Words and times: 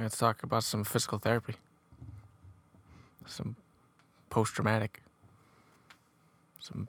Let's 0.00 0.16
talk 0.16 0.42
about 0.42 0.64
some 0.64 0.82
physical 0.84 1.18
therapy. 1.18 1.54
Some 3.26 3.56
post 4.30 4.54
traumatic. 4.54 5.02
Some 6.58 6.88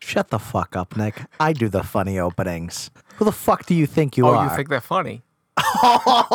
Shut 0.00 0.28
the 0.30 0.38
fuck 0.38 0.76
up, 0.76 0.96
Nick. 0.96 1.20
I 1.40 1.52
do 1.54 1.68
the 1.68 1.82
funny 1.82 2.18
openings. 2.18 2.90
Who 3.16 3.24
the 3.24 3.32
fuck 3.32 3.64
do 3.66 3.74
you 3.74 3.86
think 3.86 4.16
you 4.16 4.26
Oh, 4.26 4.34
are? 4.34 4.44
you 4.44 4.56
think 4.56 4.68
they're 4.68 4.80
funny? 4.80 5.22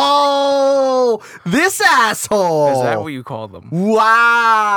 oh, 0.02 1.22
this 1.46 1.82
asshole. 1.82 2.74
Is 2.74 2.82
that 2.84 3.00
what 3.02 3.08
you 3.08 3.24
call 3.24 3.48
them? 3.48 3.70
Wow. 3.72 4.76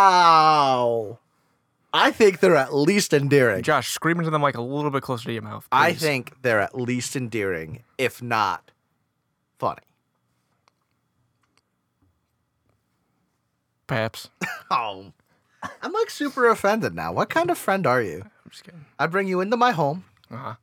I 1.95 2.11
think 2.11 2.41
they're 2.41 2.57
at 2.57 2.75
least 2.75 3.13
endearing. 3.15 3.63
Josh, 3.63 3.91
scream 3.91 4.19
into 4.19 4.31
them 4.31 4.43
like 4.43 4.57
a 4.57 4.63
little 4.63 4.91
bit 4.91 5.03
closer 5.03 5.25
to 5.27 5.33
your 5.33 5.43
mouth. 5.43 5.67
I 5.73 5.93
think 5.93 6.35
they're 6.43 6.61
at 6.61 6.75
least 6.79 7.15
endearing, 7.17 7.85
if 7.99 8.21
not 8.23 8.72
funny. 9.63 9.87
Perhaps. 13.87 14.29
Oh. 14.71 15.13
I'm 15.83 15.93
like 15.93 16.09
super 16.11 16.49
offended 16.49 16.95
now. 16.95 17.13
What 17.13 17.29
kind 17.29 17.51
of 17.51 17.59
friend 17.59 17.87
are 17.87 18.01
you? 18.01 18.23
I'm 18.23 18.51
just 18.51 18.65
kidding. 18.65 18.87
I 18.99 19.07
bring 19.07 19.29
you 19.29 19.41
into 19.41 19.57
my 19.57 19.71
home. 19.71 20.05
Uh-huh. 20.31 20.55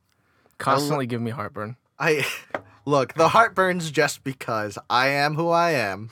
Constantly 0.58 1.06
give 1.06 1.22
me 1.22 1.30
heartburn. 1.30 1.76
I 1.98 2.26
look, 2.84 3.14
the 3.14 3.28
heartburn's 3.28 3.90
just 3.90 4.24
because 4.24 4.76
I 4.90 5.08
am 5.08 5.36
who 5.36 5.48
I 5.48 5.70
am, 5.70 6.10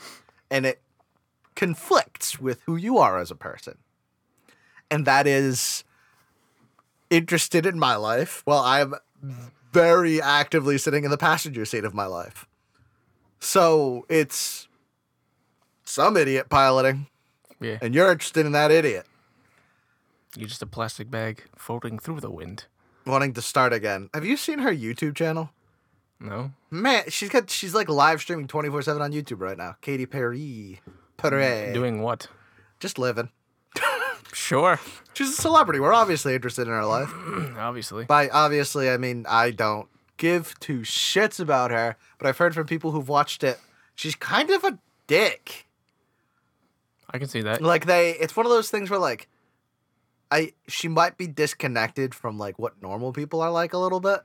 and 0.49 0.65
it 0.65 0.81
conflicts 1.55 2.39
with 2.39 2.61
who 2.65 2.77
you 2.77 2.97
are 2.97 3.19
as 3.19 3.29
a 3.29 3.35
person. 3.35 3.77
And 4.89 5.05
that 5.05 5.27
is 5.27 5.83
interested 7.11 7.65
in 7.65 7.77
my 7.77 7.97
life 7.97 8.41
while 8.45 8.63
I'm 8.63 8.95
very 9.71 10.19
actively 10.21 10.77
sitting 10.79 11.03
in 11.03 11.11
the 11.11 11.17
passenger 11.17 11.65
seat 11.65 11.83
of 11.83 11.93
my 11.93 12.05
life. 12.05 12.47
So 13.39 14.05
it's 14.09 14.67
some 15.83 16.17
idiot 16.17 16.49
piloting, 16.49 17.07
Yeah. 17.59 17.77
and 17.81 17.93
you're 17.95 18.11
interested 18.11 18.45
in 18.45 18.51
that 18.53 18.71
idiot 18.71 19.05
You're 20.35 20.47
just 20.47 20.61
a 20.61 20.67
plastic 20.67 21.09
bag 21.09 21.43
floating 21.57 21.97
through 21.99 22.19
the 22.21 22.29
wind. 22.29 22.65
wanting 23.05 23.33
to 23.33 23.41
start 23.41 23.73
again. 23.73 24.09
Have 24.13 24.25
you 24.25 24.37
seen 24.37 24.59
her 24.59 24.71
YouTube 24.71 25.15
channel? 25.15 25.49
No? 26.19 26.51
Man, 26.69 27.05
she's 27.09 27.29
got 27.29 27.49
she's 27.49 27.73
like 27.73 27.89
live 27.89 28.21
streaming 28.21 28.47
24/7 28.47 29.01
on 29.01 29.11
YouTube 29.13 29.39
right 29.39 29.57
now. 29.57 29.77
Katy 29.81 30.05
Perry. 30.05 30.81
Perry. 31.17 31.73
Doing 31.73 32.01
what? 32.01 32.27
just 32.79 32.97
living. 32.99 33.29
Sure. 34.31 34.79
She's 35.15 35.29
a 35.29 35.41
celebrity. 35.41 35.79
We're 35.79 35.91
obviously 35.93 36.35
interested 36.35 36.67
in 36.67 36.67
her 36.73 36.85
life. 36.85 37.11
Obviously. 37.57 38.05
By 38.05 38.29
obviously, 38.29 38.87
I 38.91 38.97
mean 38.97 39.25
I 39.27 39.49
don't 39.49 39.87
give 40.19 40.53
two 40.59 40.81
shits 40.81 41.39
about 41.39 41.71
her, 41.71 41.95
but 42.19 42.27
I've 42.27 42.37
heard 42.37 42.53
from 42.53 42.67
people 42.67 42.91
who've 42.91 43.09
watched 43.09 43.43
it. 43.43 43.59
She's 43.95 44.13
kind 44.13 44.51
of 44.51 44.63
a 44.63 44.77
dick. 45.07 45.65
I 47.09 47.17
can 47.17 47.27
see 47.27 47.41
that. 47.41 47.61
Like 47.61 47.87
they 47.87 48.11
it's 48.11 48.35
one 48.35 48.45
of 48.45 48.51
those 48.51 48.69
things 48.69 48.91
where 48.91 48.99
like 48.99 49.27
I 50.29 50.53
she 50.67 50.87
might 50.87 51.17
be 51.17 51.25
disconnected 51.25 52.13
from 52.13 52.37
like 52.37 52.59
what 52.59 52.79
normal 52.81 53.11
people 53.11 53.41
are 53.41 53.49
like 53.49 53.73
a 53.73 53.79
little 53.79 53.99
bit 53.99 54.19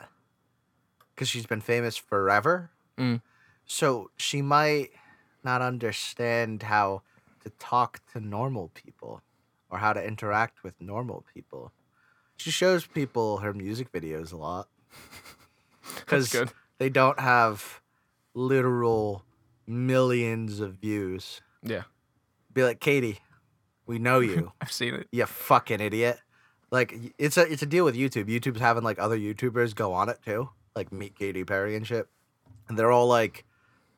cuz 1.17 1.29
she's 1.29 1.47
been 1.47 1.63
famous 1.63 1.97
forever. 1.97 2.71
Mm. 2.99 3.23
So 3.65 4.11
she 4.17 4.43
might 4.43 4.91
not 5.43 5.63
understand 5.63 6.65
how 6.65 7.03
to 7.43 7.51
talk 7.59 8.01
to 8.13 8.21
normal 8.21 8.69
people 8.75 9.23
or 9.71 9.79
how 9.79 9.93
to 9.93 10.05
interact 10.05 10.63
with 10.63 10.79
normal 10.81 11.25
people. 11.33 11.73
She 12.37 12.51
shows 12.51 12.85
people 12.85 13.39
her 13.39 13.55
music 13.55 13.93
videos 13.93 14.33
a 14.33 14.37
lot. 14.37 14.69
Cuz 16.07 16.35
they 16.79 16.89
don't 16.89 17.21
have 17.21 17.81
literal 18.35 19.25
millions 19.67 20.61
of 20.61 20.75
views. 20.75 21.41
Yeah. 21.63 21.83
Be 22.53 22.63
like, 22.65 22.81
"Katie, 22.81 23.21
we 23.87 23.99
know 23.99 24.21
you." 24.21 24.53
I've 24.61 24.73
seen 24.73 24.95
it. 24.95 25.09
you 25.13 25.27
fucking 25.27 25.81
idiot. 25.81 26.19
Like 26.71 26.95
it's 27.19 27.37
a 27.37 27.51
it's 27.51 27.63
a 27.63 27.67
deal 27.67 27.85
with 27.85 27.95
YouTube. 27.95 28.25
YouTube's 28.29 28.61
having 28.61 28.83
like 28.83 28.99
other 28.99 29.19
YouTubers 29.19 29.75
go 29.75 29.93
on 29.93 30.09
it 30.09 30.19
too, 30.25 30.51
like 30.75 30.93
meet 30.93 31.17
Katy 31.17 31.45
Perry 31.45 31.77
and 31.77 31.87
shit, 31.87 32.09
and 32.69 32.79
they're 32.79 32.91
all 32.91 33.07
like, 33.07 33.45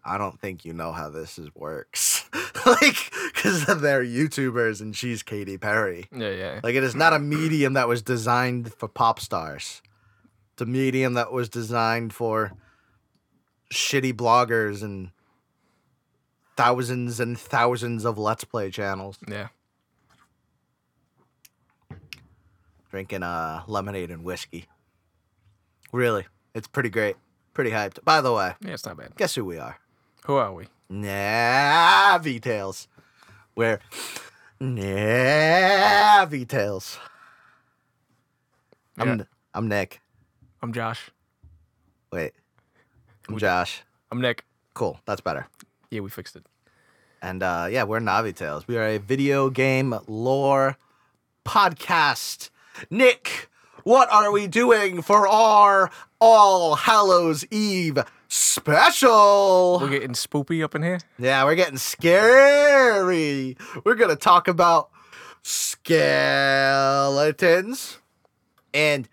"I 0.05 0.19
don't 0.19 0.39
think 0.39 0.65
you 0.65 0.73
know 0.75 0.93
how 0.93 1.09
this 1.09 1.39
is 1.39 1.49
works," 1.55 2.29
like 2.67 3.11
because 3.35 3.65
they're 3.81 4.05
YouTubers 4.05 4.81
and 4.81 4.95
she's 4.95 5.23
Katy 5.23 5.57
Perry. 5.57 6.07
Yeah, 6.15 6.31
yeah. 6.31 6.61
Like 6.63 6.75
it 6.75 6.85
is 6.85 6.95
not 6.95 7.15
a 7.15 7.19
medium 7.19 7.73
that 7.75 7.89
was 7.89 8.03
designed 8.03 8.75
for 8.75 8.89
pop 8.89 9.21
stars. 9.21 9.81
A 10.59 10.65
medium 10.65 11.15
that 11.15 11.33
was 11.33 11.49
designed 11.51 12.15
for 12.15 12.53
shitty 13.71 14.13
bloggers 14.15 14.83
and 14.83 15.11
thousands 16.57 17.21
and 17.21 17.39
thousands 17.39 18.05
of 18.07 18.17
let's 18.17 18.45
play 18.45 18.71
channels. 18.71 19.19
Yeah. 19.29 19.49
drinking 22.91 23.23
uh 23.23 23.63
lemonade 23.67 24.11
and 24.11 24.25
whiskey. 24.25 24.67
Really, 25.93 26.25
it's 26.55 26.69
pretty 26.69 26.89
great, 26.89 27.17
pretty 27.53 27.71
hyped. 27.71 28.03
By 28.05 28.21
the 28.21 28.33
way, 28.33 28.55
Yeah, 28.65 28.73
it's 28.73 28.87
not 28.87 28.97
bad. 28.97 29.15
guess 29.17 29.35
who 29.35 29.45
we 29.45 29.59
are? 29.59 29.79
Who 30.27 30.35
are 30.37 30.53
we? 30.53 30.67
Navi 30.91 32.41
Tales. 32.41 32.89
We're 33.55 33.81
Navi 34.61 36.47
Tales. 36.49 36.99
I'm 38.99 39.19
Yeah. 39.19 39.25
I'm 39.55 39.69
Nick. 39.69 40.01
I'm 40.67 40.73
Josh. 40.73 41.13
Wait, 42.11 42.33
I'm 43.29 43.39
Josh. 43.39 43.85
I'm 44.11 44.21
Nick. 44.21 44.45
Cool, 44.75 44.99
that's 45.05 45.21
better. 45.21 45.47
Yeah, 45.93 46.01
we 46.01 46.11
fixed 46.11 46.35
it. 46.35 46.45
And 47.23 47.41
uh, 47.41 47.69
yeah, 47.71 47.85
we're 47.85 48.01
Navi 48.01 48.35
Tales. 48.35 48.67
We 48.67 48.77
are 48.77 48.89
a 48.89 48.99
video 48.99 49.49
game 49.49 49.95
lore 50.09 50.77
podcast. 51.45 52.51
Nick, 52.91 53.49
what 53.85 54.13
are 54.13 54.33
we 54.33 54.49
doing 54.49 55.03
for 55.03 55.29
our 55.29 55.89
All 56.21 56.75
Hallows 56.75 57.45
Eve 57.53 58.01
special? 58.27 59.79
We're 59.81 59.91
getting 59.91 60.15
spoopy 60.15 60.65
up 60.65 60.75
in 60.75 60.83
here. 60.83 60.99
Yeah, 61.17 61.45
we're 61.45 61.55
getting 61.55 61.79
scary. 61.79 63.57
We're 63.85 63.95
going 63.95 64.11
to 64.11 64.17
talk 64.17 64.49
about 64.49 64.91
skeletons 65.45 66.01
and 68.75 69.09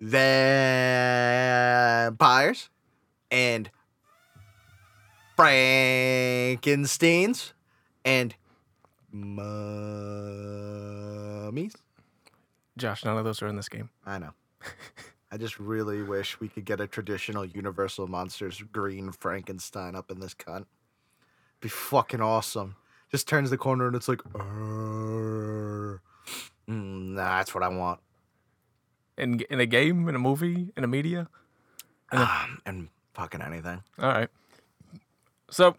vampires 0.00 2.70
and 3.30 3.70
Frankensteins 5.36 7.52
and 8.04 8.34
mummies. 9.12 9.36
Josh, 12.76 13.04
none 13.04 13.18
of 13.18 13.24
those 13.24 13.42
are 13.42 13.48
in 13.48 13.56
this 13.56 13.68
game. 13.68 13.90
I 14.06 14.18
know. 14.18 14.30
I 15.32 15.36
just 15.36 15.60
really 15.60 16.02
wish 16.02 16.40
we 16.40 16.48
could 16.48 16.64
get 16.64 16.80
a 16.80 16.86
traditional 16.86 17.44
Universal 17.44 18.08
Monsters 18.08 18.62
green 18.72 19.12
Frankenstein 19.12 19.94
up 19.94 20.10
in 20.10 20.18
this 20.18 20.34
cunt. 20.34 20.64
Be 21.60 21.68
fucking 21.68 22.20
awesome. 22.20 22.74
Just 23.10 23.28
turns 23.28 23.50
the 23.50 23.58
corner 23.58 23.86
and 23.86 23.96
it's 23.96 24.08
like. 24.08 24.22
Mm, 24.22 26.00
nah, 26.66 27.38
that's 27.38 27.54
what 27.54 27.62
I 27.62 27.68
want. 27.68 28.00
In 29.20 29.40
in 29.50 29.60
a 29.60 29.66
game, 29.66 30.08
in 30.08 30.14
a 30.14 30.18
movie, 30.18 30.72
in 30.76 30.84
a 30.84 30.86
media. 30.86 31.28
Um, 32.12 32.60
and 32.66 32.88
fucking 33.14 33.40
anything. 33.42 33.82
All 34.00 34.08
right. 34.08 34.28
So 35.50 35.76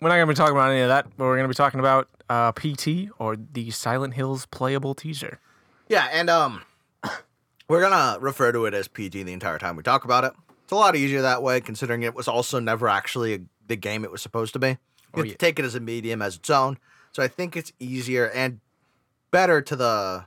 we're 0.00 0.08
not 0.08 0.14
gonna 0.16 0.26
be 0.26 0.34
talking 0.34 0.54
about 0.54 0.70
any 0.70 0.80
of 0.80 0.88
that, 0.88 1.06
but 1.16 1.24
we're 1.24 1.36
gonna 1.36 1.48
be 1.48 1.54
talking 1.54 1.80
about 1.80 2.08
uh, 2.28 2.52
PT 2.52 3.08
or 3.18 3.36
the 3.36 3.70
Silent 3.70 4.14
Hills 4.14 4.46
playable 4.46 4.94
teaser. 4.94 5.40
Yeah, 5.88 6.08
and 6.12 6.28
um, 6.30 6.62
we're 7.68 7.80
gonna 7.80 8.18
refer 8.20 8.52
to 8.52 8.66
it 8.66 8.74
as 8.74 8.88
PT 8.88 9.12
the 9.12 9.32
entire 9.32 9.58
time 9.58 9.76
we 9.76 9.82
talk 9.82 10.04
about 10.04 10.24
it. 10.24 10.32
It's 10.64 10.72
a 10.72 10.76
lot 10.76 10.96
easier 10.96 11.22
that 11.22 11.42
way, 11.42 11.60
considering 11.60 12.02
it 12.02 12.14
was 12.14 12.28
also 12.28 12.58
never 12.60 12.88
actually 12.88 13.34
a, 13.34 13.38
the 13.66 13.76
game 13.76 14.04
it 14.04 14.10
was 14.12 14.22
supposed 14.22 14.52
to 14.54 14.58
be. 14.58 14.68
You 14.68 14.76
Oh, 15.14 15.22
yeah. 15.24 15.34
take 15.38 15.58
it 15.58 15.64
as 15.64 15.74
a 15.74 15.80
medium 15.80 16.22
as 16.22 16.36
its 16.36 16.48
own. 16.50 16.78
So 17.12 17.22
I 17.22 17.28
think 17.28 17.56
it's 17.56 17.72
easier 17.78 18.30
and 18.30 18.60
better 19.30 19.60
to 19.60 19.76
the 19.76 20.24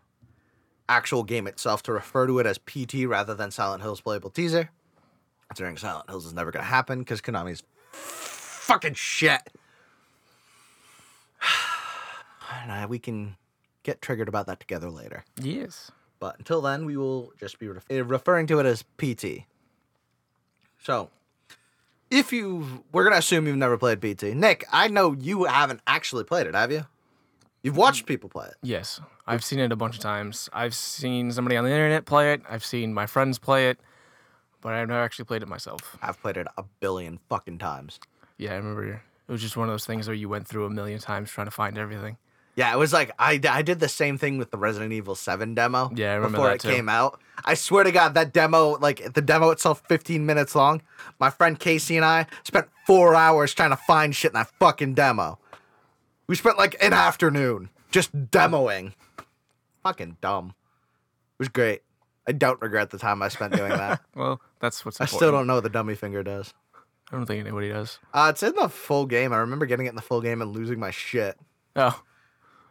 actual 0.87 1.23
game 1.23 1.47
itself 1.47 1.83
to 1.83 1.91
refer 1.91 2.27
to 2.27 2.39
it 2.39 2.45
as 2.45 2.57
PT 2.57 3.05
rather 3.05 3.33
than 3.33 3.51
Silent 3.51 3.81
Hills 3.81 4.01
playable 4.01 4.29
teaser. 4.29 4.69
Considering 5.49 5.77
Silent 5.77 6.09
Hills 6.09 6.25
is 6.25 6.33
never 6.33 6.51
gonna 6.51 6.65
happen 6.65 6.99
because 6.99 7.21
Konami's 7.21 7.63
fucking 7.91 8.93
shit. 8.95 9.41
And 12.61 12.71
uh, 12.71 12.87
we 12.87 12.99
can 12.99 13.35
get 13.83 14.01
triggered 14.01 14.29
about 14.29 14.45
that 14.47 14.59
together 14.59 14.89
later. 14.89 15.25
Yes. 15.41 15.91
But 16.19 16.37
until 16.37 16.61
then, 16.61 16.85
we 16.85 16.95
will 16.95 17.33
just 17.39 17.59
be 17.59 17.67
eh, 17.89 18.01
referring 18.05 18.47
to 18.47 18.59
it 18.59 18.65
as 18.65 18.83
PT. 18.97 19.45
So, 20.81 21.09
if 22.09 22.31
you, 22.31 22.83
we're 22.91 23.03
gonna 23.03 23.17
assume 23.17 23.47
you've 23.47 23.57
never 23.57 23.77
played 23.77 23.99
PT. 24.01 24.35
Nick, 24.35 24.65
I 24.71 24.87
know 24.87 25.13
you 25.13 25.45
haven't 25.45 25.81
actually 25.87 26.23
played 26.23 26.47
it, 26.47 26.55
have 26.55 26.71
you? 26.71 26.85
You've 27.65 27.77
watched 27.77 28.05
people 28.05 28.29
play 28.29 28.45
it. 28.45 28.53
Yes. 28.61 29.01
I've 29.25 29.43
seen 29.43 29.57
it 29.57 29.71
a 29.71 29.75
bunch 29.75 29.95
of 29.95 30.01
times. 30.01 30.47
I've 30.53 30.75
seen 30.75 31.31
somebody 31.31 31.57
on 31.57 31.63
the 31.65 31.71
internet 31.71 32.05
play 32.05 32.31
it. 32.31 32.43
I've 32.47 32.63
seen 32.63 32.93
my 32.93 33.07
friends 33.07 33.39
play 33.39 33.69
it. 33.69 33.79
but 34.61 34.73
I've 34.73 34.87
never 34.87 35.01
actually 35.01 35.25
played 35.25 35.41
it 35.41 35.47
myself. 35.47 35.97
I've 35.99 36.21
played 36.21 36.37
it 36.37 36.45
a 36.57 36.63
billion 36.79 37.17
fucking 37.27 37.57
times. 37.57 37.99
Yeah, 38.37 38.51
I 38.53 38.57
remember 38.57 39.01
it 39.27 39.31
was 39.31 39.41
just 39.41 39.57
one 39.57 39.67
of 39.67 39.73
those 39.73 39.83
things 39.83 40.07
where 40.07 40.13
you 40.13 40.29
went 40.29 40.47
through 40.47 40.65
a 40.65 40.69
million 40.69 40.99
times 40.99 41.31
trying 41.31 41.47
to 41.47 41.51
find 41.51 41.75
everything. 41.75 42.17
Yeah, 42.55 42.71
it 42.71 42.77
was 42.77 42.93
like 42.93 43.11
I, 43.17 43.39
I 43.49 43.63
did 43.63 43.79
the 43.79 43.89
same 43.89 44.19
thing 44.19 44.37
with 44.37 44.51
the 44.51 44.57
Resident 44.57 44.93
Evil 44.93 45.15
7 45.15 45.55
demo. 45.55 45.89
Yeah, 45.95 46.11
I 46.11 46.15
remember 46.15 46.37
before 46.37 46.47
that 46.49 46.55
it 46.55 46.61
too. 46.61 46.69
came 46.69 46.87
out. 46.87 47.19
I 47.43 47.55
swear 47.55 47.83
to 47.83 47.91
God, 47.91 48.13
that 48.13 48.31
demo, 48.31 48.77
like 48.77 49.13
the 49.13 49.21
demo 49.21 49.49
itself, 49.49 49.81
15 49.89 50.23
minutes 50.23 50.53
long. 50.55 50.83
My 51.19 51.31
friend 51.31 51.59
Casey 51.59 51.95
and 51.97 52.05
I 52.05 52.27
spent 52.43 52.67
four 52.85 53.15
hours 53.15 53.53
trying 53.55 53.71
to 53.71 53.75
find 53.75 54.15
shit 54.15 54.31
in 54.31 54.35
that 54.35 54.51
fucking 54.59 54.93
demo. 54.93 55.39
We 56.27 56.35
spent 56.35 56.57
like 56.57 56.75
an 56.83 56.93
afternoon 56.93 57.69
just 57.91 58.13
demoing. 58.31 58.93
Fucking 59.83 60.17
dumb. 60.21 60.53
It 61.33 61.39
was 61.39 61.49
great. 61.49 61.81
I 62.27 62.31
don't 62.31 62.59
regret 62.61 62.89
the 62.89 62.97
time 62.97 63.21
I 63.21 63.27
spent 63.27 63.53
doing 63.53 63.69
that. 63.71 64.01
Well, 64.15 64.39
that's 64.59 64.83
what's 64.85 64.99
I 65.01 65.05
still 65.05 65.31
don't 65.31 65.45
know 65.45 65.55
what 65.55 65.63
the 65.63 65.69
dummy 65.69 65.93
finger 65.95 66.23
does. 66.23 66.53
I 67.11 67.15
don't 67.17 67.25
think 67.25 67.41
anybody 67.41 67.69
does. 67.69 67.99
Uh, 68.13 68.27
it's 68.31 68.41
in 68.41 68.55
the 68.55 68.69
full 68.69 69.05
game. 69.05 69.31
I 69.33 69.37
remember 69.37 69.65
getting 69.65 69.85
it 69.85 69.89
in 69.89 69.95
the 69.95 70.01
full 70.01 70.21
game 70.21 70.41
and 70.41 70.51
losing 70.55 70.79
my 70.79 70.89
shit. 70.89 71.37
Oh, 71.75 72.01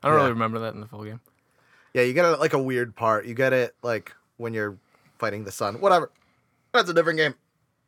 I 0.02 0.08
don't 0.08 0.14
Yeah. 0.16 0.20
really 0.22 0.32
remember 0.32 0.58
that 0.60 0.74
in 0.74 0.80
the 0.80 0.86
full 0.88 1.04
game. 1.04 1.20
Yeah, 1.92 2.02
you 2.02 2.14
get 2.14 2.24
it 2.24 2.40
like 2.40 2.54
a 2.54 2.62
weird 2.62 2.96
part. 2.96 3.26
You 3.26 3.34
get 3.34 3.52
it 3.52 3.76
like 3.82 4.12
when 4.38 4.54
you're 4.54 4.76
fighting 5.18 5.44
the 5.44 5.52
sun. 5.52 5.80
Whatever. 5.80 6.10
That's 6.72 6.88
a 6.90 6.94
different 6.94 7.18
game. 7.18 7.34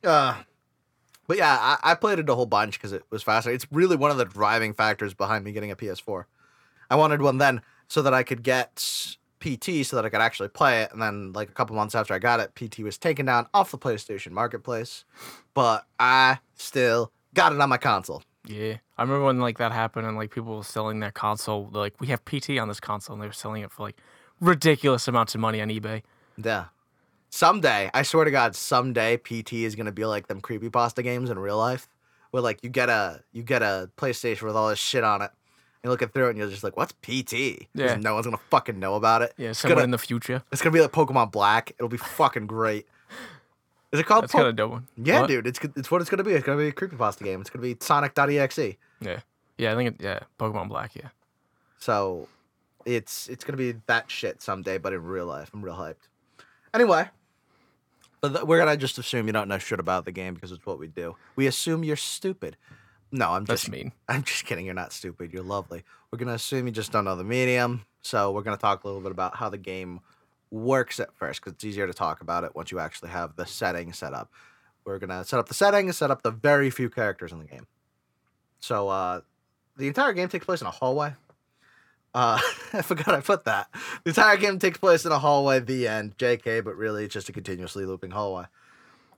Uh, 0.05 0.43
but 1.27 1.37
yeah, 1.37 1.57
I, 1.61 1.93
I 1.93 1.95
played 1.95 2.19
it 2.19 2.29
a 2.29 2.35
whole 2.35 2.47
bunch 2.47 2.79
because 2.79 2.93
it 2.93 3.05
was 3.11 3.23
fascinating. 3.23 3.57
It's 3.57 3.67
really 3.71 3.97
one 3.97 4.11
of 4.11 4.17
the 4.17 4.25
driving 4.25 4.73
factors 4.73 5.15
behind 5.15 5.45
me 5.45 5.53
getting 5.53 5.71
a 5.71 5.77
PS4. 5.77 6.25
I 6.91 6.97
wanted 6.97 7.23
one 7.23 7.39
then 7.39 7.63
so 7.89 8.03
that 8.03 8.15
I 8.15 8.23
could 8.23 8.43
get 8.43 9.17
PT 9.41 9.85
so 9.85 9.97
that 9.97 10.05
I 10.05 10.09
could 10.09 10.21
actually 10.21 10.49
play 10.49 10.83
it. 10.83 10.93
And 10.93 11.01
then, 11.01 11.33
like 11.33 11.49
a 11.49 11.53
couple 11.53 11.77
months 11.77 11.95
after 11.95 12.15
I 12.15 12.19
got 12.19 12.41
it, 12.41 12.55
PT 12.55 12.81
was 12.81 12.99
taken 12.99 13.27
down 13.27 13.47
off 13.55 13.71
the 13.71 13.79
PlayStation 13.79 14.33
Marketplace. 14.33 15.05
But 15.55 15.87
I 15.99 16.39
still 16.55 17.13
got 17.35 17.53
it 17.53 17.61
on 17.61 17.69
my 17.69 17.79
console. 17.79 18.23
Yeah, 18.47 18.77
I 18.97 19.03
remember 19.03 19.25
when 19.25 19.41
like 19.41 19.59
that 19.59 19.73
happened 19.73 20.07
and 20.07 20.17
like 20.17 20.31
people 20.31 20.57
were 20.57 20.65
selling 20.65 21.01
their 21.01 21.11
console. 21.11 21.65
They're 21.65 21.81
like, 21.81 22.01
we 22.01 22.07
have 22.09 22.25
PT 22.25 22.51
on 22.59 22.69
this 22.69 22.81
console, 22.81 23.15
and 23.15 23.23
they 23.23 23.27
were 23.27 23.33
selling 23.33 23.63
it 23.63 23.73
for 23.73 23.83
like 23.83 23.97
ridiculous 24.41 25.09
amounts 25.09 25.35
of 25.35 25.41
money 25.41 25.61
on 25.61 25.69
eBay. 25.69 26.03
Yeah. 26.37 26.67
Someday, 27.37 27.91
I 27.93 28.03
swear 28.03 28.25
to 28.25 28.31
God, 28.31 28.57
someday 28.57 29.19
PT 29.19 29.53
is 29.53 29.77
gonna 29.77 29.93
be 29.93 30.07
like 30.07 30.27
them 30.27 30.41
creepypasta 30.41 31.03
games 31.03 31.29
in 31.29 31.39
real 31.39 31.59
life, 31.59 31.87
where 32.31 32.43
like 32.43 32.65
you 32.65 32.71
get 32.71 32.89
a 32.89 33.21
you 33.31 33.43
get 33.43 33.61
a 33.61 33.91
PlayStation 33.99 34.45
with 34.45 34.57
all 34.57 34.71
this 34.71 34.79
shit 34.79 35.05
on 35.05 35.21
it. 35.21 35.31
You're 35.85 35.91
looking 35.91 36.09
through 36.09 36.29
it 36.29 36.31
and 36.31 36.39
you're 36.39 36.49
just 36.49 36.65
like, 36.65 36.79
"What's 36.79 36.93
PT? 37.03 37.69
Yeah. 37.75 37.97
no 37.97 38.15
one's 38.15 38.25
gonna 38.25 38.39
fucking 38.49 38.79
know 38.79 38.95
about 38.95 39.21
it. 39.21 39.35
Yeah, 39.37 39.51
it's 39.51 39.59
someone 39.59 39.75
gonna 39.77 39.85
in 39.85 39.91
the 39.91 39.99
future. 39.99 40.45
it's 40.51 40.63
gonna 40.63 40.73
be 40.73 40.81
like 40.81 40.93
Pokemon 40.93 41.31
Black. 41.31 41.73
It'll 41.73 41.91
be 41.91 41.99
fucking 41.99 42.47
great. 42.47 42.87
Is 43.93 44.01
it 44.01 44.07
called? 44.07 44.23
That's 44.23 44.33
Po- 44.33 44.39
kind 44.39 44.49
of 44.49 44.57
dope. 44.57 44.71
One. 44.71 44.87
yeah, 44.97 45.21
What? 45.21 45.27
dude. 45.29 45.47
It's 45.47 45.61
it's 45.77 45.91
what 45.91 46.01
it's 46.01 46.09
gonna 46.09 46.25
be. 46.25 46.33
It's 46.33 46.47
gonna 46.47 46.57
be 46.57 46.69
a 46.69 46.73
creepypasta 46.73 47.23
game. 47.23 47.43
It's 47.43 47.51
gonna 47.51 47.63
be 47.63 47.77
Sonic.exe. 47.79 48.77
Yeah, 49.03 49.21
yeah. 49.59 49.73
I 49.73 49.77
think 49.77 49.97
it, 49.97 50.03
yeah, 50.03 50.21
Pokemon 50.41 50.71
Black. 50.71 50.97
Yeah. 50.97 51.09
So 51.81 52.29
it's 52.87 53.29
it's 53.29 53.45
gonna 53.45 53.59
be 53.59 53.75
that 53.89 54.11
shit 54.11 54.41
someday, 54.41 54.79
but 54.79 54.95
in 54.95 55.03
real 55.03 55.27
life, 55.27 55.51
I'm 55.53 55.63
real 55.63 55.75
hyped. 55.77 56.09
Anyway, 56.73 57.09
but 58.21 58.33
th- 58.33 58.45
we're 58.45 58.59
gonna 58.59 58.77
just 58.77 58.99
assume 58.99 59.27
you 59.27 59.33
don't 59.33 59.49
know 59.49 59.59
shit 59.59 59.81
about 59.81 60.05
the 60.05 60.13
game 60.13 60.35
because 60.35 60.53
it's 60.53 60.65
what 60.67 60.79
we 60.79 60.87
do. 60.87 61.17
We 61.37 61.47
assume 61.47 61.85
you're 61.85 61.97
stupid. 61.97 62.57
No, 63.13 63.31
I'm 63.31 63.45
That's 63.45 63.63
just 63.63 63.73
mean. 63.73 63.93
I'm 64.09 64.23
just 64.23 64.45
kidding. 64.45 64.65
You're 64.65 64.75
not 64.75 64.93
stupid. 64.93 65.33
You're 65.33 65.43
lovely. 65.43 65.85
We're 66.11 66.19
gonna 66.19 66.35
assume 66.35 66.67
you 66.67 66.73
just 66.73 66.93
don't 66.93 67.05
know 67.05 67.17
the 67.17 67.25
medium. 67.25 67.85
So 68.03 68.31
we're 68.33 68.43
gonna 68.43 68.57
talk 68.57 68.85
a 68.85 68.87
little 68.87 69.03
bit 69.03 69.13
about 69.13 69.37
how 69.37 69.49
the 69.49 69.59
game 69.59 70.01
works 70.51 71.01
at 71.01 71.13
first 71.15 71.41
because 71.41 71.55
it's 71.55 71.65
easier 71.65 71.87
to 71.87 71.95
talk 71.95 72.21
about 72.21 72.45
it 72.45 72.55
once 72.55 72.71
you 72.71 72.79
actually 72.79 73.11
have 73.11 73.37
the 73.37 73.47
setting 73.47 73.93
set 73.93 74.13
up. 74.13 74.31
We're 74.85 74.99
gonna 74.99 75.25
set 75.25 75.39
up 75.39 75.49
the 75.49 75.55
settings, 75.55 75.97
set 75.97 76.11
up 76.11 76.23
the 76.23 76.31
very 76.31 76.71
few 76.71 76.89
characters 76.89 77.33
in 77.33 77.39
the 77.39 77.45
game. 77.45 77.67
So 78.61 78.89
uh, 78.89 79.21
the 79.77 79.89
entire 79.89 80.13
game 80.13 80.29
takes 80.29 80.45
place 80.45 80.61
in 80.61 80.67
a 80.67 80.71
hallway. 80.71 81.15
Uh, 82.17 82.41
I 82.73 82.81
forgot 82.81 83.09
I 83.15 83.21
put 83.21 83.45
that. 83.45 83.69
The 84.05 84.11
entire 84.11 84.39
game 84.39 84.59
takes 84.59 84.79
place 84.79 85.05
in 85.05 85.13
a 85.13 85.19
hallway. 85.19 85.61
The 85.61 85.87
end. 85.87 86.17
JK, 86.17 86.65
but 86.65 86.75
really 86.75 87.05
it's 87.05 87.13
just 87.13 87.29
a 87.29 87.33
continuously 87.33 87.85
looping 87.85 88.11
hallway. 88.11 88.45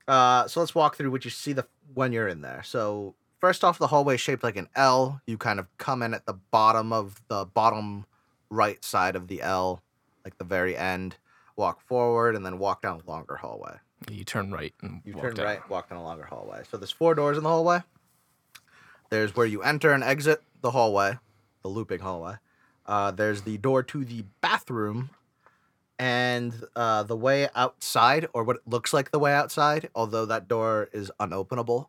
Uh, 0.08 0.48
so 0.48 0.58
let's 0.58 0.74
walk 0.74 0.96
through 0.96 1.12
what 1.12 1.24
you 1.24 1.30
see 1.30 1.52
the 1.52 1.64
when 1.94 2.12
you're 2.12 2.26
in 2.26 2.40
there. 2.40 2.62
So 2.64 3.14
first 3.38 3.62
off, 3.62 3.78
the 3.78 3.86
hallway 3.86 4.16
is 4.16 4.20
shaped 4.20 4.42
like 4.42 4.56
an 4.56 4.68
L. 4.74 5.20
You 5.26 5.38
kind 5.38 5.60
of 5.60 5.66
come 5.78 6.02
in 6.02 6.12
at 6.12 6.26
the 6.26 6.32
bottom 6.32 6.92
of 6.92 7.22
the 7.28 7.44
bottom 7.44 8.04
right 8.50 8.84
side 8.84 9.14
of 9.14 9.28
the 9.28 9.42
L, 9.42 9.80
like 10.24 10.36
the 10.38 10.44
very 10.44 10.76
end. 10.76 11.16
Walk 11.54 11.80
forward 11.80 12.34
and 12.34 12.44
then 12.44 12.58
walk 12.58 12.82
down 12.82 13.00
a 13.06 13.08
longer 13.10 13.36
hallway. 13.36 13.76
You 14.10 14.24
turn 14.24 14.50
right 14.50 14.74
and 14.82 15.02
You 15.04 15.12
walk 15.12 15.22
turn 15.22 15.34
down. 15.34 15.46
right, 15.46 15.70
walk 15.70 15.90
down 15.90 15.98
a 15.98 16.02
longer 16.02 16.24
hallway. 16.24 16.62
So 16.68 16.76
there's 16.76 16.90
four 16.90 17.14
doors 17.14 17.36
in 17.36 17.44
the 17.44 17.48
hallway. 17.48 17.80
There's 19.10 19.36
where 19.36 19.46
you 19.46 19.62
enter 19.62 19.92
and 19.92 20.02
exit 20.02 20.42
the 20.62 20.70
hallway, 20.70 21.18
the 21.62 21.68
looping 21.68 22.00
hallway. 22.00 22.34
Uh, 22.88 23.12
there's 23.12 23.42
the 23.42 23.58
door 23.58 23.84
to 23.84 24.04
the 24.04 24.24
bathroom, 24.40 25.10
and 25.98 26.64
uh, 26.74 27.04
the 27.04 27.16
way 27.16 27.48
outside, 27.54 28.26
or 28.32 28.42
what 28.42 28.56
it 28.56 28.62
looks 28.66 28.92
like 28.92 29.10
the 29.10 29.18
way 29.18 29.32
outside. 29.32 29.88
Although 29.94 30.26
that 30.26 30.48
door 30.48 30.88
is 30.92 31.12
unopenable, 31.20 31.86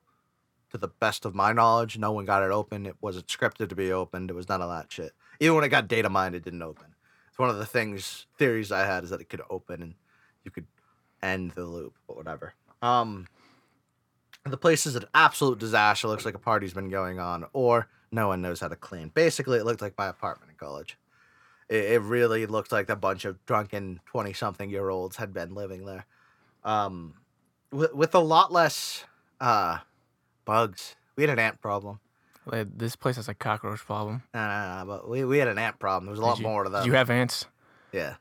to 0.71 0.77
the 0.77 0.87
best 0.87 1.25
of 1.25 1.33
my 1.33 1.51
knowledge, 1.51 1.97
no 1.97 2.11
one 2.11 2.25
got 2.25 2.43
it 2.43 2.51
open. 2.51 2.85
It 2.85 2.95
wasn't 3.01 3.27
scripted 3.27 3.69
to 3.69 3.75
be 3.75 3.91
opened. 3.91 4.29
It 4.29 4.35
was 4.35 4.49
none 4.49 4.61
of 4.61 4.69
that 4.69 4.91
shit. 4.91 5.13
Even 5.39 5.55
when 5.55 5.63
it 5.63 5.69
got 5.69 5.87
data 5.87 6.09
mined, 6.09 6.35
it 6.35 6.43
didn't 6.43 6.61
open. 6.61 6.95
It's 7.29 7.39
one 7.39 7.49
of 7.49 7.57
the 7.57 7.65
things 7.65 8.27
theories 8.37 8.71
I 8.71 8.85
had 8.85 9.03
is 9.03 9.09
that 9.09 9.21
it 9.21 9.29
could 9.29 9.41
open 9.49 9.81
and 9.81 9.95
you 10.43 10.51
could 10.51 10.67
end 11.23 11.51
the 11.51 11.65
loop, 11.65 11.95
but 12.07 12.17
whatever. 12.17 12.53
Um, 12.81 13.27
the 14.45 14.57
place 14.57 14.85
is 14.85 14.95
an 14.95 15.05
absolute 15.13 15.59
disaster. 15.59 16.07
Looks 16.07 16.25
like 16.25 16.35
a 16.35 16.39
party's 16.39 16.73
been 16.73 16.89
going 16.89 17.19
on, 17.19 17.45
or 17.53 17.87
no 18.11 18.27
one 18.27 18.41
knows 18.41 18.59
how 18.59 18.67
to 18.67 18.75
clean. 18.75 19.09
Basically, 19.09 19.57
it 19.57 19.65
looked 19.65 19.81
like 19.81 19.97
my 19.97 20.07
apartment 20.07 20.51
in 20.51 20.57
college. 20.57 20.97
It, 21.67 21.83
it 21.91 22.01
really 22.01 22.45
looked 22.45 22.71
like 22.71 22.89
a 22.89 22.95
bunch 22.95 23.25
of 23.25 23.45
drunken 23.45 23.99
twenty-something-year-olds 24.05 25.17
had 25.17 25.33
been 25.33 25.53
living 25.53 25.85
there, 25.85 26.05
um, 26.63 27.13
with, 27.71 27.93
with 27.93 28.15
a 28.15 28.19
lot 28.19 28.51
less 28.51 29.05
uh, 29.39 29.79
bugs. 30.45 30.95
We 31.15 31.23
had 31.23 31.29
an 31.29 31.39
ant 31.39 31.61
problem. 31.61 31.99
This 32.51 32.95
place 32.95 33.17
has 33.17 33.27
a 33.27 33.35
cockroach 33.35 33.79
problem. 33.79 34.23
No, 34.33 34.39
no, 34.47 34.79
no, 34.79 34.85
but 34.87 35.09
we, 35.09 35.23
we 35.23 35.37
had 35.37 35.47
an 35.47 35.59
ant 35.59 35.77
problem. 35.77 36.05
There 36.05 36.11
was 36.11 36.19
a 36.19 36.23
lot 36.23 36.39
you, 36.39 36.43
more 36.43 36.63
to 36.63 36.69
them. 36.69 36.85
you 36.85 36.93
have 36.93 37.11
ants? 37.11 37.45
yeah. 37.91 38.15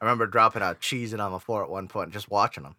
I 0.00 0.04
remember 0.04 0.28
dropping 0.28 0.62
a 0.62 0.76
cheese 0.76 1.12
in 1.12 1.18
on 1.18 1.32
the 1.32 1.40
floor 1.40 1.64
at 1.64 1.70
one 1.70 1.88
point 1.88 2.06
and 2.06 2.12
just 2.12 2.30
watching 2.30 2.62
them. 2.62 2.76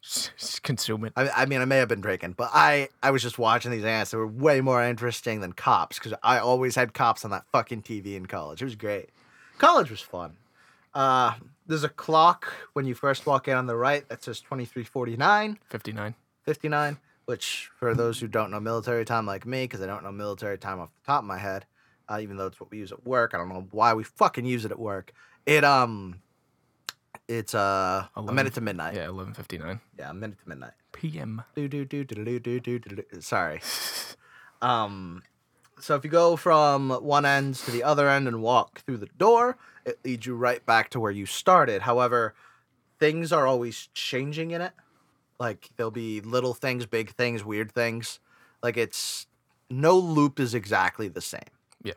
Just, 0.02 0.62
consume 0.62 1.04
it. 1.04 1.12
I, 1.16 1.28
I 1.28 1.46
mean, 1.46 1.60
I 1.60 1.64
may 1.64 1.78
have 1.78 1.88
been 1.88 2.00
drinking, 2.00 2.34
but 2.36 2.50
I, 2.52 2.88
I 3.02 3.10
was 3.10 3.22
just 3.22 3.38
watching 3.38 3.70
these 3.70 3.84
ants. 3.84 4.12
They 4.12 4.16
were 4.16 4.26
way 4.26 4.60
more 4.60 4.82
interesting 4.82 5.40
than 5.40 5.52
cops 5.52 5.98
because 5.98 6.14
I 6.22 6.38
always 6.38 6.76
had 6.76 6.94
cops 6.94 7.24
on 7.24 7.30
that 7.32 7.44
fucking 7.50 7.82
TV 7.82 8.14
in 8.14 8.26
college. 8.26 8.62
It 8.62 8.66
was 8.66 8.76
great. 8.76 9.10
College 9.58 9.90
was 9.90 10.00
fun. 10.00 10.36
Uh, 10.94 11.34
there's 11.66 11.84
a 11.84 11.88
clock 11.88 12.52
when 12.72 12.86
you 12.86 12.94
first 12.94 13.26
walk 13.26 13.48
in 13.48 13.56
on 13.56 13.66
the 13.66 13.76
right 13.76 14.08
that 14.08 14.22
says 14.22 14.40
2349, 14.40 15.58
59. 15.68 16.14
59, 16.44 16.98
which 17.26 17.70
for 17.78 17.94
those 17.94 18.18
who 18.18 18.28
don't 18.28 18.50
know 18.50 18.60
military 18.60 19.04
time 19.04 19.26
like 19.26 19.44
me, 19.44 19.64
because 19.64 19.82
I 19.82 19.86
don't 19.86 20.04
know 20.04 20.12
military 20.12 20.58
time 20.58 20.80
off 20.80 20.90
the 20.94 21.06
top 21.06 21.20
of 21.20 21.26
my 21.26 21.38
head, 21.38 21.66
uh, 22.08 22.20
even 22.22 22.36
though 22.36 22.46
it's 22.46 22.58
what 22.58 22.70
we 22.70 22.78
use 22.78 22.92
at 22.92 23.04
work, 23.04 23.34
I 23.34 23.38
don't 23.38 23.48
know 23.48 23.66
why 23.70 23.94
we 23.94 24.04
fucking 24.04 24.46
use 24.46 24.64
it 24.64 24.70
at 24.70 24.78
work. 24.78 25.12
It, 25.44 25.64
um, 25.64 26.20
it's 27.28 27.54
uh, 27.54 28.06
11, 28.16 28.32
a 28.32 28.34
minute 28.34 28.54
to 28.54 28.60
midnight. 28.62 28.94
Yeah, 28.94 29.08
eleven 29.08 29.34
fifty 29.34 29.58
nine. 29.58 29.80
Yeah, 29.98 30.10
a 30.10 30.14
minute 30.14 30.38
to 30.42 30.48
midnight. 30.48 30.72
PM. 30.92 31.42
Do 31.54 31.68
do 31.68 31.84
do 31.84 32.02
do 32.02 32.24
do 32.24 32.40
do 32.40 32.60
do 32.60 32.78
do. 32.78 33.04
Sorry. 33.20 33.60
um, 34.62 35.22
so 35.78 35.94
if 35.94 36.04
you 36.04 36.10
go 36.10 36.36
from 36.36 36.90
one 36.90 37.26
end 37.26 37.56
to 37.56 37.70
the 37.70 37.82
other 37.82 38.08
end 38.08 38.28
and 38.28 38.40
walk 38.42 38.80
through 38.80 38.96
the 38.96 39.10
door, 39.18 39.58
it 39.84 39.98
leads 40.04 40.24
you 40.24 40.34
right 40.34 40.64
back 40.64 40.88
to 40.90 41.00
where 41.00 41.12
you 41.12 41.26
started. 41.26 41.82
However, 41.82 42.34
things 42.98 43.30
are 43.30 43.46
always 43.46 43.90
changing 43.92 44.50
in 44.50 44.62
it. 44.62 44.72
Like 45.38 45.68
there'll 45.76 45.90
be 45.90 46.22
little 46.22 46.54
things, 46.54 46.86
big 46.86 47.10
things, 47.10 47.44
weird 47.44 47.70
things. 47.70 48.20
Like 48.62 48.78
it's 48.78 49.26
no 49.68 49.98
loop 49.98 50.40
is 50.40 50.54
exactly 50.54 51.08
the 51.08 51.20
same. 51.20 51.42
Yeah. 51.82 51.92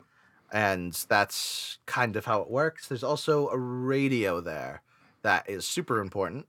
And 0.51 0.91
that's 1.07 1.79
kind 1.85 2.17
of 2.17 2.25
how 2.25 2.41
it 2.41 2.51
works. 2.51 2.89
There's 2.89 3.03
also 3.03 3.47
a 3.47 3.57
radio 3.57 4.41
there 4.41 4.81
that 5.23 5.49
is 5.49 5.65
super 5.65 5.99
important. 5.99 6.47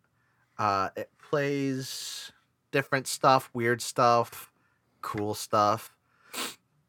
Uh, 0.58 0.90
it 0.96 1.10
plays 1.30 2.32
different 2.70 3.06
stuff, 3.06 3.50
weird 3.52 3.80
stuff, 3.82 4.50
cool 5.00 5.34
stuff. 5.34 5.90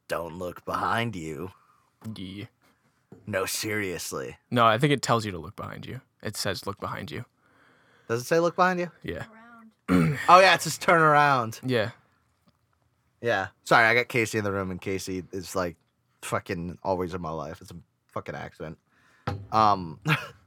Don't 0.08 0.38
look 0.38 0.64
behind 0.66 1.16
you. 1.16 1.52
Yeah. 2.16 2.46
No, 3.26 3.46
seriously. 3.46 4.38
No, 4.52 4.66
I 4.66 4.78
think 4.78 4.92
it 4.94 5.02
tells 5.02 5.26
you 5.26 5.32
to 5.32 5.38
look 5.38 5.56
behind 5.56 5.86
you. 5.86 6.02
It 6.22 6.36
says 6.36 6.66
look 6.68 6.80
behind 6.80 7.12
you. 7.12 7.26
Does 8.08 8.22
it 8.22 8.26
say 8.26 8.40
look 8.40 8.56
behind 8.56 8.80
you? 8.80 8.92
Yeah. 9.04 9.26
Oh 10.30 10.40
yeah, 10.40 10.54
it's 10.56 10.64
just 10.64 10.82
turn 10.82 11.02
around. 11.02 11.60
Yeah. 11.66 11.92
Yeah. 13.22 13.48
Sorry, 13.66 13.86
I 13.86 13.94
got 13.94 14.08
Casey 14.08 14.38
in 14.38 14.44
the 14.44 14.52
room, 14.52 14.72
and 14.72 14.80
Casey 14.80 15.24
is 15.34 15.56
like 15.56 15.76
fucking 16.22 16.78
always 16.84 17.14
in 17.14 17.22
my 17.22 17.32
life. 17.32 17.60
It's 17.62 17.72
a 17.72 17.76
fucking 18.08 18.36
accident. 18.36 18.78
Um. 19.52 20.00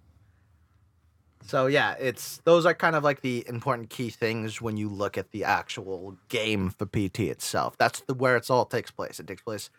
So 1.46 1.66
yeah, 1.66 1.94
it's 2.00 2.38
those 2.44 2.66
are 2.66 2.74
kind 2.74 2.96
of 2.96 3.04
like 3.04 3.20
the 3.20 3.44
important 3.48 3.88
key 3.88 4.10
things 4.10 4.60
when 4.60 4.76
you 4.76 4.88
look 4.88 5.16
at 5.16 5.30
the 5.30 5.44
actual 5.44 6.16
game 6.28 6.70
for 6.70 6.86
PT 6.86 7.20
itself. 7.20 7.78
That's 7.78 8.00
the 8.00 8.14
where 8.14 8.36
it's 8.36 8.50
all 8.50 8.64
takes 8.64 8.90
place. 8.90 9.20
It 9.20 9.28
takes 9.28 9.42
place 9.42 9.70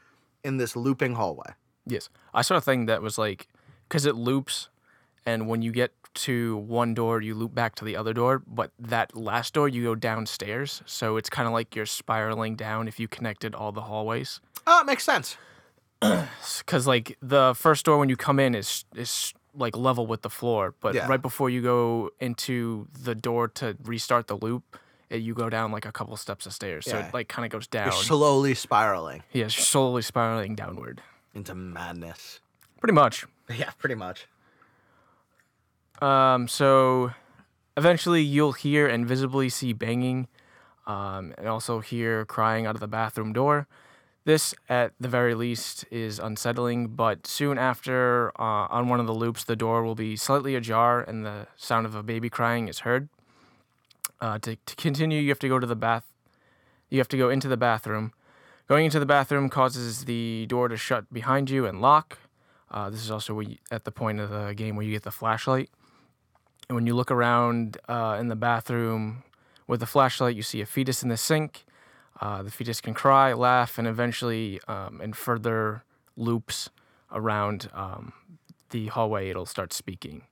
in 0.44 0.58
this 0.58 0.76
looping 0.76 1.16
hallway. 1.16 1.54
Yes. 1.86 2.10
I 2.34 2.42
saw 2.42 2.56
a 2.56 2.62
thing 2.62 2.86
that 2.86 3.02
was 3.02 3.18
like, 3.18 3.48
because 3.88 4.06
it 4.06 4.16
loops, 4.16 4.70
and 5.26 5.48
when 5.50 5.62
you 5.62 5.72
get 5.72 5.92
to 6.14 6.58
one 6.58 6.94
door, 6.94 7.22
you 7.22 7.36
loop 7.36 7.54
back 7.54 7.76
to 7.76 7.86
the 7.86 7.96
other 7.96 8.14
door, 8.14 8.42
but 8.48 8.72
that 8.80 9.16
last 9.16 9.54
door, 9.54 9.68
you 9.68 9.84
go 9.84 9.96
downstairs. 9.96 10.82
So 10.86 11.18
it's 11.18 11.30
kind 11.30 11.48
of 11.48 11.54
like 11.54 11.76
you're 11.76 11.86
spiraling 11.86 12.56
down 12.56 12.88
if 12.88 13.00
you 13.00 13.08
connected 13.08 13.54
all 13.54 13.72
the 13.72 13.82
hallways. 13.82 14.40
Oh, 14.66 14.82
it 14.82 14.86
makes 14.86 15.04
sense. 15.04 15.38
Because, 16.60 16.86
like, 16.86 17.18
the 17.22 17.54
first 17.56 17.86
door 17.86 17.98
when 17.98 18.10
you 18.10 18.18
come 18.18 18.40
in 18.40 18.56
is, 18.56 18.86
is 18.96 19.34
like 19.58 19.76
level 19.76 20.06
with 20.08 20.22
the 20.22 20.30
floor, 20.30 20.74
but 20.80 20.94
Yeah. 20.96 21.08
right 21.08 21.22
before 21.22 21.50
you 21.50 21.62
go 21.62 22.12
into 22.20 22.88
the 23.04 23.16
door 23.16 23.48
to 23.50 23.76
restart 23.84 24.28
the 24.28 24.38
loop, 24.38 24.78
it, 25.10 25.18
you 25.22 25.34
go 25.34 25.50
down 25.50 25.72
like 25.72 25.86
a 25.86 25.92
couple 25.92 26.16
steps 26.18 26.46
of 26.46 26.54
stairs. 26.54 26.86
So 26.86 26.98
it, 27.00 27.14
like, 27.14 27.28
kind 27.28 27.46
of 27.46 27.52
goes 27.52 27.66
down. 27.68 27.86
You're 27.86 27.94
slowly 27.94 28.54
spiraling 28.54 29.24
yeah, 29.34 29.48
slowly 29.48 30.02
spiraling 30.02 30.56
downward. 30.56 31.02
into 31.34 31.56
madness. 31.56 32.40
Pretty 32.80 32.94
much. 32.94 33.26
Yeah, 33.50 33.72
pretty 33.80 33.96
much. 33.96 34.28
Um, 36.02 36.48
so 36.48 37.12
eventually 37.76 38.22
you'll 38.22 38.52
hear 38.54 38.88
and 38.88 39.08
visibly 39.08 39.50
see 39.50 39.74
banging, 39.74 40.28
um, 40.86 41.34
and 41.38 41.48
also 41.48 41.80
hear 41.80 42.26
crying 42.26 42.66
out 42.66 42.76
of 42.76 42.82
the 42.82 42.88
bathroom 42.88 43.34
door. 43.34 43.68
This, 44.28 44.54
at 44.68 44.92
the 45.00 45.08
very 45.08 45.36
least, 45.36 45.86
is 45.90 46.20
unsettling, 46.20 46.90
but 46.90 47.26
soon 47.26 47.58
after, 47.58 48.34
uh, 48.38 48.68
on 48.68 48.90
one 48.90 49.00
of 49.00 49.08
the 49.08 49.14
loops, 49.14 49.46
the 49.46 49.56
door 49.56 49.84
will 49.84 49.96
be 49.96 50.18
slightly 50.18 50.54
ajar 50.54 51.00
and 51.00 51.26
the 51.26 51.48
sound 51.56 51.86
of 51.86 51.96
a 51.96 52.04
baby 52.04 52.30
crying 52.30 52.68
is 52.68 52.80
heard. 52.80 53.08
Uh, 54.20 54.38
to, 54.40 54.58
to 54.58 54.76
continue, 54.76 55.22
you 55.22 55.30
have 55.30 55.40
to 55.40 55.48
go 55.48 55.60
to 55.60 55.66
the 55.66 55.78
bath. 55.78 56.04
You 56.90 56.98
have 56.98 57.08
to 57.08 57.18
go 57.18 57.30
into 57.30 57.48
the 57.48 57.56
bathroom. 57.56 58.12
Going 58.68 58.84
into 58.84 59.00
the 59.00 59.06
bathroom 59.06 59.48
causes 59.48 60.04
the 60.04 60.46
door 60.48 60.68
to 60.68 60.76
shut 60.76 61.14
behind 61.14 61.50
you 61.50 61.66
and 61.66 61.80
lock. 61.80 62.18
Uh, 62.70 62.90
this 62.90 63.00
is 63.00 63.10
also 63.10 63.40
you, 63.40 63.56
at 63.72 63.86
the 63.86 63.94
point 63.94 64.20
of 64.20 64.30
the 64.30 64.54
game 64.54 64.76
where 64.76 64.86
you 64.86 64.92
get 64.92 65.04
the 65.04 65.10
flashlight. 65.10 65.70
And 66.68 66.76
when 66.76 66.86
you 66.86 66.96
look 66.96 67.12
around 67.12 67.78
uh, 67.88 68.18
in 68.20 68.28
the 68.28 68.36
bathroom 68.36 69.24
with 69.68 69.80
the 69.80 69.86
flashlight, 69.86 70.36
you 70.36 70.42
see 70.42 70.60
a 70.60 70.66
fetus 70.66 71.02
in 71.02 71.08
the 71.08 71.16
sink. 71.16 71.64
Uh, 72.20 72.42
the 72.44 72.52
fetus 72.52 72.82
can 72.82 72.94
cry, 72.94 73.34
laugh, 73.34 73.78
and 73.78 73.88
eventually, 73.88 74.60
um, 74.68 75.02
in 75.02 75.14
further 75.14 75.84
loops 76.16 76.70
around 77.12 77.70
um, 77.74 78.14
the 78.72 78.88
hallway, 78.88 79.30
it'll 79.30 79.46
start 79.46 79.72
speaking 79.74 80.24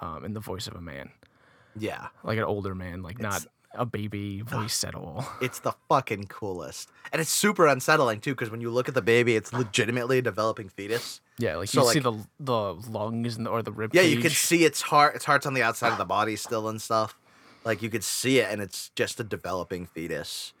um, 0.00 0.24
in 0.24 0.32
the 0.34 0.40
voice 0.40 0.66
of 0.66 0.74
a 0.74 0.80
man, 0.80 1.10
Yeah. 1.78 2.08
like 2.22 2.38
an 2.38 2.44
older 2.44 2.74
man, 2.74 3.02
like 3.02 3.18
not 3.20 3.44
a 3.76 3.84
baby 3.84 4.40
voice 4.42 4.84
at 4.84 4.94
all. 4.94 5.26
It's 5.40 5.58
the 5.58 5.72
fucking 5.88 6.26
coolest. 6.28 6.88
And 7.12 7.20
it's 7.20 7.30
super 7.32 7.66
unsettling 7.66 8.20
too, 8.20 8.30
because 8.32 8.50
when 8.50 8.60
you 8.60 8.70
look 8.70 8.88
at 8.88 8.94
the 8.94 9.02
baby, 9.02 9.34
it's 9.34 9.52
legitimately 9.52 10.18
a 10.18 10.22
developing 10.22 10.68
fetus. 10.68 11.20
Yeah, 11.38 11.56
like 11.56 11.68
So, 11.68 11.82
you 11.84 11.92
see 11.94 11.98
the 11.98 12.12
the 12.38 12.74
lungs 12.88 13.36
and 13.36 13.46
the, 13.46 13.50
or 13.50 13.62
the 13.62 13.72
rib. 13.72 13.92
Yeah, 13.92 14.02
you 14.02 14.20
can 14.20 14.30
see 14.30 14.64
its 14.64 14.82
heart. 14.82 15.16
Its 15.16 15.24
heart's 15.24 15.46
on 15.46 15.54
the 15.54 15.62
outside 15.64 15.90
of 15.90 15.98
the 15.98 16.04
body 16.04 16.36
still 16.36 16.68
and 16.68 16.80
stuff. 16.80 17.18
Like 17.64 17.82
you 17.82 17.90
could 17.90 18.04
see 18.04 18.38
it, 18.38 18.48
and 18.52 18.62
it's 18.62 18.90
just 18.94 19.18
a 19.18 19.24
developing 19.24 19.86
fetus. 19.86 20.52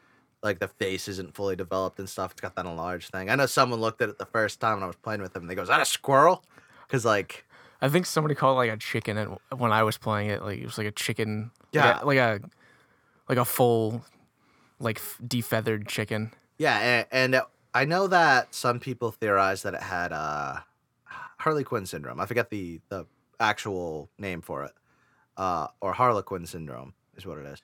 Like 0.44 0.60
the 0.60 0.68
face 0.68 1.08
isn't 1.08 1.34
fully 1.34 1.56
developed 1.56 1.98
and 1.98 2.08
stuff. 2.08 2.30
It's 2.32 2.40
got 2.40 2.54
that 2.54 2.66
enlarged 2.66 3.10
thing. 3.10 3.30
I 3.30 3.34
know 3.34 3.46
someone 3.46 3.80
looked 3.80 4.00
at 4.02 4.10
it 4.10 4.18
the 4.18 4.26
first 4.26 4.60
time 4.60 4.74
when 4.74 4.84
I 4.84 4.86
was 4.86 4.96
playing 4.96 5.22
with 5.22 5.34
him. 5.34 5.42
and 5.42 5.50
They 5.50 5.54
go, 5.56 5.62
"Is 5.62 5.68
that 5.68 5.80
a 5.80 5.86
squirrel?" 5.86 6.44
Because 6.86 7.04
like, 7.04 7.46
I 7.80 7.88
think 7.88 8.04
somebody 8.06 8.34
called 8.34 8.56
it 8.56 8.58
like 8.58 8.70
a 8.70 8.76
chicken 8.76 9.16
and 9.16 9.38
when 9.56 9.72
I 9.72 9.82
was 9.82 9.96
playing 9.96 10.28
it. 10.30 10.42
Like 10.42 10.58
it 10.60 10.66
was 10.66 10.76
like 10.78 10.86
a 10.86 10.92
chicken. 10.92 11.50
Yeah. 11.72 12.00
Like 12.02 12.02
a 12.02 12.06
like 12.06 12.18
a, 12.18 12.40
like 13.30 13.38
a 13.38 13.44
full, 13.46 14.04
like 14.78 15.00
defeathered 15.26 15.88
chicken. 15.88 16.30
yeah, 16.58 17.04
and, 17.10 17.34
and 17.34 17.42
I 17.72 17.86
know 17.86 18.06
that 18.06 18.54
some 18.54 18.78
people 18.80 19.10
theorize 19.12 19.62
that 19.62 19.74
it 19.74 19.82
had 19.82 20.12
uh, 20.12 20.58
Harley 21.38 21.64
Quinn 21.64 21.86
syndrome. 21.86 22.20
I 22.20 22.26
forget 22.26 22.50
the 22.50 22.80
the 22.90 23.06
actual 23.40 24.10
name 24.18 24.42
for 24.42 24.64
it, 24.64 24.72
uh, 25.38 25.68
or 25.80 25.94
Harlequin 25.94 26.46
syndrome 26.46 26.92
is 27.16 27.24
what 27.26 27.38
it 27.38 27.46
is, 27.46 27.62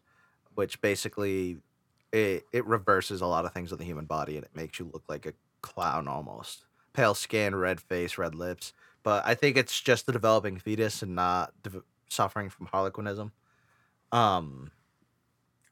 which 0.55 0.81
basically 0.81 1.59
it 2.13 2.45
it 2.53 2.67
reverses 2.67 3.21
a 3.21 3.27
lot 3.27 3.45
of 3.45 3.53
things 3.53 3.71
with 3.71 3.79
the 3.81 3.87
human 3.87 4.07
body 4.07 4.37
and 4.37 4.45
it 4.45 4.55
makes 4.55 4.79
you 4.79 4.91
look 4.93 5.05
like 5.09 5.27
a 5.27 5.33
clown 5.63 6.09
almost. 6.09 6.65
Pale 6.93 7.15
skin, 7.15 7.55
red 7.55 7.81
face, 7.81 8.19
red 8.19 8.35
lips. 8.35 8.73
But 9.03 9.25
I 9.25 9.35
think 9.35 9.57
it's 9.57 9.81
just 9.81 10.07
the 10.07 10.13
developing 10.13 10.59
fetus 10.59 11.03
and 11.03 11.15
not 11.15 11.53
dev- 11.63 11.83
suffering 12.09 12.51
from 12.51 12.67
harlequinism. 12.67 13.33
Um. 14.13 14.73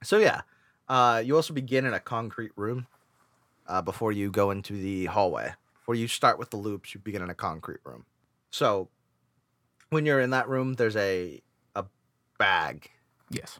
So 0.03 0.19
yeah, 0.19 0.43
uh, 0.89 1.23
you 1.25 1.35
also 1.35 1.53
begin 1.53 1.85
in 1.85 1.93
a 1.93 2.01
concrete 2.01 2.53
room 2.57 2.87
uh, 3.67 3.83
before 3.83 4.13
you 4.13 4.31
go 4.31 4.51
into 4.51 4.75
the 4.75 5.07
hallway. 5.07 5.53
Before 5.75 5.95
you 5.95 6.07
start 6.07 6.39
with 6.39 6.51
the 6.51 6.57
loops, 6.57 6.95
you 6.95 7.01
begin 7.01 7.23
in 7.23 7.31
a 7.31 7.35
concrete 7.35 7.81
room. 7.85 8.07
So 8.51 8.89
when 9.91 10.07
you're 10.07 10.21
in 10.21 10.31
that 10.31 10.49
room, 10.49 10.75
there's 10.75 10.97
a 10.97 11.43
a 11.75 11.85
bag, 12.39 12.91
Yes. 13.31 13.59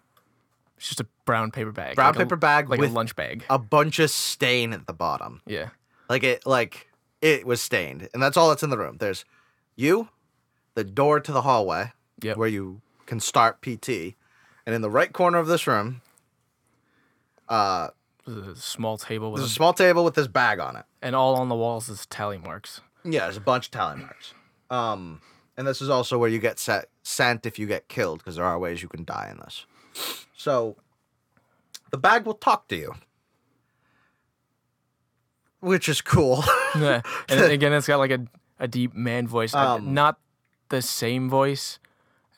It's 0.79 0.89
just 0.89 1.01
a 1.01 1.07
brown 1.25 1.51
paper 1.51 1.73
bag. 1.73 1.95
brown 1.97 2.09
like 2.09 2.17
a- 2.17 2.19
paper 2.21 2.37
bag 2.37 2.69
like 2.71 2.81
with 2.81 2.91
a 2.91 2.93
lunch 2.93 3.15
bag. 3.17 3.45
a 3.51 3.59
bunch 3.59 3.99
of 3.99 4.11
stain 4.11 4.73
at 4.73 4.87
the 4.87 4.93
bottom. 4.93 5.43
yeah. 5.47 5.71
Like 6.09 6.25
it, 6.25 6.47
like 6.47 6.89
it 7.21 7.47
was 7.47 7.61
stained, 7.61 8.09
and 8.15 8.23
that's 8.23 8.37
all 8.37 8.49
that's 8.49 8.63
in 8.63 8.71
the 8.71 8.79
room. 8.79 8.97
There's 8.99 9.25
you, 9.77 10.09
the 10.75 10.85
door 10.85 11.21
to 11.21 11.33
the 11.33 11.43
hallway, 11.43 11.93
Yep. 12.23 12.37
where 12.39 12.49
you 12.49 12.81
can 13.07 13.21
start 13.21 13.61
PT, 13.61 14.15
and 14.65 14.75
in 14.75 14.81
the 14.81 14.91
right 14.91 15.13
corner 15.13 15.39
of 15.39 15.47
this 15.49 15.67
room, 15.67 16.01
uh, 17.49 17.89
There's 18.27 18.47
a 18.47 18.57
small 18.57 18.99
table 18.99 19.33
with 19.33 19.41
there's 19.41 19.51
a 19.51 19.53
a, 19.53 19.55
small 19.55 19.73
table 19.73 20.05
with 20.05 20.15
this 20.15 20.27
bag 20.29 20.61
on 20.61 20.77
it. 20.77 20.85
and 21.03 21.15
all 21.17 21.37
on 21.37 21.49
the 21.49 21.55
walls 21.55 21.89
is 21.89 22.07
tally 22.07 22.39
marks. 22.39 22.81
Yeah, 23.05 23.21
there's 23.25 23.37
a 23.37 23.41
bunch 23.41 23.67
of 23.67 23.71
tally 23.73 23.99
marks. 24.01 24.35
Um, 24.71 25.21
and 25.57 25.67
this 25.67 25.81
is 25.81 25.89
also 25.89 26.19
where 26.19 26.29
you 26.29 26.39
get 26.39 26.59
set, 26.59 26.89
sent 27.03 27.47
if 27.47 27.59
you 27.59 27.67
get 27.67 27.89
killed, 27.89 28.19
because 28.19 28.37
there 28.37 28.45
are 28.45 28.59
ways 28.59 28.83
you 28.83 28.89
can 28.89 29.05
die 29.05 29.29
in 29.31 29.39
this. 29.39 29.65
So, 30.37 30.77
the 31.91 31.99
bag 31.99 32.25
will 32.25 32.35
talk 32.35 32.69
to 32.69 32.77
you, 32.77 32.95
which 35.61 35.89
is 35.89 36.01
cool. 36.01 36.45
yeah. 36.77 37.03
And 37.29 37.41
again, 37.53 37.73
it's 37.73 37.87
got 37.87 37.99
like 37.99 38.11
a, 38.11 38.27
a 38.59 38.69
deep 38.69 38.95
man 38.95 39.27
voice. 39.27 39.55
Um, 39.55 39.95
Not 39.95 40.19
the 40.69 40.83
same 40.83 41.29
voice 41.29 41.79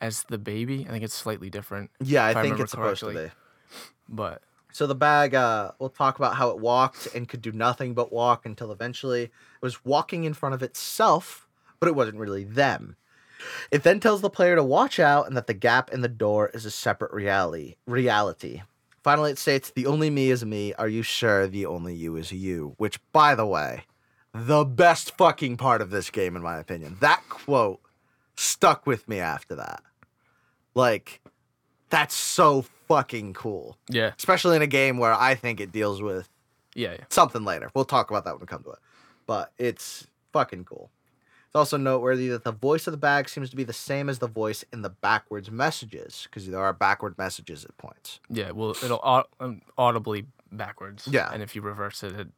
as 0.01 0.25
the 0.25 0.39
baby. 0.39 0.87
I 0.89 0.93
think 0.93 1.05
it's 1.05 1.15
slightly 1.15 1.51
different. 1.51 1.91
yeah, 2.03 2.27
I 2.27 2.43
think 2.43 2.59
it's 2.59 2.71
supposed 2.71 3.01
to 3.01 3.07
correctly. 3.07 3.27
be. 3.27 3.33
But 4.09 4.43
So 4.73 4.87
the 4.87 4.95
bag, 4.95 5.35
uh, 5.35 5.73
we'll 5.79 5.91
talk 5.91 6.19
about 6.19 6.37
how 6.37 6.51
it 6.51 6.59
walked 6.59 7.15
and 7.15 7.29
could 7.29 7.43
do 7.43 7.53
nothing 7.53 7.95
but 7.95 8.13
walk 8.13 8.47
until 8.47 8.73
eventually 8.73 9.25
it 9.25 9.31
was 9.61 9.85
walking 9.85 10.25
in 10.25 10.35
front 10.35 10.55
of 10.55 10.63
itself, 10.63 11.49
but 11.79 11.89
it 11.89 11.95
wasn't 11.95 12.19
really 12.19 12.45
them. 12.45 12.97
It 13.71 13.83
then 13.83 14.01
tells 14.01 14.21
the 14.21 14.31
player 14.31 14.57
to 14.57 14.65
watch 14.65 14.99
out 14.99 15.27
and 15.27 15.37
that 15.37 15.47
the 15.47 15.55
gap 15.55 15.91
in 15.93 16.01
the 16.01 16.09
door 16.09 16.51
is 16.55 16.65
a 16.65 16.71
separate 16.71 17.13
reality. 17.13 17.77
Reality. 17.87 18.63
Finally, 19.03 19.33
it 19.33 19.39
states, 19.39 19.71
"The 19.71 19.87
only 19.87 20.11
me 20.11 20.31
is 20.31 20.45
me. 20.45 20.75
Are 20.75 20.89
you 20.89 21.03
sure 21.03 21.47
the 21.47 21.67
only 21.67 21.95
you 21.95 22.17
is 22.17 22.33
you?" 22.33 22.75
Which, 22.77 23.01
by 23.13 23.35
the 23.35 23.47
way, 23.47 23.85
the 24.35 24.65
best 24.65 25.17
fucking 25.17 25.57
part 25.57 25.81
of 25.81 25.91
this 25.91 26.11
game, 26.11 26.37
in 26.37 26.43
my 26.43 26.59
opinion. 26.59 26.99
That 27.01 27.23
quote 27.29 27.81
stuck 28.37 28.87
with 28.87 29.09
me 29.09 29.19
after 29.19 29.55
that. 29.55 29.83
Like, 30.75 31.21
that's 31.89 32.15
so 32.15 32.65
fucking 32.89 33.35
cool 33.35 33.79
yeah, 33.89 34.13
especially 34.17 34.57
in 34.57 34.63
a 34.63 34.67
game 34.67 34.99
where 34.99 35.13
I 35.13 35.35
think 35.35 35.61
it 35.61 35.71
deals 35.71 36.03
with 36.03 36.29
yeah, 36.75 36.93
yeah. 36.93 37.05
something 37.09 37.45
later. 37.45 37.71
We'll 37.75 37.85
talk 37.85 38.11
about 38.11 38.25
that 38.25 38.33
when 38.35 38.41
we 38.41 38.47
come 38.47 38.63
to 38.65 38.71
it. 38.71 38.79
But 39.27 39.53
it's 39.59 40.07
fucking 40.33 40.65
cool. 40.65 40.91
It's 41.51 41.57
also 41.57 41.77
noteworthy 41.77 42.29
that 42.29 42.45
the 42.45 42.53
voice 42.53 42.87
of 42.87 42.93
the 42.93 42.97
bag 42.97 43.29
seems 43.29 43.51
to 43.51 43.57
be 43.57 43.65
the 43.65 43.73
same 43.73 44.09
as 44.09 44.21
the 44.21 44.29
voice 44.29 44.65
in 44.73 44.83
the 44.83 44.89
backwards 44.89 45.51
messages, 45.51 46.29
because 46.31 46.47
there 46.49 46.61
are 46.61 46.73
backward 46.73 47.19
messages 47.19 47.65
at 47.65 47.77
points. 47.77 48.21
Yeah, 48.29 48.53
well, 48.53 48.71
it'll 48.71 49.27
um, 49.41 49.61
audibly 49.77 50.27
backwards. 50.53 51.09
Yeah. 51.11 51.29
and 51.33 51.43
if 51.43 51.57
you 51.57 51.63
reverse 51.63 52.05
it, 52.05 52.13
it, 52.13 52.29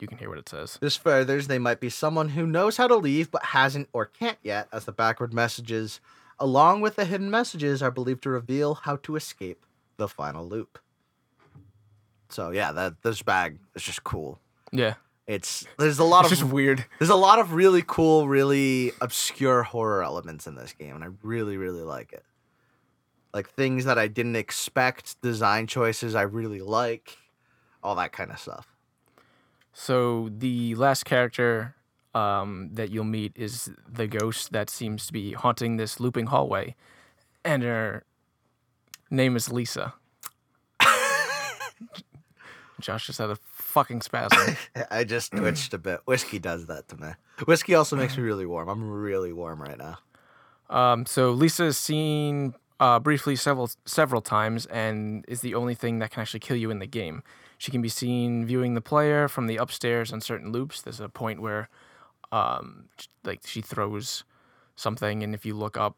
you 0.00 0.06
can 0.06 0.18
hear 0.18 0.28
what 0.28 0.36
it 0.36 0.50
says. 0.50 0.76
This 0.82 0.98
furthers 0.98 1.46
they 1.46 1.58
might 1.58 1.80
be 1.80 1.88
someone 1.88 2.28
who 2.28 2.46
knows 2.46 2.76
how 2.76 2.86
to 2.88 2.96
leave 2.96 3.30
but 3.30 3.42
hasn't 3.42 3.88
or 3.94 4.04
can't 4.04 4.36
yet, 4.42 4.68
as 4.70 4.84
the 4.84 4.92
backward 4.92 5.32
messages, 5.32 5.98
along 6.38 6.82
with 6.82 6.96
the 6.96 7.06
hidden 7.06 7.30
messages, 7.30 7.82
are 7.82 7.90
believed 7.90 8.22
to 8.24 8.28
reveal 8.30 8.74
how 8.74 8.96
to 8.96 9.16
escape 9.16 9.64
the 9.96 10.08
final 10.08 10.46
loop. 10.46 10.78
So 12.28 12.50
yeah, 12.50 12.70
that 12.72 13.00
this 13.00 13.22
bag 13.22 13.60
is 13.74 13.82
just 13.82 14.04
cool. 14.04 14.38
Yeah, 14.72 14.94
It's 15.26 15.64
there's 15.78 15.98
a 15.98 16.04
lot 16.04 16.24
it's 16.24 16.32
of 16.32 16.38
just 16.38 16.52
weird. 16.52 16.84
There's 16.98 17.10
a 17.10 17.14
lot 17.14 17.38
of 17.38 17.52
really 17.52 17.84
cool, 17.86 18.26
really 18.26 18.92
obscure 19.00 19.62
horror 19.62 20.02
elements 20.02 20.46
in 20.48 20.56
this 20.56 20.72
game, 20.72 20.96
and 20.96 21.04
I 21.04 21.08
really, 21.22 21.56
really 21.56 21.82
like 21.82 22.12
it. 22.12 22.24
Like 23.32 23.48
things 23.48 23.84
that 23.84 23.98
I 23.98 24.08
didn't 24.08 24.36
expect, 24.36 25.20
design 25.22 25.66
choices 25.68 26.14
I 26.16 26.22
really 26.22 26.60
like, 26.60 27.16
all 27.82 27.94
that 27.94 28.12
kind 28.12 28.30
of 28.32 28.38
stuff. 28.38 28.66
So 29.72 30.28
the 30.36 30.74
last 30.74 31.04
character 31.04 31.76
um, 32.14 32.70
that 32.72 32.90
you'll 32.90 33.04
meet 33.04 33.32
is 33.36 33.70
the 33.88 34.06
ghost 34.06 34.52
that 34.52 34.68
seems 34.68 35.06
to 35.06 35.12
be 35.12 35.32
haunting 35.32 35.76
this 35.76 36.00
looping 36.00 36.26
hallway, 36.26 36.74
and 37.44 37.62
her 37.62 38.04
name 39.08 39.36
is 39.36 39.52
Lisa. 39.52 39.94
Josh 42.82 43.06
just 43.06 43.18
had 43.18 43.30
a 43.30 43.36
fucking 43.36 44.02
spasm. 44.02 44.56
I 44.90 45.04
just 45.04 45.32
twitched 45.32 45.72
a 45.72 45.78
bit. 45.78 46.00
Whiskey 46.04 46.38
does 46.38 46.66
that 46.66 46.88
to 46.88 46.96
me. 46.96 47.08
Whiskey 47.46 47.74
also 47.74 47.96
makes 47.96 48.16
me 48.16 48.22
really 48.22 48.46
warm. 48.46 48.68
I'm 48.68 48.90
really 48.90 49.32
warm 49.32 49.62
right 49.62 49.78
now. 49.78 49.98
Um, 50.68 51.06
so 51.06 51.30
Lisa 51.30 51.64
is 51.64 51.78
seen 51.78 52.54
uh, 52.80 52.98
briefly 52.98 53.36
several 53.36 53.70
several 53.84 54.20
times 54.20 54.66
and 54.66 55.24
is 55.28 55.40
the 55.40 55.54
only 55.54 55.74
thing 55.74 56.00
that 56.00 56.10
can 56.10 56.20
actually 56.20 56.40
kill 56.40 56.56
you 56.56 56.70
in 56.70 56.78
the 56.78 56.86
game. 56.86 57.22
She 57.58 57.70
can 57.70 57.80
be 57.80 57.88
seen 57.88 58.44
viewing 58.44 58.74
the 58.74 58.80
player 58.80 59.28
from 59.28 59.46
the 59.46 59.56
upstairs 59.56 60.12
on 60.12 60.20
certain 60.20 60.50
loops. 60.50 60.82
There's 60.82 60.98
a 60.98 61.08
point 61.08 61.40
where, 61.40 61.68
um, 62.32 62.86
like 63.22 63.42
she 63.46 63.60
throws 63.60 64.24
something, 64.74 65.22
and 65.22 65.32
if 65.32 65.46
you 65.46 65.54
look 65.54 65.76
up, 65.76 65.96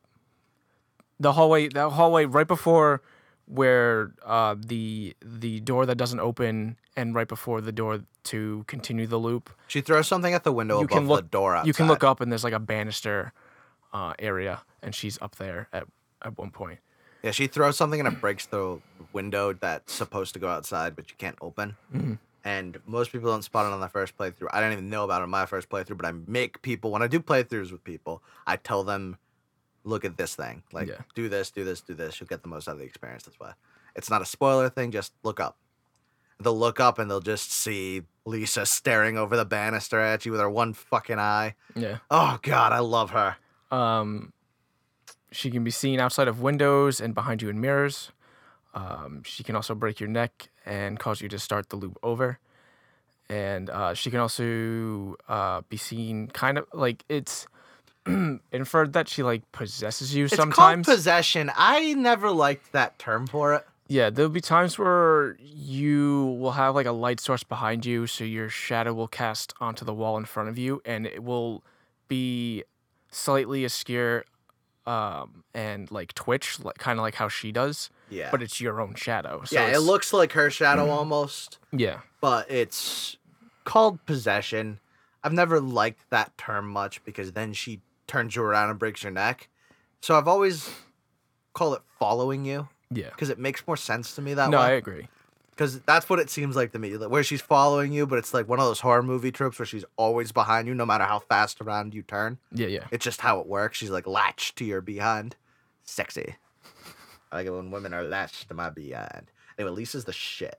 the 1.18 1.32
hallway, 1.32 1.68
that 1.68 1.90
hallway 1.90 2.26
right 2.26 2.46
before 2.46 3.00
where 3.46 4.12
uh, 4.24 4.54
the 4.58 5.14
the 5.24 5.60
door 5.60 5.86
that 5.86 5.96
doesn't 5.96 6.20
open, 6.20 6.76
and 6.96 7.14
right 7.14 7.28
before 7.28 7.60
the 7.60 7.72
door 7.72 8.00
to 8.24 8.64
continue 8.66 9.06
the 9.06 9.18
loop, 9.18 9.50
She 9.68 9.80
throws 9.80 10.08
something 10.08 10.32
at 10.34 10.44
the 10.44 10.52
window 10.52 10.78
you 10.78 10.84
above 10.86 10.98
can 10.98 11.08
look 11.08 11.20
the 11.22 11.28
door 11.28 11.54
outside. 11.56 11.66
you 11.66 11.74
can 11.74 11.86
look 11.88 12.02
up 12.02 12.20
and 12.20 12.32
there's 12.32 12.44
like 12.44 12.54
a 12.54 12.58
banister 12.58 13.32
uh, 13.92 14.14
area 14.18 14.62
and 14.82 14.94
she's 14.94 15.18
up 15.20 15.36
there 15.36 15.68
at, 15.72 15.84
at 16.22 16.36
one 16.38 16.50
point 16.50 16.78
Yeah, 17.22 17.30
she 17.32 17.46
throws 17.46 17.76
something 17.76 18.00
and 18.00 18.08
it 18.08 18.20
breaks 18.20 18.46
the 18.46 18.80
window 19.12 19.52
that's 19.52 19.92
supposed 19.92 20.32
to 20.34 20.40
go 20.40 20.48
outside, 20.48 20.96
but 20.96 21.10
you 21.10 21.16
can't 21.18 21.36
open. 21.40 21.76
Mm-hmm. 21.94 22.14
And 22.46 22.78
most 22.86 23.12
people 23.12 23.30
don't 23.30 23.42
spot 23.42 23.64
it 23.66 23.72
on 23.72 23.80
their 23.80 23.88
first 23.88 24.16
playthrough. 24.18 24.48
I 24.52 24.60
didn't 24.60 24.72
even 24.74 24.90
know 24.90 25.04
about 25.04 25.20
it 25.20 25.24
on 25.24 25.30
my 25.30 25.46
first 25.46 25.68
playthrough, 25.70 25.96
but 25.96 26.04
I 26.06 26.12
make 26.26 26.60
people 26.60 26.90
when 26.90 27.00
I 27.02 27.06
do 27.06 27.20
playthroughs 27.20 27.72
with 27.72 27.82
people, 27.84 28.22
I 28.46 28.56
tell 28.56 28.84
them, 28.84 29.16
look 29.84 30.04
at 30.04 30.16
this 30.16 30.34
thing. 30.34 30.62
Like 30.72 30.88
Yeah. 30.88 30.98
do 31.14 31.28
this, 31.28 31.50
do 31.50 31.64
this, 31.64 31.80
do 31.80 31.94
this. 31.94 32.20
You'll 32.20 32.26
get 32.28 32.42
the 32.42 32.48
most 32.48 32.68
out 32.68 32.72
of 32.72 32.78
the 32.78 32.84
experience 32.84 33.24
this 33.24 33.38
way. 33.38 33.50
It's 33.94 34.10
not 34.10 34.22
a 34.22 34.26
spoiler 34.26 34.68
thing, 34.68 34.90
just 34.90 35.12
look 35.22 35.38
up. 35.40 35.56
They'll 36.40 36.58
look 36.58 36.80
up 36.80 36.98
and 36.98 37.08
they'll 37.10 37.20
just 37.20 37.52
see 37.52 38.02
Lisa 38.24 38.66
staring 38.66 39.16
over 39.16 39.36
the 39.36 39.44
banister 39.44 40.00
at 40.00 40.24
you 40.26 40.32
with 40.32 40.40
her 40.40 40.50
one 40.50 40.72
fucking 40.72 41.18
eye. 41.18 41.54
yeah 41.76 41.98
Oh 42.10 42.38
god, 42.42 42.72
I 42.72 42.78
love 42.80 43.10
her. 43.10 43.36
um, 43.70 44.32
she 45.30 45.50
can 45.50 45.64
be 45.64 45.70
seen 45.70 46.00
outside 46.00 46.28
of 46.28 46.40
windows 46.40 47.00
and 47.00 47.14
behind 47.14 47.42
you 47.42 47.48
in 47.48 47.60
mirrors 47.60 48.10
um, 48.74 49.22
she 49.24 49.42
can 49.44 49.54
also 49.56 49.74
break 49.74 50.00
your 50.00 50.08
neck 50.08 50.48
and 50.66 50.98
cause 50.98 51.20
you 51.20 51.28
to 51.28 51.38
start 51.38 51.68
the 51.70 51.76
loop 51.76 51.98
over 52.02 52.38
and 53.28 53.70
uh, 53.70 53.94
she 53.94 54.10
can 54.10 54.20
also 54.20 55.16
uh, 55.28 55.62
be 55.68 55.76
seen 55.76 56.28
kind 56.28 56.58
of 56.58 56.66
like 56.72 57.04
it's 57.08 57.46
inferred 58.52 58.92
that 58.92 59.08
she 59.08 59.22
like 59.22 59.50
possesses 59.52 60.14
you 60.14 60.24
It's 60.26 60.36
sometimes 60.36 60.86
called 60.86 60.96
possession. 60.96 61.50
I 61.56 61.94
never 61.94 62.30
liked 62.30 62.72
that 62.72 62.98
term 62.98 63.26
for 63.26 63.54
it. 63.54 63.66
Yeah, 63.86 64.08
there'll 64.10 64.30
be 64.30 64.40
times 64.40 64.78
where 64.78 65.36
you 65.40 66.36
will 66.40 66.52
have 66.52 66.74
like 66.74 66.86
a 66.86 66.92
light 66.92 67.20
source 67.20 67.42
behind 67.42 67.84
you, 67.84 68.06
so 68.06 68.24
your 68.24 68.48
shadow 68.48 68.94
will 68.94 69.08
cast 69.08 69.52
onto 69.60 69.84
the 69.84 69.92
wall 69.92 70.16
in 70.16 70.24
front 70.24 70.48
of 70.48 70.56
you, 70.56 70.80
and 70.86 71.06
it 71.06 71.22
will 71.22 71.62
be 72.08 72.64
slightly 73.10 73.64
askew 73.64 74.22
um, 74.86 75.44
and 75.54 75.90
like 75.90 76.14
twitch, 76.14 76.60
like 76.60 76.78
kind 76.78 76.98
of 76.98 77.02
like 77.02 77.14
how 77.16 77.28
she 77.28 77.52
does, 77.52 77.90
Yeah. 78.10 78.30
but 78.30 78.42
it's 78.42 78.58
your 78.60 78.80
own 78.80 78.94
shadow. 78.94 79.42
So 79.44 79.56
yeah, 79.56 79.74
it 79.74 79.80
looks 79.80 80.12
like 80.14 80.32
her 80.32 80.48
shadow 80.50 80.88
almost, 80.98 81.58
Yeah, 81.70 82.00
but 82.22 82.50
it's 82.50 83.16
called 83.64 84.04
possession. 84.06 84.80
I've 85.22 85.32
never 85.32 85.60
liked 85.60 86.08
that 86.10 86.36
term 86.38 86.68
much 86.68 87.04
because 87.04 87.32
then 87.32 87.52
she 87.52 87.80
turns 88.06 88.36
you 88.36 88.42
around 88.42 88.70
and 88.70 88.78
breaks 88.78 89.02
your 89.02 89.12
neck. 89.12 89.48
So 90.00 90.16
I've 90.16 90.28
always 90.28 90.70
called 91.54 91.76
it 91.76 91.82
following 91.98 92.44
you 92.44 92.68
yeah. 92.90 93.10
because 93.10 93.30
it 93.30 93.38
makes 93.38 93.66
more 93.66 93.76
sense 93.76 94.14
to 94.16 94.22
me 94.22 94.34
that 94.34 94.46
way. 94.46 94.52
No, 94.52 94.58
I 94.58 94.70
agree. 94.70 95.08
Because 95.50 95.80
that's 95.82 96.10
what 96.10 96.18
it 96.18 96.30
seems 96.30 96.56
like 96.56 96.72
to 96.72 96.80
me, 96.80 96.96
like, 96.96 97.10
where 97.10 97.22
she's 97.22 97.40
following 97.40 97.92
you, 97.92 98.08
but 98.08 98.18
it's 98.18 98.34
like 98.34 98.48
one 98.48 98.58
of 98.58 98.64
those 98.64 98.80
horror 98.80 99.04
movie 99.04 99.30
tropes 99.30 99.58
where 99.58 99.66
she's 99.66 99.84
always 99.96 100.32
behind 100.32 100.66
you, 100.66 100.74
no 100.74 100.84
matter 100.84 101.04
how 101.04 101.20
fast 101.20 101.60
around 101.60 101.94
you 101.94 102.02
turn. 102.02 102.38
Yeah, 102.50 102.66
yeah. 102.66 102.84
It's 102.90 103.04
just 103.04 103.20
how 103.20 103.38
it 103.38 103.46
works. 103.46 103.78
She's 103.78 103.90
like 103.90 104.06
latched 104.06 104.56
to 104.56 104.64
your 104.64 104.80
behind. 104.80 105.36
Sexy. 105.84 106.34
I 107.30 107.36
like 107.36 107.46
it 107.46 107.52
when 107.52 107.70
women 107.70 107.94
are 107.94 108.02
latched 108.02 108.48
to 108.48 108.54
my 108.54 108.70
behind. 108.70 109.30
Anyway, 109.56 109.74
Lisa's 109.76 110.06
the 110.06 110.12
shit. 110.12 110.58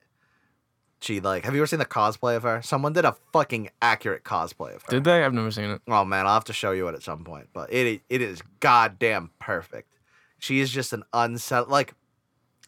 She 1.01 1.19
like, 1.19 1.45
have 1.45 1.53
you 1.53 1.59
ever 1.61 1.67
seen 1.67 1.79
the 1.79 1.85
cosplay 1.85 2.35
of 2.35 2.43
her? 2.43 2.61
Someone 2.63 2.93
did 2.93 3.05
a 3.05 3.15
fucking 3.31 3.69
accurate 3.81 4.23
cosplay 4.23 4.75
of 4.75 4.81
her. 4.83 4.89
Did 4.89 5.03
they? 5.03 5.23
I've 5.23 5.33
never 5.33 5.51
seen 5.51 5.69
it. 5.71 5.81
Oh 5.87 6.03
man, 6.05 6.25
I'll 6.25 6.33
have 6.33 6.45
to 6.45 6.53
show 6.53 6.71
you 6.71 6.87
it 6.87 6.95
at 6.95 7.03
some 7.03 7.23
point. 7.23 7.49
But 7.53 7.71
it 7.71 8.01
it 8.09 8.21
is 8.21 8.41
goddamn 8.59 9.29
perfect. 9.39 9.91
She 10.39 10.59
is 10.59 10.71
just 10.71 10.93
an 10.93 11.03
unsettled 11.13 11.69
like 11.69 11.93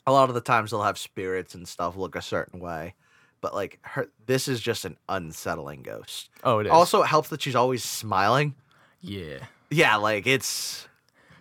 a 0.06 0.12
lot 0.12 0.30
of 0.30 0.36
the 0.36 0.42
times 0.42 0.72
they'll 0.72 0.84
have 0.84 0.98
spirits 0.98 1.56
and 1.56 1.68
stuff 1.68 1.96
look 1.96 2.16
a 2.16 2.22
certain 2.22 2.60
way. 2.60 2.94
But 3.42 3.56
like 3.56 3.80
her 3.84 4.08
this 4.26 4.48
is 4.48 4.60
just 4.60 4.86
an 4.86 4.98
unsettling 5.10 5.82
ghost. 5.84 6.30
Oh, 6.44 6.60
it 6.60 6.68
is. 6.68 6.72
Also 6.72 7.02
it 7.02 7.08
helps 7.08 7.30
that 7.30 7.42
she's 7.42 7.56
always 7.56 7.84
smiling. 7.84 8.56
yeah, 9.02 9.46
Yeah, 9.72 9.96
like 9.96 10.28
it's 10.28 10.88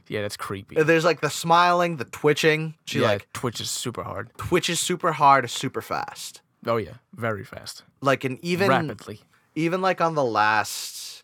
yeah. 0.08 0.22
That's 0.22 0.36
creepy. 0.36 0.80
there's 0.82 1.04
like 1.04 1.20
the 1.20 1.30
smiling, 1.30 1.96
the 1.96 2.04
twitching. 2.04 2.74
She 2.84 3.00
yeah, 3.00 3.08
like 3.08 3.32
twitches 3.32 3.68
super 3.70 4.02
hard. 4.04 4.30
twitches 4.38 4.78
super 4.80 5.12
hard, 5.12 5.50
super 5.50 5.82
fast. 5.82 6.40
Oh 6.66 6.76
yeah, 6.78 6.94
very 7.14 7.44
fast, 7.44 7.84
Like 8.00 8.24
and 8.24 8.38
even 8.44 8.68
rapidly. 8.68 9.20
even 9.54 9.80
like 9.80 10.00
on 10.00 10.14
the 10.14 10.24
last 10.24 11.22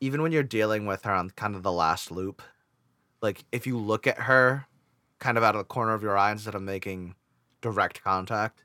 even 0.00 0.22
when 0.22 0.32
you're 0.32 0.42
dealing 0.42 0.86
with 0.86 1.04
her 1.04 1.12
on 1.12 1.30
kind 1.30 1.54
of 1.54 1.62
the 1.62 1.72
last 1.72 2.10
loop 2.10 2.42
like 3.22 3.44
if 3.52 3.66
you 3.66 3.78
look 3.78 4.06
at 4.06 4.18
her 4.20 4.66
kind 5.18 5.38
of 5.38 5.44
out 5.44 5.54
of 5.54 5.60
the 5.60 5.64
corner 5.64 5.94
of 5.94 6.02
your 6.02 6.16
eye 6.18 6.32
instead 6.32 6.54
of 6.54 6.62
making 6.62 7.14
direct 7.62 8.02
contact 8.02 8.64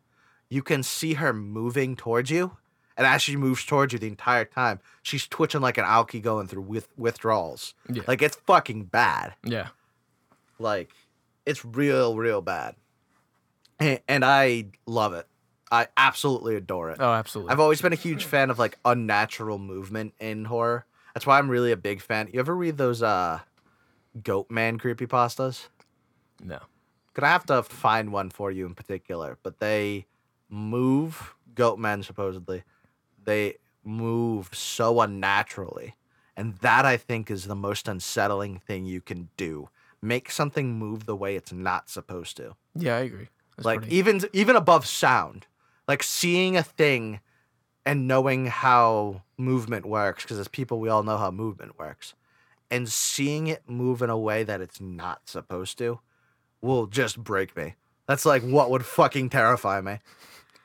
you 0.50 0.62
can 0.64 0.84
see 0.84 1.14
her 1.14 1.32
moving 1.32 1.96
towards 1.96 2.30
you. 2.32 2.58
And 2.98 3.06
as 3.08 3.22
she 3.22 3.38
moves 3.38 3.64
towards 3.64 3.94
you 3.94 4.00
the 4.00 4.08
entire 4.08 4.44
time 4.44 4.80
she's 5.02 5.28
twitching 5.28 5.62
like 5.62 5.78
an 5.78 5.86
alky 5.86 6.22
going 6.22 6.48
through 6.48 6.64
with 6.64 6.90
withdrawals. 6.98 7.74
Yeah. 7.90 8.04
like 8.08 8.22
it's 8.22 8.36
fucking 8.48 8.86
bad. 8.86 9.36
Yeah, 9.46 9.68
like 10.58 10.92
it's 11.46 11.64
real 11.64 12.18
real 12.18 12.42
bad. 12.42 12.76
And, 13.80 14.02
and 14.10 14.26
i 14.26 14.66
love 14.86 15.14
it 15.14 15.26
i 15.72 15.88
absolutely 15.98 16.56
adore 16.56 16.92
it 16.92 16.98
oh, 17.00 17.14
absolutely. 17.14 17.52
I've 17.52 17.60
always 17.60 17.82
been 17.82 17.94
a 17.94 17.98
huge 17.98 18.26
fan 18.26 18.50
of 18.50 18.58
like 18.60 18.78
unnatural 18.86 19.58
movement 19.60 20.14
in 20.20 20.46
horror. 20.46 20.86
That's 21.14 21.26
why 21.26 21.38
I'm 21.38 21.50
really 21.50 21.72
a 21.72 21.78
big 21.78 22.02
fan. 22.02 22.30
You 22.32 22.40
ever 22.40 22.56
read 22.56 22.78
those 22.78 23.02
uh 23.04 23.40
Goat 24.24 24.50
Man 24.50 24.80
creepypastas? 24.80 25.68
no. 26.44 26.60
Could 27.14 27.24
I 27.24 27.30
have 27.30 27.46
to 27.48 27.64
find 27.64 28.14
one 28.14 28.30
for 28.30 28.50
you 28.52 28.66
in 28.66 28.76
particular, 28.76 29.38
but 29.44 29.60
they 29.60 30.06
move 30.48 31.36
goat 31.54 31.78
men 31.80 32.04
supposedly. 32.04 32.64
They 33.22 33.56
move 33.84 34.50
so 34.54 35.02
unnaturally. 35.02 35.96
And 36.38 36.56
that 36.58 36.86
I 36.86 36.96
think 36.98 37.30
is 37.30 37.46
the 37.46 37.56
most 37.56 37.88
unsettling 37.88 38.60
thing 38.60 38.86
you 38.86 39.02
can 39.02 39.30
do. 39.36 39.70
Make 40.02 40.32
something 40.32 40.80
move 40.80 41.06
the 41.06 41.16
way 41.16 41.36
it's 41.36 41.52
not 41.52 41.90
supposed 41.90 42.38
to 42.38 42.56
Yeah, 42.76 42.96
I 42.96 43.00
agree. 43.02 43.28
That's 43.58 43.66
like 43.66 43.82
pretty- 43.82 43.96
even 43.98 44.22
even 44.32 44.56
above 44.56 44.86
sound 44.86 45.48
like 45.90 46.04
seeing 46.04 46.56
a 46.56 46.62
thing 46.64 47.20
and 47.86 48.08
knowing 48.08 48.46
how 48.46 49.24
movement 49.38 49.86
works 49.86 50.24
because 50.24 50.38
as 50.40 50.48
people 50.48 50.80
we 50.80 50.88
all 50.88 51.02
know 51.04 51.18
how 51.18 51.32
movement 51.32 51.78
works 51.80 52.14
and 52.70 52.88
seeing 52.88 53.48
it 53.48 53.64
move 53.68 54.02
in 54.04 54.10
a 54.10 54.18
way 54.18 54.44
that 54.44 54.62
it's 54.62 54.80
not 54.80 55.22
supposed 55.26 55.78
to 55.80 56.00
will 56.62 56.86
just 56.86 57.18
break 57.24 57.58
me 57.58 57.74
that's 58.08 58.26
like 58.26 58.44
what 58.44 58.70
would 58.70 58.86
fucking 58.86 59.30
terrify 59.30 59.82
me 59.82 59.98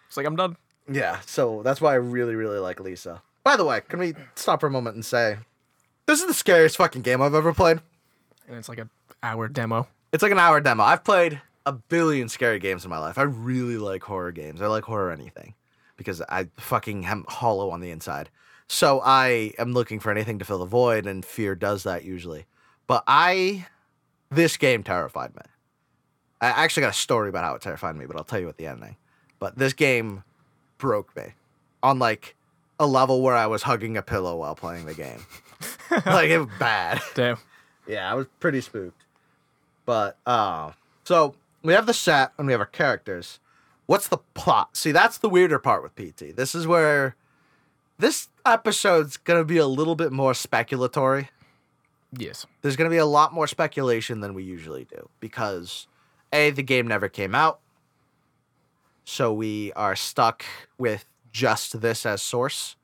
it's 0.07 0.17
like 0.17 0.27
I'm 0.27 0.37
done. 0.37 0.57
yeah 0.91 1.21
so 1.25 1.63
that's 1.63 1.81
why 1.81 1.93
i 1.93 1.97
really 1.97 2.35
really 2.35 2.59
like 2.59 2.79
lisa 2.79 3.23
by 3.43 3.57
the 3.57 3.65
way 3.65 3.81
can 3.89 3.99
we 3.99 4.15
stop 4.35 4.61
for 4.61 4.67
a 4.67 4.71
moment 4.71 4.95
and 4.95 5.05
say 5.05 5.39
this 6.07 6.21
is 6.21 6.27
the 6.27 6.35
scariest 6.35 6.77
fucking 6.77 7.03
game 7.03 7.23
i've 7.23 7.35
ever 7.35 7.55
played 7.55 7.81
And 8.49 8.59
it's 8.59 8.69
like 8.69 8.79
an 8.79 8.91
hour 9.23 9.49
demo. 9.49 9.89
It's 10.13 10.23
like 10.23 10.33
an 10.33 10.39
hour 10.39 10.61
demo. 10.61 10.85
I've 10.85 11.03
played 11.03 11.41
a 11.67 11.73
billion 11.73 12.29
scary 12.29 12.59
games 12.59 12.85
in 12.85 12.91
my 12.91 12.99
life. 12.99 13.19
I 13.19 13.23
really 13.23 13.77
like 13.77 14.03
horror 14.03 14.33
games. 14.33 14.61
I 14.61 14.67
like 14.67 14.85
horror 14.85 15.11
anything 15.11 15.55
because 15.97 16.21
I 16.29 16.49
fucking 16.57 17.07
am 17.07 17.25
hollow 17.29 17.71
on 17.71 17.81
the 17.81 17.91
inside. 17.91 18.31
So 18.67 19.01
I 19.05 19.53
am 19.59 19.73
looking 19.73 20.01
for 20.01 20.11
anything 20.11 20.39
to 20.39 20.45
fill 20.45 20.59
the 20.59 20.65
void, 20.65 21.07
and 21.07 21.25
fear 21.25 21.55
does 21.55 21.83
that 21.83 22.05
usually. 22.05 22.47
But 22.87 23.05
I, 23.07 23.67
this 24.31 24.57
game 24.57 24.83
terrified 24.83 25.35
me. 25.35 25.43
I 26.41 26.49
actually 26.49 26.83
got 26.83 26.91
a 26.91 26.99
story 26.99 27.29
about 27.29 27.45
how 27.45 27.55
it 27.55 27.63
terrified 27.63 27.97
me, 27.97 28.07
but 28.07 28.17
I'll 28.17 28.25
tell 28.25 28.41
you 28.41 28.49
at 28.49 28.57
the 28.57 28.67
ending. 28.67 28.97
But 29.39 29.57
this 29.59 29.73
game 29.73 30.25
broke 30.79 31.15
me 31.17 31.35
on 31.83 31.99
like 31.99 32.35
a 32.79 32.87
level 32.87 33.23
where 33.23 33.35
I 33.35 33.47
was 33.47 33.63
hugging 33.63 33.97
a 33.97 34.03
pillow 34.03 34.37
while 34.37 34.55
playing 34.55 34.87
the 34.87 34.95
game. 34.95 35.25
like 36.07 36.31
it 36.31 36.39
was 36.39 36.49
bad. 36.59 37.01
Damn. 37.15 37.39
Yeah, 37.87 38.11
I 38.11 38.15
was 38.15 38.27
pretty 38.41 38.61
spooked. 38.61 39.03
But 39.87 40.19
uh 40.27 40.73
so 41.05 41.35
we 41.65 41.73
have 41.73 41.87
the 41.87 41.95
set 41.95 42.33
and 42.39 42.47
we 42.47 42.53
have 42.53 42.61
our 42.61 42.67
characters. 42.67 43.41
What's 43.87 44.07
the 44.07 44.19
plot? 44.19 44.77
See, 44.77 44.93
that's 44.93 45.19
the 45.19 45.29
weirder 45.29 45.59
part 45.59 45.83
with 45.83 45.97
PT. 45.97 46.37
This 46.37 46.55
is 46.55 46.67
where 46.67 47.17
this 47.99 48.29
episode's 48.47 49.17
gonna 49.17 49.45
be 49.45 49.59
a 49.59 49.67
little 49.67 49.97
bit 49.97 50.13
more 50.13 50.33
speculatory. 50.33 51.29
Yes. 52.19 52.47
there's 52.63 52.77
going 52.77 52.89
to 52.89 52.95
be 52.95 52.99
a 52.99 53.07
lot 53.07 53.33
more 53.33 53.47
speculation 53.47 54.21
than 54.21 54.35
we 54.35 54.45
usually 54.45 54.85
do 54.85 55.09
because 55.21 55.87
a 56.33 56.51
the 56.51 56.63
game 56.63 56.87
never 56.87 57.09
came 57.09 57.35
out 57.35 57.61
so 59.05 59.33
we 59.33 59.73
are 59.73 59.97
stuck 59.97 60.45
with 60.79 61.07
just 61.33 61.81
this 61.81 62.07
as 62.07 62.23
source 62.23 62.77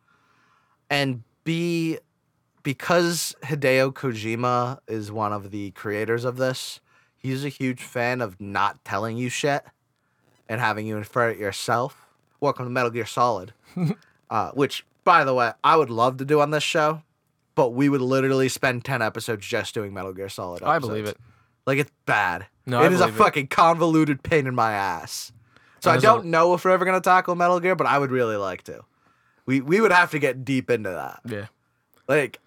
and 0.88 1.22
b 1.44 1.98
because 2.62 3.34
hideo 3.44 3.92
kojima 3.92 4.78
is 4.88 5.12
one 5.12 5.32
of 5.32 5.50
the 5.50 5.70
creators 5.72 6.24
of 6.24 6.36
this 6.36 6.80
he's 7.20 7.44
a 7.44 7.48
huge 7.48 7.82
fan 7.82 8.20
of 8.20 8.40
not 8.40 8.84
telling 8.84 9.16
you 9.16 9.28
shit 9.28 9.62
and 10.48 10.60
having 10.60 10.86
you 10.86 10.96
infer 10.96 11.30
it 11.30 11.38
yourself 11.38 12.06
welcome 12.40 12.66
to 12.66 12.70
metal 12.70 12.90
gear 12.90 13.06
solid 13.06 13.52
uh, 14.30 14.50
which 14.52 14.84
by 15.04 15.24
the 15.24 15.34
way 15.34 15.52
i 15.62 15.76
would 15.76 15.90
love 15.90 16.16
to 16.16 16.24
do 16.24 16.40
on 16.40 16.50
this 16.50 16.64
show 16.64 17.02
but 17.60 17.74
we 17.74 17.90
would 17.90 18.00
literally 18.00 18.48
spend 18.48 18.86
10 18.86 19.02
episodes 19.02 19.46
just 19.46 19.74
doing 19.74 19.92
Metal 19.92 20.14
Gear 20.14 20.30
Solid. 20.30 20.62
I 20.62 20.78
believe 20.78 21.04
it. 21.04 21.18
Like 21.66 21.78
it's 21.78 21.90
bad. 22.06 22.46
No, 22.64 22.80
I 22.80 22.86
it 22.86 22.92
is 22.94 23.02
a 23.02 23.08
it. 23.08 23.12
fucking 23.12 23.48
convoluted 23.48 24.22
pain 24.22 24.46
in 24.46 24.54
my 24.54 24.72
ass. 24.72 25.30
So 25.80 25.90
I 25.90 25.98
don't 25.98 26.26
know 26.26 26.54
if 26.54 26.64
we're 26.64 26.70
ever 26.70 26.86
gonna 26.86 27.02
tackle 27.02 27.34
Metal 27.34 27.60
Gear, 27.60 27.76
but 27.76 27.86
I 27.86 27.98
would 27.98 28.10
really 28.10 28.36
like 28.36 28.62
to. 28.62 28.82
We 29.44 29.60
we 29.60 29.80
would 29.80 29.92
have 29.92 30.10
to 30.12 30.18
get 30.18 30.42
deep 30.42 30.70
into 30.70 30.88
that. 30.88 31.20
Yeah. 31.26 31.46
Like 32.08 32.38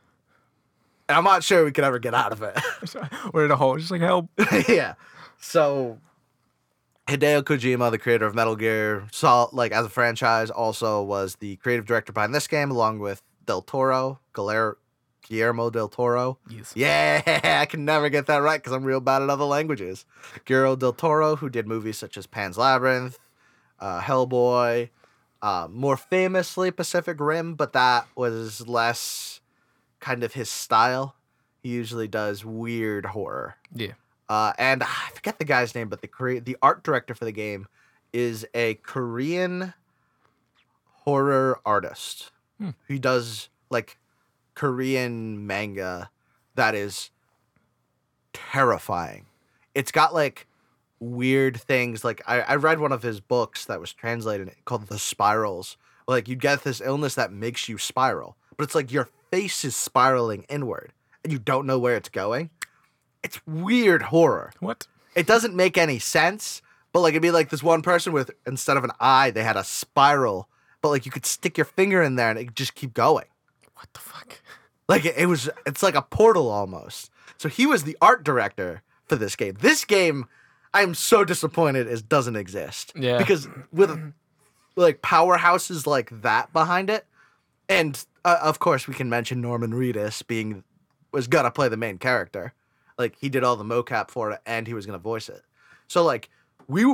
and 1.09 1.17
I'm 1.17 1.23
not 1.23 1.43
sure 1.43 1.65
we 1.65 1.71
could 1.71 1.83
ever 1.83 1.99
get 1.99 2.13
out 2.13 2.31
of 2.31 2.41
it. 2.41 2.57
We're 3.33 3.45
in 3.45 3.51
a 3.51 3.55
hole. 3.55 3.77
Just 3.77 3.91
like 3.91 4.01
help. 4.01 4.29
yeah. 4.67 4.95
So 5.39 5.99
Hideo 7.07 7.43
Kojima, 7.43 7.91
the 7.91 7.97
creator 7.97 8.25
of 8.25 8.35
Metal 8.35 8.55
Gear, 8.55 9.07
saw 9.11 9.47
like 9.51 9.71
as 9.71 9.85
a 9.85 9.89
franchise, 9.89 10.49
also 10.49 11.01
was 11.03 11.35
the 11.37 11.57
creative 11.57 11.85
director 11.85 12.13
behind 12.13 12.33
this 12.33 12.47
game, 12.47 12.71
along 12.71 12.99
with 12.99 13.21
Del 13.45 13.61
Toro, 13.61 14.19
Galer- 14.33 14.77
Guillermo 15.21 15.69
Del 15.69 15.89
Toro. 15.89 16.37
Yes. 16.49 16.73
Yeah, 16.75 17.21
I 17.61 17.65
can 17.65 17.83
never 17.85 18.09
get 18.09 18.25
that 18.27 18.37
right 18.37 18.61
because 18.61 18.73
I'm 18.73 18.83
real 18.83 19.01
bad 19.01 19.21
at 19.21 19.29
other 19.29 19.43
languages. 19.45 20.05
Guillermo 20.45 20.75
del 20.75 20.93
Toro, 20.93 21.35
who 21.35 21.49
did 21.49 21.67
movies 21.67 21.97
such 21.97 22.17
as 22.17 22.25
Pan's 22.25 22.57
Labyrinth, 22.57 23.19
uh, 23.79 24.01
Hellboy, 24.01 24.89
uh, 25.41 25.67
more 25.69 25.97
famously 25.97 26.71
Pacific 26.71 27.19
Rim, 27.19 27.55
but 27.55 27.73
that 27.73 28.07
was 28.15 28.65
less 28.67 29.32
kind 30.03 30.23
of 30.23 30.33
his 30.33 30.49
style. 30.49 31.15
He 31.61 31.69
usually 31.69 32.09
does 32.09 32.43
weird 32.43 33.05
horror. 33.05 33.55
Yeah. 33.73 33.93
Uh, 34.27 34.51
and 34.57 34.83
I 34.83 35.09
forget 35.13 35.39
the 35.39 35.45
guy's 35.45 35.73
name, 35.73 35.87
but 35.87 36.01
the 36.01 36.07
Kore- 36.07 36.41
the 36.41 36.57
art 36.61 36.83
director 36.83 37.15
for 37.15 37.23
the 37.23 37.31
game 37.31 37.67
is 38.11 38.45
a 38.53 38.75
Korean 38.75 39.73
horror 41.05 41.59
artist. 41.65 42.31
Hmm. 42.59 42.71
He 42.87 42.99
does 42.99 43.47
like 43.69 43.97
Korean 44.55 45.47
manga 45.47 46.09
that 46.55 46.75
is 46.75 47.09
terrifying. 48.33 49.25
It's 49.73 49.91
got 49.91 50.13
like 50.13 50.47
weird 50.99 51.59
things. 51.59 52.03
Like 52.03 52.21
I, 52.27 52.41
I 52.41 52.55
read 52.55 52.79
one 52.79 52.91
of 52.91 53.03
his 53.03 53.21
books 53.21 53.65
that 53.65 53.79
was 53.79 53.93
translated 53.93 54.51
called 54.65 54.87
The 54.87 54.99
Spirals. 54.99 55.77
Like 56.09 56.27
you 56.27 56.35
get 56.35 56.63
this 56.63 56.81
illness 56.81 57.15
that 57.15 57.31
makes 57.31 57.69
you 57.69 57.77
spiral, 57.77 58.35
but 58.57 58.65
it's 58.65 58.75
like 58.75 58.91
your 58.91 59.07
face 59.33 59.65
is 59.65 59.75
spiraling 59.75 60.45
inward 60.47 60.93
and 61.23 61.33
you 61.33 61.39
don't 61.39 61.65
know 61.65 61.79
where 61.79 61.95
it's 61.95 62.09
going. 62.09 62.51
It's 63.23 63.39
weird 63.47 64.03
horror. 64.03 64.53
What? 64.59 64.85
It 65.15 65.25
doesn't 65.25 65.55
make 65.55 65.75
any 65.75 65.97
sense, 65.97 66.61
but 66.91 66.99
like 66.99 67.13
it'd 67.13 67.23
be 67.23 67.31
like 67.31 67.49
this 67.49 67.63
one 67.63 67.81
person 67.81 68.13
with 68.13 68.29
instead 68.45 68.77
of 68.77 68.83
an 68.83 68.91
eye, 68.99 69.31
they 69.31 69.43
had 69.43 69.57
a 69.57 69.63
spiral, 69.63 70.49
but 70.83 70.89
like 70.89 71.07
you 71.07 71.11
could 71.11 71.25
stick 71.25 71.57
your 71.57 71.65
finger 71.65 72.03
in 72.03 72.15
there 72.15 72.29
and 72.29 72.37
it 72.37 72.53
just 72.53 72.75
keep 72.75 72.93
going. 72.93 73.25
What 73.73 73.91
the 73.93 73.99
fuck? 73.99 74.39
Like 74.89 75.05
it, 75.05 75.15
it 75.17 75.27
was 75.27 75.49
it's 75.65 75.81
like 75.81 75.95
a 75.95 76.01
portal 76.01 76.49
almost. 76.49 77.09
So 77.37 77.47
he 77.47 77.65
was 77.65 77.85
the 77.85 77.97
art 78.01 78.25
director 78.25 78.83
for 79.05 79.15
this 79.15 79.37
game. 79.37 79.55
This 79.61 79.85
game 79.85 80.27
I 80.73 80.83
am 80.83 80.93
so 80.93 81.23
disappointed 81.23 81.87
it 81.87 82.09
doesn't 82.09 82.35
exist. 82.35 82.91
Yeah. 82.93 83.17
Because 83.17 83.47
with 83.71 84.13
like 84.75 85.01
powerhouses 85.01 85.87
like 85.87 86.21
that 86.21 86.51
behind 86.51 86.89
it, 86.89 87.07
and 87.69 88.05
uh, 88.25 88.39
of 88.41 88.59
course 88.59 88.87
we 88.87 88.93
can 88.93 89.09
mention 89.09 89.41
Norman 89.41 89.71
Reedus 89.71 90.25
being 90.25 90.63
was 91.11 91.27
gonna 91.27 91.51
play 91.51 91.69
the 91.69 91.77
main 91.77 91.97
character. 91.97 92.53
Like 92.97 93.15
he 93.19 93.29
did 93.29 93.43
all 93.43 93.55
the 93.55 93.63
mocap 93.63 94.11
for 94.11 94.31
it 94.31 94.41
and 94.45 94.67
he 94.67 94.73
was 94.73 94.85
gonna 94.85 94.97
voice 94.97 95.29
it. 95.29 95.43
So 95.87 96.03
like 96.03 96.29
we 96.67 96.85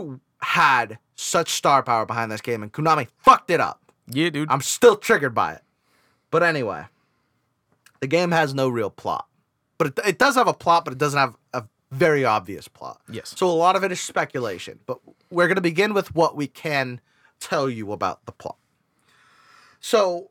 had 0.42 0.98
such 1.16 1.50
star 1.50 1.84
power 1.84 2.06
behind 2.06 2.32
this 2.32 2.42
game 2.42 2.64
and 2.64 2.72
Konami 2.72 3.08
fucked 3.18 3.52
it 3.52 3.60
up. 3.60 3.82
Yeah, 4.08 4.30
dude. 4.30 4.50
I'm 4.50 4.62
still 4.62 4.96
triggered 4.96 5.36
by 5.36 5.54
it. 5.54 5.62
But 6.32 6.44
anyway, 6.44 6.86
the 8.00 8.08
game 8.08 8.32
has 8.32 8.54
no 8.54 8.70
real 8.70 8.90
plot. 8.90 9.28
But 9.78 9.88
it, 9.88 10.00
it 10.06 10.18
does 10.18 10.36
have 10.36 10.48
a 10.48 10.54
plot, 10.54 10.86
but 10.86 10.94
it 10.94 10.98
doesn't 10.98 11.20
have 11.20 11.36
a 11.54 11.64
very 11.92 12.26
obvious 12.26 12.68
plot. 12.68 13.02
Yes. 13.10 13.34
So 13.38 13.48
a 13.48 13.52
lot 13.52 13.76
of 13.76 13.84
it 13.84 13.92
is 13.92 14.02
speculation. 14.02 14.80
But 14.86 15.00
we're 15.30 15.48
going 15.48 15.56
to 15.56 15.62
begin 15.62 15.94
with 15.94 16.14
what 16.16 16.36
we 16.36 16.48
can 16.48 17.02
tell 17.40 17.70
you 17.70 17.92
about 17.92 18.26
the 18.26 18.32
plot. 18.32 18.58
So 19.80 20.30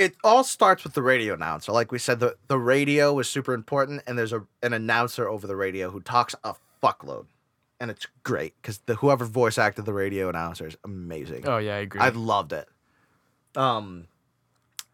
it 0.00 0.16
all 0.24 0.42
starts 0.42 0.82
with 0.82 0.94
the 0.94 1.02
radio 1.02 1.34
announcer. 1.34 1.72
Like 1.72 1.92
we 1.92 1.98
said, 1.98 2.20
the, 2.20 2.36
the 2.48 2.58
radio 2.58 3.18
is 3.18 3.28
super 3.28 3.52
important, 3.52 4.02
and 4.06 4.18
there's 4.18 4.32
a, 4.32 4.44
an 4.62 4.72
announcer 4.72 5.28
over 5.28 5.46
the 5.46 5.56
radio 5.56 5.90
who 5.90 6.00
talks 6.00 6.34
a 6.42 6.54
fuckload. 6.82 7.26
And 7.78 7.90
it's 7.90 8.06
great 8.22 8.54
because 8.60 8.78
the 8.86 8.96
whoever 8.96 9.24
voice 9.24 9.58
acted 9.58 9.84
the 9.84 9.92
radio 9.92 10.28
announcer 10.28 10.66
is 10.66 10.76
amazing. 10.84 11.46
oh 11.46 11.58
yeah, 11.58 11.76
I 11.76 11.78
agree. 11.78 12.00
I 12.00 12.08
loved 12.10 12.52
it. 12.52 12.68
Um, 13.56 14.06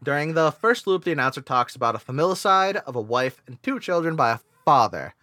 during 0.03 0.35
the 0.35 0.51
first 0.53 0.87
loop, 0.87 1.05
the 1.05 1.13
announcer 1.13 1.41
talks 1.41 1.75
about 1.75 1.95
a 1.95 1.99
familicide 1.99 2.77
of 2.77 2.95
a 2.97 3.01
wife 3.01 3.43
and 3.47 3.61
two 3.63 3.81
children 3.81 4.15
by 4.15 4.33
a 4.33 4.39
father. 4.65 5.15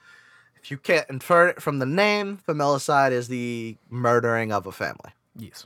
If 0.61 0.71
you 0.71 0.77
can't 0.77 1.09
infer 1.09 1.47
it 1.49 1.61
from 1.61 1.79
the 1.79 1.85
name, 1.85 2.39
familicide 2.47 3.11
is 3.11 3.27
the 3.27 3.77
murdering 3.89 4.51
of 4.53 4.65
a 4.65 4.71
family. 4.71 5.11
yes. 5.37 5.65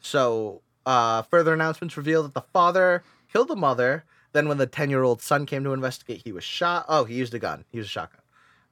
So, 0.00 0.62
uh, 0.88 1.20
further 1.22 1.52
announcements 1.52 1.98
reveal 1.98 2.22
that 2.22 2.32
the 2.32 2.40
father 2.40 3.02
killed 3.30 3.48
the 3.48 3.56
mother. 3.56 4.04
Then, 4.32 4.48
when 4.48 4.56
the 4.56 4.66
10 4.66 4.88
year 4.88 5.02
old 5.02 5.20
son 5.20 5.44
came 5.44 5.62
to 5.64 5.74
investigate, 5.74 6.22
he 6.24 6.32
was 6.32 6.44
shot. 6.44 6.86
Oh, 6.88 7.04
he 7.04 7.14
used 7.14 7.34
a 7.34 7.38
gun. 7.38 7.64
He 7.70 7.76
used 7.76 7.88
a 7.88 7.90
shotgun. 7.90 8.22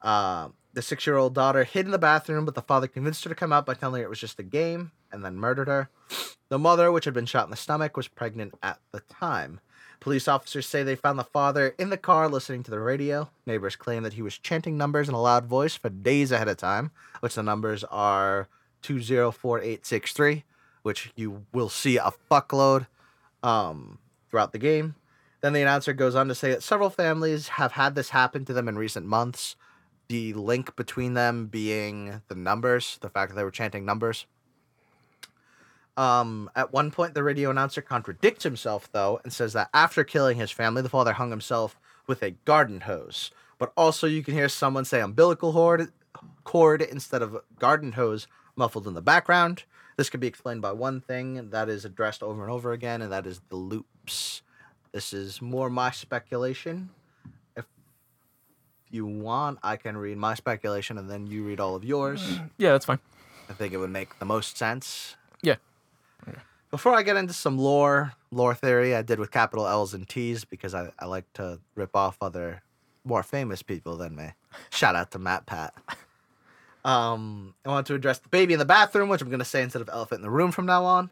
Um, 0.00 0.54
the 0.72 0.80
six 0.80 1.06
year 1.06 1.16
old 1.16 1.34
daughter 1.34 1.64
hid 1.64 1.84
in 1.84 1.92
the 1.92 1.98
bathroom, 1.98 2.46
but 2.46 2.54
the 2.54 2.62
father 2.62 2.86
convinced 2.86 3.22
her 3.24 3.28
to 3.28 3.34
come 3.34 3.52
out 3.52 3.66
by 3.66 3.74
telling 3.74 4.00
her 4.00 4.06
it 4.06 4.10
was 4.10 4.20
just 4.20 4.40
a 4.40 4.42
game 4.42 4.92
and 5.12 5.24
then 5.24 5.36
murdered 5.36 5.68
her. 5.68 5.90
The 6.48 6.58
mother, 6.58 6.90
which 6.90 7.04
had 7.04 7.14
been 7.14 7.26
shot 7.26 7.44
in 7.44 7.50
the 7.50 7.56
stomach, 7.56 7.96
was 7.96 8.08
pregnant 8.08 8.54
at 8.62 8.78
the 8.92 9.00
time. 9.00 9.60
Police 10.00 10.28
officers 10.28 10.66
say 10.66 10.82
they 10.82 10.94
found 10.94 11.18
the 11.18 11.24
father 11.24 11.74
in 11.78 11.90
the 11.90 11.96
car 11.96 12.28
listening 12.28 12.62
to 12.62 12.70
the 12.70 12.80
radio. 12.80 13.28
Neighbors 13.46 13.76
claim 13.76 14.02
that 14.04 14.12
he 14.14 14.22
was 14.22 14.38
chanting 14.38 14.76
numbers 14.76 15.08
in 15.08 15.14
a 15.14 15.20
loud 15.20 15.46
voice 15.46 15.74
for 15.74 15.90
days 15.90 16.32
ahead 16.32 16.48
of 16.48 16.56
time, 16.56 16.92
which 17.20 17.34
the 17.34 17.42
numbers 17.42 17.84
are 17.84 18.48
204863, 18.82 20.44
which 20.86 21.10
you 21.16 21.44
will 21.52 21.68
see 21.68 21.96
a 21.96 22.12
fuckload 22.30 22.86
um, 23.42 23.98
throughout 24.30 24.52
the 24.52 24.58
game. 24.58 24.94
Then 25.40 25.52
the 25.52 25.60
announcer 25.60 25.92
goes 25.92 26.14
on 26.14 26.28
to 26.28 26.34
say 26.34 26.52
that 26.52 26.62
several 26.62 26.90
families 26.90 27.48
have 27.48 27.72
had 27.72 27.96
this 27.96 28.10
happen 28.10 28.44
to 28.44 28.52
them 28.52 28.68
in 28.68 28.78
recent 28.78 29.04
months. 29.04 29.56
The 30.06 30.32
link 30.34 30.76
between 30.76 31.14
them 31.14 31.46
being 31.46 32.22
the 32.28 32.36
numbers, 32.36 32.98
the 33.00 33.10
fact 33.10 33.30
that 33.30 33.34
they 33.34 33.42
were 33.42 33.50
chanting 33.50 33.84
numbers. 33.84 34.26
Um, 35.96 36.52
at 36.54 36.72
one 36.72 36.92
point, 36.92 37.14
the 37.14 37.24
radio 37.24 37.50
announcer 37.50 37.82
contradicts 37.82 38.44
himself, 38.44 38.88
though, 38.92 39.20
and 39.24 39.32
says 39.32 39.54
that 39.54 39.70
after 39.74 40.04
killing 40.04 40.36
his 40.36 40.52
family, 40.52 40.82
the 40.82 40.88
father 40.88 41.14
hung 41.14 41.30
himself 41.30 41.80
with 42.06 42.22
a 42.22 42.30
garden 42.44 42.82
hose. 42.82 43.32
But 43.58 43.72
also, 43.76 44.06
you 44.06 44.22
can 44.22 44.34
hear 44.34 44.48
someone 44.48 44.84
say 44.84 45.00
umbilical 45.00 45.52
cord, 45.52 45.90
cord 46.44 46.80
instead 46.80 47.22
of 47.22 47.38
garden 47.58 47.90
hose 47.90 48.28
muffled 48.54 48.86
in 48.86 48.94
the 48.94 49.02
background. 49.02 49.64
This 49.96 50.10
could 50.10 50.20
be 50.20 50.26
explained 50.26 50.62
by 50.62 50.72
one 50.72 51.00
thing 51.00 51.50
that 51.50 51.68
is 51.68 51.84
addressed 51.84 52.22
over 52.22 52.42
and 52.42 52.52
over 52.52 52.72
again, 52.72 53.00
and 53.00 53.10
that 53.12 53.26
is 53.26 53.40
the 53.48 53.56
loops. 53.56 54.42
This 54.92 55.12
is 55.12 55.40
more 55.40 55.70
my 55.70 55.90
speculation. 55.90 56.90
If 57.56 57.64
you 58.90 59.06
want, 59.06 59.58
I 59.62 59.76
can 59.76 59.96
read 59.96 60.18
my 60.18 60.34
speculation 60.34 60.98
and 60.98 61.08
then 61.10 61.26
you 61.26 61.44
read 61.44 61.60
all 61.60 61.74
of 61.74 61.84
yours. 61.84 62.22
Mm, 62.22 62.50
yeah, 62.58 62.72
that's 62.72 62.84
fine. 62.84 62.98
I 63.48 63.52
think 63.52 63.72
it 63.72 63.78
would 63.78 63.90
make 63.90 64.18
the 64.18 64.24
most 64.24 64.56
sense. 64.56 65.16
Yeah. 65.42 65.56
Before 66.70 66.94
I 66.94 67.02
get 67.02 67.16
into 67.16 67.32
some 67.32 67.58
lore, 67.58 68.12
lore 68.30 68.54
theory 68.54 68.94
I 68.94 69.02
did 69.02 69.18
with 69.18 69.30
capital 69.30 69.66
L's 69.66 69.94
and 69.94 70.08
T's 70.08 70.44
because 70.44 70.74
I, 70.74 70.90
I 70.98 71.06
like 71.06 71.32
to 71.34 71.60
rip 71.74 71.94
off 71.94 72.18
other 72.20 72.62
more 73.04 73.22
famous 73.22 73.62
people 73.62 73.96
than 73.96 74.16
me. 74.16 74.32
Shout 74.70 74.96
out 74.96 75.10
to 75.12 75.18
Matt 75.18 75.46
Pat. 75.46 75.72
Um, 76.86 77.54
I 77.64 77.70
want 77.70 77.88
to 77.88 77.94
address 77.94 78.20
the 78.20 78.28
baby 78.28 78.52
in 78.52 78.60
the 78.60 78.64
bathroom, 78.64 79.08
which 79.08 79.20
I'm 79.20 79.28
going 79.28 79.40
to 79.40 79.44
say 79.44 79.60
instead 79.60 79.82
of 79.82 79.88
elephant 79.88 80.20
in 80.20 80.22
the 80.22 80.30
room 80.30 80.52
from 80.52 80.66
now 80.66 80.84
on. 80.84 81.10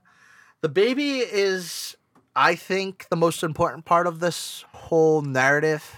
The 0.60 0.68
baby 0.68 1.18
is, 1.18 1.96
I 2.36 2.54
think, 2.54 3.08
the 3.10 3.16
most 3.16 3.42
important 3.42 3.84
part 3.84 4.06
of 4.06 4.20
this 4.20 4.64
whole 4.72 5.20
narrative. 5.20 5.96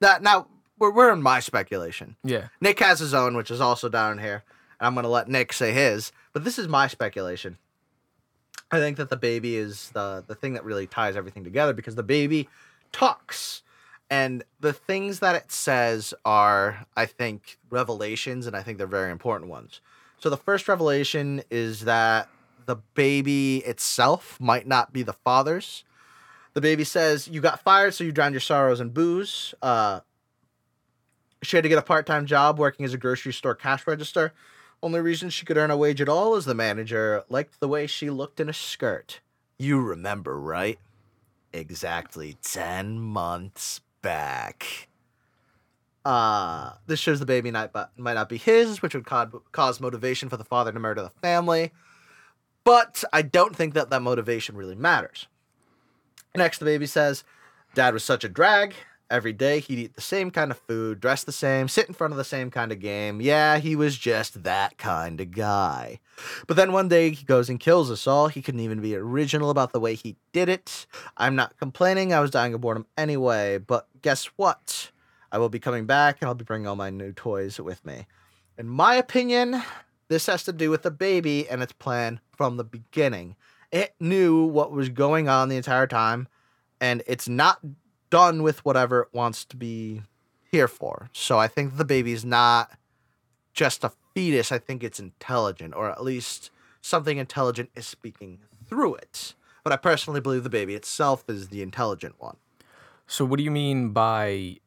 That 0.00 0.22
now 0.22 0.46
we're 0.78 0.92
we're 0.92 1.10
in 1.10 1.22
my 1.22 1.40
speculation. 1.40 2.16
Yeah. 2.22 2.48
Nick 2.60 2.80
has 2.80 2.98
his 3.00 3.14
own, 3.14 3.34
which 3.34 3.50
is 3.50 3.62
also 3.62 3.88
down 3.88 4.18
here. 4.18 4.44
And 4.78 4.86
I'm 4.86 4.94
going 4.94 5.04
to 5.04 5.08
let 5.08 5.26
Nick 5.26 5.54
say 5.54 5.72
his, 5.72 6.12
but 6.34 6.44
this 6.44 6.58
is 6.58 6.68
my 6.68 6.86
speculation. 6.86 7.56
I 8.70 8.78
think 8.78 8.98
that 8.98 9.08
the 9.08 9.16
baby 9.16 9.56
is 9.56 9.88
the 9.94 10.22
the 10.26 10.34
thing 10.34 10.52
that 10.52 10.66
really 10.66 10.86
ties 10.86 11.16
everything 11.16 11.44
together 11.44 11.72
because 11.72 11.94
the 11.94 12.02
baby 12.02 12.46
talks 12.92 13.62
And 14.12 14.44
the 14.60 14.74
things 14.74 15.20
that 15.20 15.36
it 15.36 15.50
says 15.50 16.12
are, 16.26 16.84
I 16.94 17.06
think, 17.06 17.56
revelations, 17.70 18.46
and 18.46 18.54
I 18.54 18.62
think 18.62 18.76
they're 18.76 18.86
very 18.86 19.10
important 19.10 19.50
ones. 19.50 19.80
So 20.18 20.28
the 20.28 20.36
first 20.36 20.68
revelation 20.68 21.42
is 21.50 21.86
that 21.86 22.28
the 22.66 22.76
baby 22.92 23.62
itself 23.64 24.38
might 24.38 24.66
not 24.66 24.92
be 24.92 25.02
the 25.02 25.14
father's. 25.14 25.84
The 26.52 26.60
baby 26.60 26.84
says, 26.84 27.26
You 27.26 27.40
got 27.40 27.60
fired, 27.60 27.94
so 27.94 28.04
you 28.04 28.12
drowned 28.12 28.34
your 28.34 28.42
sorrows 28.42 28.80
in 28.80 28.90
booze. 28.90 29.54
Uh, 29.62 30.00
she 31.42 31.56
had 31.56 31.62
to 31.62 31.70
get 31.70 31.78
a 31.78 31.82
part 31.82 32.04
time 32.04 32.26
job 32.26 32.58
working 32.58 32.84
as 32.84 32.92
a 32.92 32.98
grocery 32.98 33.32
store 33.32 33.54
cash 33.54 33.86
register. 33.86 34.34
Only 34.82 35.00
reason 35.00 35.30
she 35.30 35.46
could 35.46 35.56
earn 35.56 35.70
a 35.70 35.76
wage 35.78 36.02
at 36.02 36.10
all 36.10 36.36
is 36.36 36.44
the 36.44 36.54
manager 36.54 37.24
liked 37.30 37.60
the 37.60 37.68
way 37.68 37.86
she 37.86 38.10
looked 38.10 38.40
in 38.40 38.50
a 38.50 38.52
skirt. 38.52 39.20
You 39.58 39.80
remember, 39.80 40.38
right? 40.38 40.78
Exactly 41.54 42.36
10 42.42 43.00
months 43.00 43.80
back. 44.02 44.88
Uh, 46.04 46.72
this 46.86 46.98
shows 46.98 47.20
the 47.20 47.26
baby 47.26 47.50
might, 47.50 47.70
might 47.96 48.14
not 48.14 48.28
be 48.28 48.36
his, 48.36 48.82
which 48.82 48.94
would 48.94 49.06
cause 49.06 49.80
motivation 49.80 50.28
for 50.28 50.36
the 50.36 50.44
father 50.44 50.72
to 50.72 50.80
murder 50.80 51.02
the 51.02 51.10
family. 51.20 51.72
But 52.64 53.04
I 53.12 53.22
don't 53.22 53.54
think 53.56 53.74
that 53.74 53.90
that 53.90 54.02
motivation 54.02 54.56
really 54.56 54.74
matters. 54.74 55.26
Next, 56.34 56.58
the 56.58 56.64
baby 56.64 56.86
says, 56.86 57.24
Dad 57.74 57.94
was 57.94 58.04
such 58.04 58.24
a 58.24 58.28
drag. 58.28 58.74
Every 59.12 59.34
day 59.34 59.60
he'd 59.60 59.78
eat 59.78 59.94
the 59.94 60.00
same 60.00 60.30
kind 60.30 60.50
of 60.50 60.56
food, 60.56 60.98
dress 60.98 61.22
the 61.22 61.32
same, 61.32 61.68
sit 61.68 61.86
in 61.86 61.92
front 61.92 62.14
of 62.14 62.16
the 62.16 62.24
same 62.24 62.50
kind 62.50 62.72
of 62.72 62.80
game. 62.80 63.20
Yeah, 63.20 63.58
he 63.58 63.76
was 63.76 63.98
just 63.98 64.42
that 64.44 64.78
kind 64.78 65.20
of 65.20 65.32
guy. 65.32 66.00
But 66.46 66.56
then 66.56 66.72
one 66.72 66.88
day 66.88 67.10
he 67.10 67.26
goes 67.26 67.50
and 67.50 67.60
kills 67.60 67.90
us 67.90 68.06
all. 68.06 68.28
He 68.28 68.40
couldn't 68.40 68.60
even 68.60 68.80
be 68.80 68.96
original 68.96 69.50
about 69.50 69.74
the 69.74 69.80
way 69.80 69.96
he 69.96 70.16
did 70.32 70.48
it. 70.48 70.86
I'm 71.18 71.36
not 71.36 71.58
complaining. 71.58 72.14
I 72.14 72.20
was 72.20 72.30
dying 72.30 72.54
of 72.54 72.62
boredom 72.62 72.86
anyway. 72.96 73.58
But 73.58 73.86
guess 74.00 74.24
what? 74.36 74.90
I 75.30 75.36
will 75.36 75.50
be 75.50 75.60
coming 75.60 75.84
back 75.84 76.16
and 76.20 76.28
I'll 76.28 76.34
be 76.34 76.44
bringing 76.44 76.66
all 76.66 76.76
my 76.76 76.88
new 76.88 77.12
toys 77.12 77.60
with 77.60 77.84
me. 77.84 78.06
In 78.56 78.66
my 78.66 78.94
opinion, 78.94 79.62
this 80.08 80.24
has 80.24 80.42
to 80.44 80.54
do 80.54 80.70
with 80.70 80.84
the 80.84 80.90
baby 80.90 81.46
and 81.50 81.62
its 81.62 81.74
plan 81.74 82.18
from 82.34 82.56
the 82.56 82.64
beginning. 82.64 83.36
It 83.70 83.94
knew 84.00 84.44
what 84.46 84.72
was 84.72 84.88
going 84.88 85.28
on 85.28 85.50
the 85.50 85.56
entire 85.56 85.86
time, 85.86 86.28
and 86.80 87.02
it's 87.06 87.28
not 87.28 87.60
done 88.12 88.42
with 88.42 88.62
whatever 88.62 89.00
it 89.00 89.08
wants 89.14 89.42
to 89.46 89.56
be 89.56 90.02
here 90.50 90.68
for. 90.68 91.08
So 91.14 91.38
I 91.38 91.48
think 91.48 91.78
the 91.78 91.84
baby's 91.84 92.26
not 92.26 92.70
just 93.54 93.82
a 93.82 93.92
fetus. 94.14 94.52
I 94.52 94.58
think 94.58 94.84
it's 94.84 95.00
intelligent, 95.00 95.72
or 95.74 95.90
at 95.90 96.04
least 96.04 96.50
something 96.82 97.16
intelligent 97.16 97.70
is 97.74 97.86
speaking 97.86 98.40
through 98.68 98.96
it. 98.96 99.32
But 99.64 99.72
I 99.72 99.76
personally 99.76 100.20
believe 100.20 100.44
the 100.44 100.50
baby 100.50 100.74
itself 100.74 101.24
is 101.26 101.48
the 101.48 101.62
intelligent 101.62 102.16
one. 102.18 102.36
So, 103.06 103.24
what 103.24 103.38
do 103.38 103.44
you 103.44 103.50
mean 103.50 103.92
by 103.92 104.58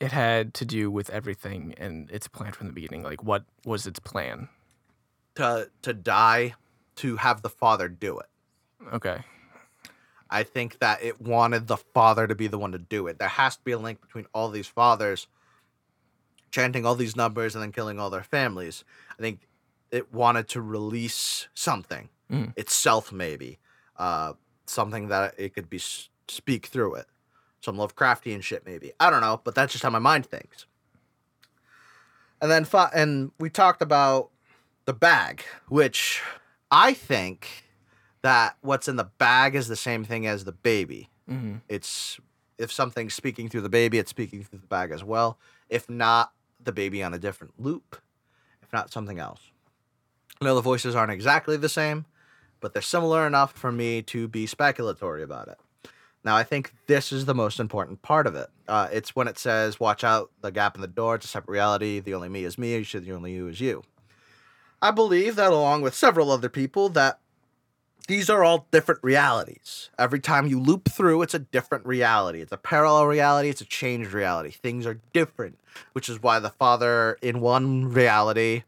it 0.00 0.10
had 0.10 0.52
to 0.54 0.64
do 0.64 0.90
with 0.90 1.08
everything 1.10 1.72
and 1.78 2.10
its 2.10 2.26
plan 2.26 2.50
from 2.50 2.66
the 2.66 2.72
beginning? 2.72 3.04
Like, 3.04 3.22
what 3.22 3.44
was 3.64 3.86
its 3.86 4.00
plan? 4.00 4.48
To 5.36 5.70
to 5.82 5.94
die, 5.94 6.54
to 6.96 7.16
have 7.18 7.42
the 7.42 7.48
father 7.48 7.88
do 7.88 8.18
it. 8.18 8.26
Okay. 8.92 9.20
I 10.30 10.42
think 10.42 10.78
that 10.80 11.02
it 11.02 11.20
wanted 11.20 11.66
the 11.66 11.76
father 11.76 12.26
to 12.26 12.34
be 12.34 12.46
the 12.46 12.58
one 12.58 12.72
to 12.72 12.78
do 12.78 13.06
it. 13.06 13.18
There 13.18 13.28
has 13.28 13.56
to 13.56 13.62
be 13.62 13.72
a 13.72 13.78
link 13.78 14.00
between 14.00 14.26
all 14.34 14.50
these 14.50 14.66
fathers 14.66 15.28
chanting 16.50 16.86
all 16.86 16.94
these 16.94 17.16
numbers 17.16 17.54
and 17.54 17.62
then 17.62 17.72
killing 17.72 18.00
all 18.00 18.10
their 18.10 18.22
families. 18.22 18.84
I 19.18 19.22
think 19.22 19.40
it 19.90 20.12
wanted 20.12 20.48
to 20.48 20.60
release 20.60 21.48
something 21.54 22.08
mm. 22.30 22.52
itself, 22.56 23.12
maybe 23.12 23.58
uh, 23.98 24.32
something 24.66 25.08
that 25.08 25.34
it 25.38 25.54
could 25.54 25.70
be 25.70 25.78
speak 25.78 26.66
through 26.66 26.94
it, 26.94 27.06
some 27.60 27.76
Lovecraftian 27.76 28.42
shit, 28.42 28.66
maybe. 28.66 28.92
I 28.98 29.10
don't 29.10 29.20
know, 29.20 29.40
but 29.42 29.54
that's 29.54 29.72
just 29.72 29.84
how 29.84 29.90
my 29.90 29.98
mind 29.98 30.26
thinks. 30.26 30.66
And 32.40 32.50
then, 32.50 32.66
and 32.94 33.32
we 33.38 33.48
talked 33.48 33.80
about 33.80 34.30
the 34.84 34.92
bag, 34.92 35.42
which 35.68 36.22
I 36.70 36.92
think 36.92 37.65
that 38.26 38.56
what's 38.60 38.88
in 38.88 38.96
the 38.96 39.04
bag 39.04 39.54
is 39.54 39.68
the 39.68 39.76
same 39.76 40.02
thing 40.02 40.26
as 40.26 40.42
the 40.42 40.50
baby. 40.50 41.08
Mm-hmm. 41.30 41.58
It's 41.68 42.18
if 42.58 42.72
something's 42.72 43.14
speaking 43.14 43.48
through 43.48 43.60
the 43.60 43.68
baby, 43.68 43.98
it's 43.98 44.10
speaking 44.10 44.42
through 44.42 44.58
the 44.58 44.66
bag 44.66 44.90
as 44.90 45.04
well. 45.04 45.38
If 45.68 45.88
not, 45.88 46.32
the 46.60 46.72
baby 46.72 47.04
on 47.04 47.14
a 47.14 47.20
different 47.20 47.54
loop. 47.56 48.02
If 48.62 48.72
not, 48.72 48.92
something 48.92 49.20
else. 49.20 49.52
I 50.40 50.44
know 50.44 50.56
the 50.56 50.60
voices 50.60 50.96
aren't 50.96 51.12
exactly 51.12 51.56
the 51.56 51.68
same, 51.68 52.04
but 52.58 52.72
they're 52.72 52.82
similar 52.82 53.28
enough 53.28 53.52
for 53.52 53.70
me 53.70 54.02
to 54.02 54.26
be 54.26 54.44
speculatory 54.46 55.22
about 55.22 55.46
it. 55.46 55.58
Now, 56.24 56.34
I 56.34 56.42
think 56.42 56.72
this 56.88 57.12
is 57.12 57.26
the 57.26 57.34
most 57.34 57.60
important 57.60 58.02
part 58.02 58.26
of 58.26 58.34
it. 58.34 58.48
Uh, 58.66 58.88
it's 58.90 59.14
when 59.14 59.28
it 59.28 59.38
says, 59.38 59.78
"Watch 59.78 60.02
out, 60.02 60.32
the 60.40 60.50
gap 60.50 60.74
in 60.74 60.80
the 60.80 60.88
door. 60.88 61.14
It's 61.14 61.26
a 61.26 61.28
separate 61.28 61.52
reality. 61.52 62.00
The 62.00 62.14
only 62.14 62.28
me 62.28 62.42
is 62.42 62.58
me. 62.58 62.82
Should 62.82 63.04
the 63.04 63.12
only 63.12 63.34
you 63.34 63.46
is 63.46 63.60
you." 63.60 63.84
I 64.82 64.90
believe 64.90 65.36
that, 65.36 65.52
along 65.52 65.82
with 65.82 65.94
several 65.94 66.32
other 66.32 66.48
people, 66.48 66.88
that 66.90 67.20
these 68.06 68.30
are 68.30 68.44
all 68.44 68.66
different 68.70 69.02
realities. 69.02 69.90
Every 69.98 70.20
time 70.20 70.46
you 70.46 70.60
loop 70.60 70.88
through, 70.88 71.22
it's 71.22 71.34
a 71.34 71.38
different 71.40 71.84
reality. 71.86 72.40
It's 72.40 72.52
a 72.52 72.56
parallel 72.56 73.06
reality, 73.06 73.48
it's 73.48 73.60
a 73.60 73.66
changed 73.66 74.12
reality. 74.12 74.50
Things 74.50 74.86
are 74.86 75.00
different, 75.12 75.58
which 75.92 76.08
is 76.08 76.22
why 76.22 76.38
the 76.38 76.50
father 76.50 77.18
in 77.20 77.40
one 77.40 77.92
reality 77.92 78.62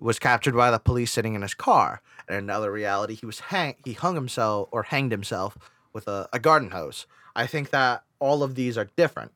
was 0.00 0.18
captured 0.18 0.54
by 0.54 0.70
the 0.70 0.78
police 0.78 1.12
sitting 1.12 1.34
in 1.34 1.42
his 1.42 1.54
car. 1.54 2.00
And 2.28 2.36
in 2.36 2.44
another 2.44 2.70
reality, 2.70 3.14
he 3.14 3.26
was 3.26 3.40
hang 3.40 3.74
he 3.84 3.94
hung 3.94 4.14
himself 4.14 4.68
or 4.70 4.84
hanged 4.84 5.12
himself 5.12 5.58
with 5.92 6.06
a, 6.06 6.28
a 6.32 6.38
garden 6.38 6.70
hose. 6.70 7.06
I 7.34 7.46
think 7.46 7.70
that 7.70 8.04
all 8.20 8.42
of 8.42 8.54
these 8.54 8.78
are 8.78 8.88
different. 8.96 9.32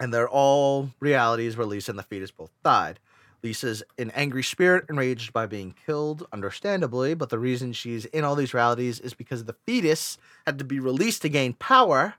And 0.00 0.12
they're 0.12 0.28
all 0.28 0.90
realities 1.00 1.56
where 1.56 1.66
and 1.66 1.98
the 1.98 2.02
fetus 2.02 2.30
both 2.30 2.50
died. 2.64 2.98
Lisa's 3.42 3.82
an 3.98 4.10
angry 4.12 4.42
spirit, 4.42 4.86
enraged 4.88 5.32
by 5.32 5.46
being 5.46 5.74
killed, 5.86 6.26
understandably, 6.32 7.14
but 7.14 7.28
the 7.28 7.38
reason 7.38 7.72
she's 7.72 8.04
in 8.06 8.24
all 8.24 8.36
these 8.36 8.54
realities 8.54 9.00
is 9.00 9.14
because 9.14 9.44
the 9.44 9.56
fetus 9.66 10.16
had 10.46 10.58
to 10.58 10.64
be 10.64 10.78
released 10.78 11.22
to 11.22 11.28
gain 11.28 11.54
power. 11.54 12.14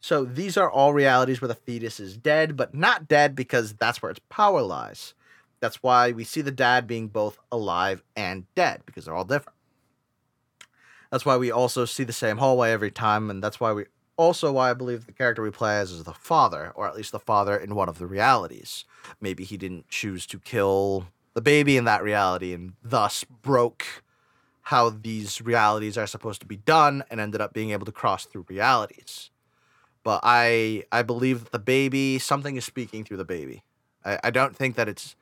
So 0.00 0.24
these 0.24 0.56
are 0.56 0.70
all 0.70 0.92
realities 0.92 1.40
where 1.40 1.48
the 1.48 1.54
fetus 1.54 1.98
is 1.98 2.16
dead, 2.16 2.56
but 2.56 2.74
not 2.74 3.08
dead 3.08 3.34
because 3.34 3.74
that's 3.74 4.02
where 4.02 4.10
its 4.10 4.20
power 4.28 4.62
lies. 4.62 5.14
That's 5.60 5.82
why 5.82 6.12
we 6.12 6.22
see 6.24 6.40
the 6.40 6.52
dad 6.52 6.86
being 6.86 7.08
both 7.08 7.38
alive 7.50 8.02
and 8.14 8.46
dead, 8.54 8.82
because 8.86 9.06
they're 9.06 9.14
all 9.14 9.24
different. 9.24 9.56
That's 11.10 11.24
why 11.24 11.36
we 11.36 11.50
also 11.50 11.84
see 11.84 12.04
the 12.04 12.12
same 12.12 12.36
hallway 12.36 12.70
every 12.70 12.90
time, 12.90 13.30
and 13.30 13.42
that's 13.42 13.58
why 13.58 13.72
we 13.72 13.86
also 14.18 14.52
why 14.52 14.70
I 14.70 14.74
believe 14.74 15.06
the 15.06 15.12
character 15.12 15.42
we 15.42 15.50
play 15.50 15.78
as 15.78 15.90
is 15.92 16.04
the 16.04 16.12
father, 16.12 16.72
or 16.74 16.86
at 16.86 16.96
least 16.96 17.12
the 17.12 17.18
father 17.18 17.56
in 17.56 17.74
one 17.74 17.88
of 17.88 17.98
the 17.98 18.06
realities. 18.06 18.84
Maybe 19.20 19.44
he 19.44 19.56
didn't 19.56 19.88
choose 19.88 20.26
to 20.26 20.38
kill 20.38 21.06
the 21.32 21.40
baby 21.40 21.76
in 21.76 21.84
that 21.84 22.02
reality 22.02 22.52
and 22.52 22.72
thus 22.82 23.24
broke 23.24 24.02
how 24.62 24.90
these 24.90 25.40
realities 25.40 25.96
are 25.96 26.06
supposed 26.06 26.40
to 26.40 26.46
be 26.46 26.56
done 26.56 27.04
and 27.10 27.20
ended 27.20 27.40
up 27.40 27.54
being 27.54 27.70
able 27.70 27.86
to 27.86 27.92
cross 27.92 28.26
through 28.26 28.44
realities. 28.48 29.30
But 30.02 30.20
I 30.22 30.84
I 30.92 31.02
believe 31.02 31.44
that 31.44 31.52
the 31.52 31.58
baby, 31.58 32.18
something 32.18 32.56
is 32.56 32.64
speaking 32.64 33.04
through 33.04 33.16
the 33.18 33.24
baby. 33.24 33.62
I, 34.04 34.18
I 34.24 34.30
don't 34.30 34.54
think 34.54 34.76
that 34.76 34.88
it's 34.88 35.16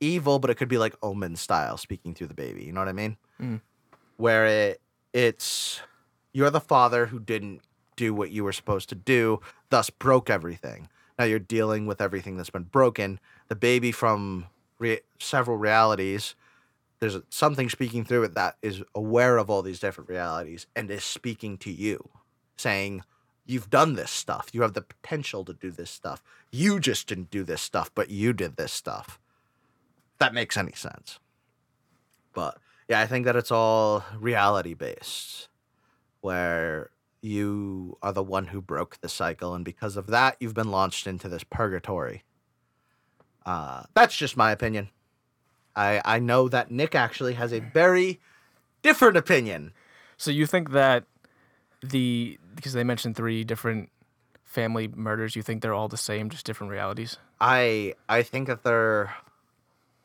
evil, 0.00 0.38
but 0.38 0.50
it 0.50 0.56
could 0.56 0.68
be 0.68 0.78
like 0.78 0.94
omen 1.02 1.36
style 1.36 1.76
speaking 1.76 2.14
through 2.14 2.26
the 2.28 2.34
baby. 2.34 2.64
You 2.64 2.72
know 2.72 2.80
what 2.80 2.88
I 2.88 2.92
mean? 2.92 3.16
Mm. 3.40 3.60
Where 4.16 4.46
it 4.46 4.80
it's 5.12 5.80
you're 6.32 6.50
the 6.50 6.60
father 6.60 7.06
who 7.06 7.18
didn't 7.18 7.62
do 7.96 8.14
what 8.14 8.30
you 8.30 8.44
were 8.44 8.52
supposed 8.52 8.88
to 8.90 8.94
do, 8.94 9.40
thus 9.70 9.90
broke 9.90 10.30
everything. 10.30 10.88
Now 11.18 11.24
you're 11.26 11.38
dealing 11.38 11.86
with 11.86 12.00
everything 12.00 12.36
that's 12.36 12.50
been 12.50 12.64
broken. 12.64 13.20
The 13.48 13.54
baby 13.56 13.92
from 13.92 14.46
re- 14.78 15.00
several 15.18 15.56
realities, 15.56 16.34
there's 17.00 17.18
something 17.30 17.68
speaking 17.68 18.04
through 18.04 18.24
it 18.24 18.34
that 18.34 18.56
is 18.62 18.82
aware 18.94 19.36
of 19.38 19.50
all 19.50 19.62
these 19.62 19.80
different 19.80 20.10
realities 20.10 20.66
and 20.74 20.90
is 20.90 21.04
speaking 21.04 21.58
to 21.58 21.70
you, 21.70 22.08
saying, 22.56 23.02
You've 23.46 23.68
done 23.68 23.94
this 23.94 24.10
stuff. 24.10 24.48
You 24.52 24.62
have 24.62 24.72
the 24.72 24.80
potential 24.80 25.44
to 25.44 25.52
do 25.52 25.70
this 25.70 25.90
stuff. 25.90 26.22
You 26.50 26.80
just 26.80 27.06
didn't 27.06 27.30
do 27.30 27.44
this 27.44 27.60
stuff, 27.60 27.90
but 27.94 28.08
you 28.10 28.32
did 28.32 28.56
this 28.56 28.72
stuff. 28.72 29.18
that 30.18 30.32
makes 30.32 30.56
any 30.56 30.72
sense. 30.72 31.18
But 32.32 32.58
yeah, 32.88 33.00
I 33.00 33.06
think 33.06 33.26
that 33.26 33.36
it's 33.36 33.50
all 33.50 34.04
reality 34.18 34.74
based, 34.74 35.48
where 36.22 36.90
you 37.24 37.96
are 38.02 38.12
the 38.12 38.22
one 38.22 38.48
who 38.48 38.60
broke 38.60 39.00
the 39.00 39.08
cycle, 39.08 39.54
and 39.54 39.64
because 39.64 39.96
of 39.96 40.08
that, 40.08 40.36
you've 40.40 40.52
been 40.52 40.70
launched 40.70 41.06
into 41.06 41.26
this 41.26 41.42
purgatory. 41.42 42.22
Uh, 43.46 43.84
that's 43.94 44.14
just 44.14 44.36
my 44.36 44.52
opinion. 44.52 44.90
I 45.74 46.02
I 46.04 46.18
know 46.18 46.48
that 46.48 46.70
Nick 46.70 46.94
actually 46.94 47.32
has 47.34 47.52
a 47.52 47.60
very 47.60 48.20
different 48.82 49.16
opinion. 49.16 49.72
So 50.18 50.30
you 50.30 50.44
think 50.44 50.72
that 50.72 51.04
the 51.82 52.38
because 52.54 52.74
they 52.74 52.84
mentioned 52.84 53.16
three 53.16 53.42
different 53.42 53.88
family 54.44 54.86
murders, 54.88 55.34
you 55.34 55.42
think 55.42 55.62
they're 55.62 55.74
all 55.74 55.88
the 55.88 55.96
same, 55.96 56.28
just 56.28 56.44
different 56.44 56.72
realities? 56.72 57.16
I 57.40 57.94
I 58.06 58.22
think 58.22 58.48
that 58.48 58.64
they're 58.64 59.14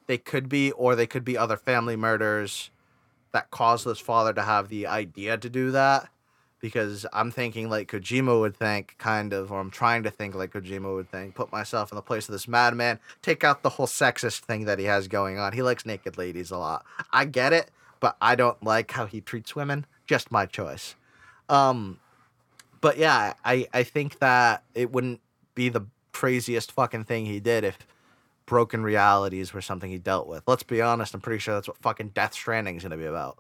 they 0.07 0.17
could 0.17 0.47
be, 0.47 0.71
or 0.71 0.95
they 0.95 1.05
could 1.05 1.25
be 1.25 1.37
other 1.37 1.57
family 1.57 1.97
murders 1.97 2.71
that 3.33 3.51
caused 3.51 3.85
this 3.85 3.99
father 3.99 4.31
to 4.33 4.41
have 4.41 4.69
the 4.69 4.87
idea 4.87 5.37
to 5.37 5.49
do 5.49 5.71
that 5.71 6.09
because 6.59 7.05
I'm 7.13 7.31
thinking 7.31 7.69
like 7.69 7.91
Kojima 7.91 8.39
would 8.39 8.55
think, 8.55 8.95
kind 8.97 9.33
of, 9.33 9.51
or 9.51 9.59
I'm 9.59 9.71
trying 9.71 10.03
to 10.03 10.11
think 10.11 10.35
like 10.35 10.51
Kojima 10.51 10.93
would 10.93 11.09
think. 11.09 11.35
Put 11.35 11.51
myself 11.51 11.91
in 11.91 11.95
the 11.95 12.01
place 12.01 12.27
of 12.27 12.33
this 12.33 12.47
madman. 12.47 12.99
Take 13.21 13.43
out 13.43 13.63
the 13.63 13.69
whole 13.69 13.87
sexist 13.87 14.39
thing 14.41 14.65
that 14.65 14.79
he 14.79 14.85
has 14.85 15.07
going 15.07 15.37
on. 15.37 15.53
He 15.53 15.61
likes 15.61 15.85
naked 15.85 16.17
ladies 16.17 16.51
a 16.51 16.57
lot. 16.57 16.85
I 17.11 17.25
get 17.25 17.53
it, 17.53 17.71
but 17.99 18.17
I 18.21 18.35
don't 18.35 18.61
like 18.63 18.91
how 18.91 19.05
he 19.05 19.21
treats 19.21 19.55
women. 19.55 19.85
Just 20.05 20.31
my 20.31 20.45
choice. 20.45 20.95
Um, 21.47 21.99
but 22.81 22.97
yeah, 22.97 23.33
I 23.43 23.67
I 23.73 23.83
think 23.83 24.19
that 24.19 24.63
it 24.73 24.91
wouldn't 24.91 25.21
be 25.55 25.69
the 25.69 25.81
craziest 26.11 26.71
fucking 26.71 27.05
thing 27.05 27.25
he 27.25 27.39
did 27.39 27.63
if 27.63 27.77
broken 28.45 28.83
realities 28.83 29.53
were 29.53 29.61
something 29.61 29.91
he 29.91 29.97
dealt 29.97 30.27
with. 30.27 30.43
Let's 30.47 30.63
be 30.63 30.81
honest. 30.81 31.13
I'm 31.13 31.21
pretty 31.21 31.39
sure 31.39 31.53
that's 31.53 31.67
what 31.67 31.77
fucking 31.77 32.09
Death 32.09 32.33
Stranding 32.33 32.77
is 32.77 32.83
gonna 32.83 32.97
be 32.97 33.05
about. 33.05 33.37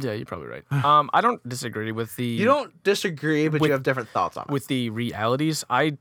Yeah, 0.00 0.12
you're 0.12 0.24
probably 0.26 0.46
right. 0.48 0.64
Um, 0.84 1.10
I 1.12 1.20
don't 1.20 1.46
disagree 1.48 1.90
with 1.92 2.14
the 2.16 2.24
You 2.24 2.44
don't 2.44 2.82
disagree, 2.84 3.48
but 3.48 3.60
With- 3.60 3.68
you 3.68 3.72
have 3.72 3.82
different 3.82 4.08
thoughts 4.10 4.36
on 4.36 4.44
it. 4.48 4.50
with 4.52 4.66
the 4.68 4.90
realities. 4.90 5.64
I 5.68 5.98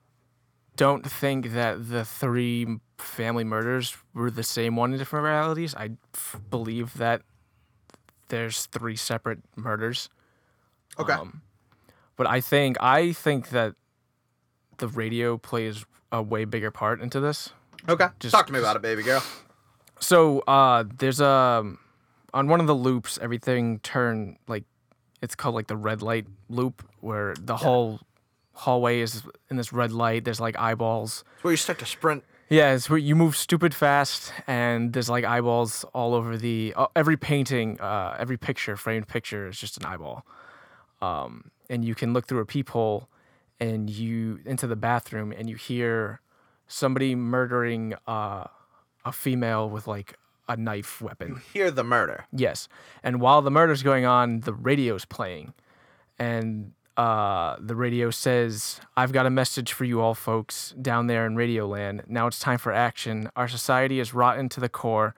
don't 0.76 1.04
think 1.10 1.54
that 1.54 1.90
the 1.90 2.06
three 2.06 2.80
family 3.00 3.44
murders 3.44 3.98
were 4.14 4.30
the 4.30 4.44
same 4.44 4.76
one 4.76 4.94
in 4.94 5.00
different 5.00 5.26
realities. 5.26 5.74
I 5.76 5.92
f- 6.14 6.40
believe 6.52 6.94
that 6.98 7.24
there's 8.30 8.66
three 8.68 8.96
separate 8.96 9.40
murders. 9.56 10.10
Okay. 11.00 11.14
Um, 11.14 11.42
but 12.16 12.28
I 12.28 12.42
think 12.42 12.78
I 12.82 13.12
think 13.14 13.50
that 13.50 13.74
the 14.78 14.88
radio 14.88 15.38
plays 15.38 15.86
a 16.12 16.22
way 16.22 16.46
bigger 16.46 16.70
part 16.72 17.02
into 17.02 17.20
this. 17.20 17.50
okay. 17.90 18.08
just- 18.20 18.34
Talk 18.36 18.46
to 18.48 18.54
me 18.54 18.60
about 18.60 18.76
it, 18.76 18.82
baby 18.84 19.02
girl. 19.04 19.24
So 20.00 20.42
uh, 20.42 20.84
there's 21.00 21.20
a 21.20 21.66
on 22.34 22.48
one 22.48 22.60
of 22.60 22.68
the 22.68 22.76
loops, 22.76 23.18
everything 23.22 23.80
turn 23.80 24.38
like 24.48 24.64
it's 25.22 25.36
called 25.36 25.56
like 25.56 25.68
the 25.68 25.78
red 25.78 26.02
light 26.02 26.28
loop, 26.50 26.88
where 27.00 27.34
the 27.40 27.58
whole 27.58 28.00
hallway 28.54 29.00
is 29.00 29.24
in 29.50 29.58
this 29.58 29.72
red 29.74 29.92
light. 29.92 30.26
There's 30.26 30.40
like 30.40 30.58
eyeballs. 30.58 31.24
It's 31.36 31.44
where 31.44 31.54
you 31.54 31.58
start 31.58 31.80
to 31.80 31.86
sprint. 31.86 32.24
Yeah, 32.50 32.74
it's 32.74 32.90
where 32.90 33.00
you 33.00 33.16
move 33.16 33.36
stupid 33.36 33.74
fast, 33.74 34.32
and 34.48 34.94
there's 34.94 35.10
like 35.10 35.26
eyeballs 35.26 35.84
all 35.94 36.14
over 36.14 36.38
the 36.38 36.74
uh, 36.78 36.88
every 36.96 37.18
painting, 37.18 37.80
uh, 37.82 38.16
every 38.18 38.38
picture, 38.38 38.78
framed 38.78 39.08
picture 39.08 39.48
is 39.48 39.60
just 39.60 39.78
an 39.78 39.86
eyeball. 39.86 40.26
Um, 41.02 41.52
and 41.70 41.84
you 41.84 41.94
can 41.94 42.14
look 42.14 42.28
through 42.28 42.40
a 42.40 42.46
peephole, 42.46 43.10
and 43.60 43.90
you 43.90 44.40
into 44.46 44.66
the 44.66 44.78
bathroom, 44.78 45.34
and 45.36 45.50
you 45.50 45.56
hear 45.56 46.22
somebody 46.68 47.16
murdering 47.16 47.96
uh, 48.08 48.46
a 49.04 49.12
female 49.12 49.70
with 49.70 49.88
like 49.88 50.16
a 50.48 50.56
knife 50.56 51.02
weapon. 51.02 51.30
You 51.30 51.42
Hear 51.54 51.72
the 51.72 51.84
murder. 51.84 52.26
Yes. 52.32 52.68
And 53.04 53.20
while 53.20 53.42
the 53.42 53.52
murder's 53.52 53.84
going 53.84 54.06
on, 54.06 54.42
the 54.42 54.54
radio's 54.54 55.06
playing. 55.06 55.54
And 56.20 56.74
uh, 56.96 57.58
the 57.60 57.76
radio 57.76 58.10
says, 58.10 58.82
I've 58.96 59.12
got 59.12 59.26
a 59.26 59.30
message 59.30 59.72
for 59.74 59.86
you 59.86 60.02
all 60.02 60.16
folks 60.16 60.74
down 60.82 61.08
there 61.08 61.26
in 61.26 61.36
Radio 61.36 61.68
Land. 61.68 62.04
Now 62.08 62.28
it's 62.28 62.40
time 62.40 62.58
for 62.58 62.72
action. 62.72 63.30
Our 63.36 63.48
society 63.48 64.00
is 64.00 64.14
rotten 64.14 64.50
to 64.50 64.60
the 64.60 64.70
core. 64.70 65.14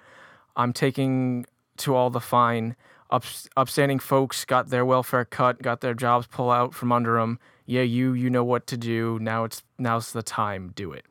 I'm 0.55 0.73
taking 0.73 1.45
to 1.77 1.95
all 1.95 2.09
the 2.09 2.19
fine. 2.19 2.75
Ups- 3.11 3.47
upstanding 3.55 3.99
folks 3.99 4.43
got 4.45 4.69
their 4.69 4.85
welfare 4.85 5.25
cut, 5.25 5.61
got 5.61 5.81
their 5.81 5.93
jobs 5.93 6.27
pulled 6.27 6.51
out 6.51 6.73
from 6.73 6.91
under 6.91 7.15
them. 7.19 7.39
Yeah, 7.65 7.83
you, 7.83 8.13
you 8.13 8.29
know 8.29 8.43
what 8.43 8.67
to 8.67 8.77
do. 8.77 9.17
Now 9.21 9.45
it's 9.45 9.63
now's 9.77 10.11
the 10.11 10.23
time. 10.23 10.73
Do 10.75 10.91
it. 10.91 11.05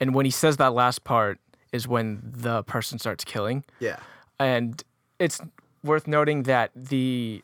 And 0.00 0.14
when 0.14 0.24
he 0.24 0.30
says 0.30 0.56
that 0.56 0.72
last 0.72 1.04
part 1.04 1.38
is 1.72 1.88
when 1.88 2.20
the 2.24 2.62
person 2.64 2.98
starts 2.98 3.24
killing 3.24 3.64
Yeah. 3.80 3.96
and 4.38 4.82
it's 5.18 5.40
worth 5.82 6.06
noting 6.06 6.42
that 6.44 6.70
the 6.76 7.42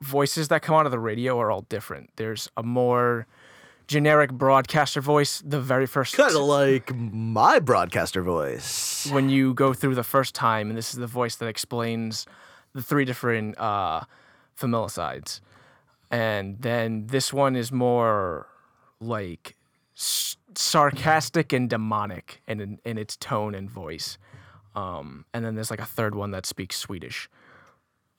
voices 0.00 0.48
that 0.48 0.62
come 0.62 0.74
out 0.74 0.86
of 0.86 0.92
the 0.92 0.98
radio 0.98 1.38
are 1.40 1.50
all 1.50 1.62
different. 1.68 2.10
There's 2.16 2.48
a 2.56 2.62
more 2.62 3.26
generic 3.88 4.32
broadcaster 4.32 5.00
voice. 5.00 5.42
The 5.44 5.60
very 5.60 5.86
first 5.86 6.14
Kind 6.16 6.34
of 6.36 6.42
like 6.42 6.94
my 6.94 7.58
broadcaster 7.58 8.22
voice. 8.22 9.08
when 9.10 9.28
you 9.28 9.54
go 9.54 9.72
through 9.74 9.94
the 9.96 10.04
first 10.04 10.34
time, 10.34 10.68
and 10.68 10.76
this 10.78 10.92
is 10.92 10.98
the 11.00 11.06
voice 11.06 11.36
that 11.36 11.46
explains 11.46 12.26
the 12.74 12.82
three 12.82 13.04
different 13.04 13.58
uh, 13.58 14.02
familicides, 14.56 15.40
and 16.10 16.60
then 16.60 17.06
this 17.08 17.32
one 17.32 17.56
is 17.56 17.70
more 17.72 18.46
like 19.00 19.54
s- 19.98 20.36
sarcastic 20.54 21.52
and 21.52 21.68
demonic 21.68 22.40
in, 22.46 22.60
in 22.60 22.78
in 22.84 22.98
its 22.98 23.16
tone 23.16 23.54
and 23.54 23.70
voice. 23.70 24.18
Um, 24.74 25.24
and 25.34 25.44
then 25.44 25.54
there's 25.54 25.70
like 25.70 25.80
a 25.80 25.86
third 25.86 26.14
one 26.14 26.30
that 26.30 26.46
speaks 26.46 26.76
Swedish. 26.76 27.28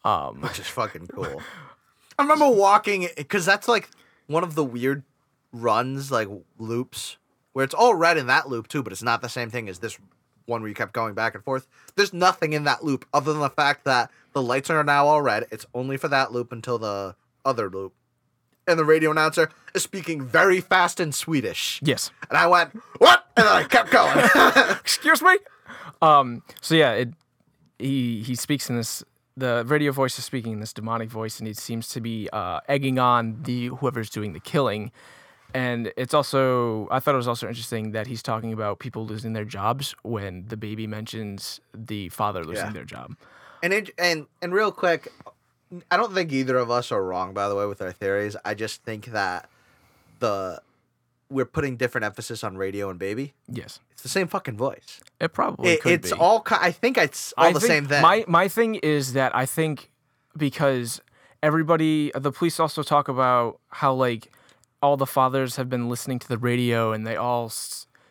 Um, 0.04 0.42
which 0.42 0.60
is 0.60 0.68
fucking 0.68 1.08
cool. 1.08 1.42
I 2.20 2.22
remember 2.22 2.50
walking 2.50 3.08
because 3.16 3.46
that's 3.46 3.68
like 3.68 3.90
one 4.28 4.44
of 4.44 4.56
the 4.56 4.64
weird 4.64 5.04
runs, 5.52 6.12
like 6.12 6.28
loops, 6.58 7.18
where 7.54 7.64
it's 7.66 7.74
all 7.74 7.96
red 7.96 8.18
in 8.18 8.28
that 8.28 8.50
loop 8.50 8.68
too, 8.68 8.84
but 8.84 8.92
it's 8.94 9.04
not 9.04 9.22
the 9.22 9.30
same 9.30 9.50
thing 9.50 9.70
as 9.70 9.80
this 9.80 9.98
one 10.46 10.62
where 10.62 10.70
you 10.70 10.76
kept 10.76 10.94
going 10.94 11.14
back 11.14 11.36
and 11.36 11.44
forth. 11.44 11.68
There's 11.96 12.14
nothing 12.14 12.54
in 12.54 12.64
that 12.66 12.84
loop 12.84 13.06
other 13.14 13.32
than 13.32 13.42
the 13.42 13.50
fact 13.50 13.86
that 13.86 14.12
the 14.34 14.42
lights 14.42 14.70
are 14.70 14.84
now 14.84 15.06
all 15.06 15.22
red. 15.22 15.46
It's 15.52 15.66
only 15.74 15.98
for 15.98 16.08
that 16.10 16.32
loop 16.32 16.52
until 16.52 16.78
the 16.78 17.16
other 17.46 17.70
loop. 17.70 17.94
And 18.70 18.78
the 18.80 18.86
radio 18.86 19.12
announcer 19.12 19.50
is 19.74 19.84
speaking 19.84 20.22
very 20.22 20.62
fast 20.62 21.00
in 21.00 21.12
Swedish. 21.12 21.80
yes. 21.84 22.12
And 22.30 22.38
I 22.38 22.48
went, 22.48 22.80
What? 23.00 23.26
And 23.36 23.48
I 23.48 23.64
kept 23.64 23.90
going. 23.92 24.18
excuse 24.80 25.22
me 25.22 25.36
um 26.02 26.44
so 26.62 26.76
yeah 26.76 26.92
it 26.94 27.10
he 27.78 28.22
he 28.22 28.36
speaks 28.36 28.70
in 28.70 28.78
this 28.78 29.04
the 29.36 29.64
radio 29.68 29.92
voice 29.92 30.18
is 30.20 30.24
speaking 30.26 30.54
in 30.54 30.60
this 30.62 30.72
demonic 30.74 31.10
voice 31.10 31.40
and 31.40 31.48
he 31.48 31.54
seems 31.54 31.88
to 31.90 32.00
be 32.00 32.30
uh 32.32 32.60
egging 32.70 32.98
on 33.00 33.42
the 33.44 33.68
whoever's 33.68 34.10
doing 34.10 34.32
the 34.34 34.40
killing 34.40 34.92
and 35.54 35.92
it's 35.98 36.14
also 36.14 36.88
i 36.92 37.00
thought 37.00 37.14
it 37.16 37.18
was 37.18 37.28
also 37.28 37.48
interesting 37.48 37.92
that 37.92 38.08
he's 38.08 38.24
talking 38.24 38.54
about 38.54 38.80
people 38.80 39.06
losing 39.06 39.34
their 39.34 39.46
jobs 39.46 39.94
when 40.04 40.46
the 40.48 40.56
baby 40.58 40.88
mentions 40.88 41.60
the 41.74 42.08
father 42.10 42.44
losing 42.46 42.68
Yeah. 42.68 42.72
their 42.74 42.86
job 42.86 43.16
And 43.62 43.74
it, 43.74 43.90
and 43.98 44.28
and 44.42 44.54
real 44.54 44.72
quick, 44.72 45.12
I 45.92 45.98
don't 45.98 46.14
think 46.14 46.32
either 46.32 46.58
of 46.58 46.72
us 46.72 46.92
are 46.92 47.04
wrong. 47.04 47.34
By 47.34 47.48
the 47.50 47.56
way, 47.56 47.66
with 47.66 47.82
our 47.82 47.92
theories, 47.92 48.36
I 48.44 48.54
just 48.54 48.84
think 48.84 49.08
that 49.08 49.50
the 50.20 50.62
we're 51.30 51.46
putting 51.46 51.78
different 51.78 52.06
emphasis 52.06 52.44
on 52.44 52.58
radio 52.58 52.90
and 52.90 52.98
baby. 52.98 53.34
yes 53.48 53.80
It's 53.92 54.02
the 54.02 54.10
same 54.10 54.28
fucking 54.28 54.58
voice. 54.58 55.00
it 55.20 55.32
probably 55.32 55.74
It, 55.74 55.82
could 55.82 55.92
it's 55.92 56.12
be. 56.12 56.18
all. 56.18 56.44
I 56.50 56.72
think 56.72 56.98
it's 56.98 57.34
all 57.38 57.46
I 57.48 57.54
the 57.54 57.62
same 57.62 57.86
thing. 57.86 58.02
My 58.02 58.26
my 58.28 58.48
thing 58.48 58.76
is 58.76 59.14
that 59.14 59.36
I 59.36 59.46
think 59.46 59.92
because 60.36 61.02
everybody, 61.44 62.12
the 62.16 62.32
police 62.32 62.60
also 62.60 62.82
talk 62.84 63.08
about 63.08 63.60
how 63.70 63.94
like 63.94 64.32
all 64.82 64.98
the 64.98 65.06
fathers 65.06 65.56
have 65.58 65.70
been 65.70 65.88
listening 65.90 66.18
to 66.20 66.28
the 66.28 66.38
radio 66.38 66.94
and 66.94 67.06
they 67.06 67.16
all 67.16 67.52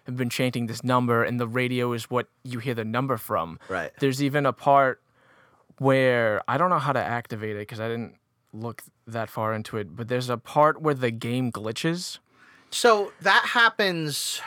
have 0.06 0.16
been 0.16 0.30
chanting 0.30 0.66
this 0.68 0.82
number, 0.84 1.22
and 1.24 1.38
the 1.40 1.48
radio 1.48 1.92
is 1.92 2.08
what 2.10 2.28
you 2.44 2.60
hear 2.60 2.74
the 2.74 2.84
number 2.84 3.16
from. 3.16 3.58
Right. 3.68 3.90
There's 4.00 4.22
even 4.22 4.46
a 4.46 4.52
part 4.52 5.02
where 5.78 6.42
I 6.48 6.58
don't 6.58 6.70
know 6.70 6.78
how 6.78 6.92
to 6.92 7.00
activate 7.02 7.56
it 7.56 7.60
because 7.60 7.80
I 7.80 7.88
didn't 7.88 8.14
look 8.52 8.82
that 9.06 9.28
far 9.30 9.54
into 9.54 9.76
it, 9.76 9.94
but 9.96 10.08
there's 10.08 10.28
a 10.30 10.36
part 10.38 10.80
where 10.80 10.94
the 10.94 11.10
game 11.10 11.50
glitches. 11.52 12.18
so 12.70 13.12
that 13.22 13.44
happens 13.46 14.40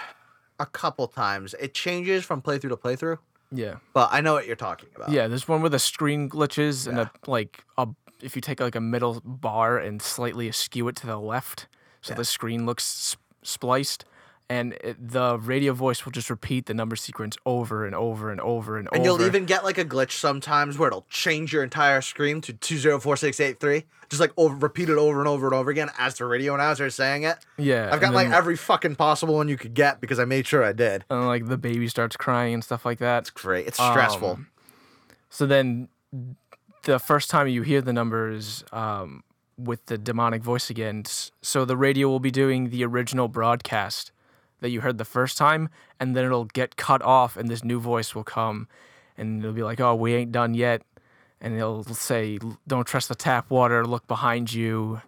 a 0.59 0.65
couple 0.65 1.07
times. 1.07 1.55
It 1.59 1.73
changes 1.73 2.23
from 2.23 2.41
playthrough 2.41 2.69
to 2.69 2.77
playthrough, 2.77 3.17
Yeah. 3.51 3.75
but 3.93 4.09
I 4.11 4.21
know 4.21 4.33
what 4.33 4.45
you're 4.47 4.55
talking 4.55 4.89
about. 4.95 5.09
Yeah, 5.09 5.27
there's 5.27 5.47
one 5.47 5.61
where 5.61 5.69
the 5.69 5.79
screen 5.79 6.29
glitches 6.29 6.87
and 6.87 6.99
a, 6.99 7.11
like 7.27 7.63
a 7.77 7.87
if 8.21 8.35
you 8.35 8.41
take 8.41 8.59
like 8.59 8.75
a 8.75 8.81
middle 8.81 9.19
bar 9.25 9.79
and 9.79 9.99
slightly 10.01 10.47
askew 10.47 10.87
it 10.87 10.95
to 10.97 11.07
the 11.07 11.17
left, 11.17 11.67
so 12.01 12.13
the 12.13 12.25
screen 12.25 12.65
looks 12.67 13.17
spliced, 13.41 14.05
and 14.51 14.73
it, 14.83 14.97
the 14.99 15.39
radio 15.39 15.71
voice 15.71 16.03
will 16.03 16.11
just 16.11 16.29
repeat 16.29 16.65
the 16.65 16.73
number 16.73 16.97
sequence 16.97 17.37
over 17.45 17.85
and 17.85 17.95
over 17.95 18.31
and 18.31 18.41
over 18.41 18.77
and, 18.77 18.87
And 18.87 18.87
over. 18.87 18.95
And 18.97 19.05
you'll 19.05 19.25
even 19.25 19.45
get 19.45 19.63
like 19.63 19.77
a 19.77 19.85
glitch 19.85 20.11
sometimes 20.11 20.77
where 20.77 20.87
it'll 20.87 21.05
change 21.09 21.53
your 21.53 21.63
entire 21.63 22.01
screen 22.01 22.41
to 22.41 22.51
two 22.51 22.77
zero 22.77 22.99
four 22.99 23.15
six 23.15 23.39
eight 23.39 23.61
three, 23.61 23.85
just 24.09 24.19
like 24.19 24.33
over, 24.35 24.53
repeat 24.53 24.89
it 24.89 24.97
over 24.97 25.19
and 25.19 25.27
over 25.29 25.47
and 25.47 25.55
over 25.55 25.71
again 25.71 25.89
as 25.97 26.15
the 26.15 26.25
radio 26.25 26.53
announcer 26.53 26.85
is 26.85 26.95
saying 26.95 27.23
it. 27.23 27.37
yeah. 27.57 27.89
I've 27.93 28.01
got 28.01 28.07
and 28.07 28.15
like 28.15 28.29
every 28.29 28.57
fucking 28.57 28.95
possible 28.95 29.35
one 29.35 29.47
you 29.47 29.55
could 29.55 29.73
get 29.73 30.01
because 30.01 30.19
I 30.19 30.25
made 30.25 30.45
sure 30.45 30.65
I 30.65 30.73
did. 30.73 31.05
and, 31.09 31.27
like 31.27 31.47
the 31.47 31.57
baby 31.57 31.87
starts 31.87 32.17
crying 32.17 32.53
and 32.53 32.61
stuff 32.61 32.85
like 32.85 32.99
that. 32.99 33.19
It's 33.19 33.29
great. 33.29 33.67
It's 33.67 33.77
stressful. 33.77 34.31
Um, 34.31 34.47
So 35.29 35.45
then, 35.45 35.87
the 36.83 36.99
first 36.99 37.29
time 37.29 37.47
you 37.47 37.61
hear 37.61 37.81
the 37.81 37.93
numbers 37.93 38.65
um, 38.73 39.23
with 39.57 39.85
the 39.85 39.97
demonic 39.97 40.41
voice 40.43 40.69
again, 40.69 41.05
so 41.41 41.63
the 41.63 41.77
radio 41.77 42.09
will 42.09 42.19
be 42.19 42.31
doing 42.31 42.69
the 42.69 42.83
original 42.83 43.29
broadcast 43.29 44.11
that 44.61 44.69
you 44.69 44.81
heard 44.81 44.97
the 44.97 45.05
first 45.05 45.37
time, 45.37 45.69
and 45.99 46.15
then 46.15 46.23
it'll 46.25 46.45
get 46.45 46.77
cut 46.77 47.01
off, 47.01 47.35
and 47.35 47.49
this 47.49 47.63
new 47.63 47.79
voice 47.79 48.15
will 48.15 48.23
come, 48.23 48.67
and 49.17 49.41
it'll 49.41 49.53
be 49.53 49.63
like, 49.63 49.79
"Oh, 49.81 49.93
we 49.95 50.13
ain't 50.15 50.31
done 50.31 50.53
yet," 50.53 50.83
and 51.41 51.53
it'll 51.55 51.83
say, 51.83 52.39
"Don't 52.67 52.87
trust 52.87 53.09
the 53.09 53.15
tap 53.15 53.49
water. 53.49 53.85
Look 53.85 54.07
behind 54.07 54.53
you." 54.53 55.01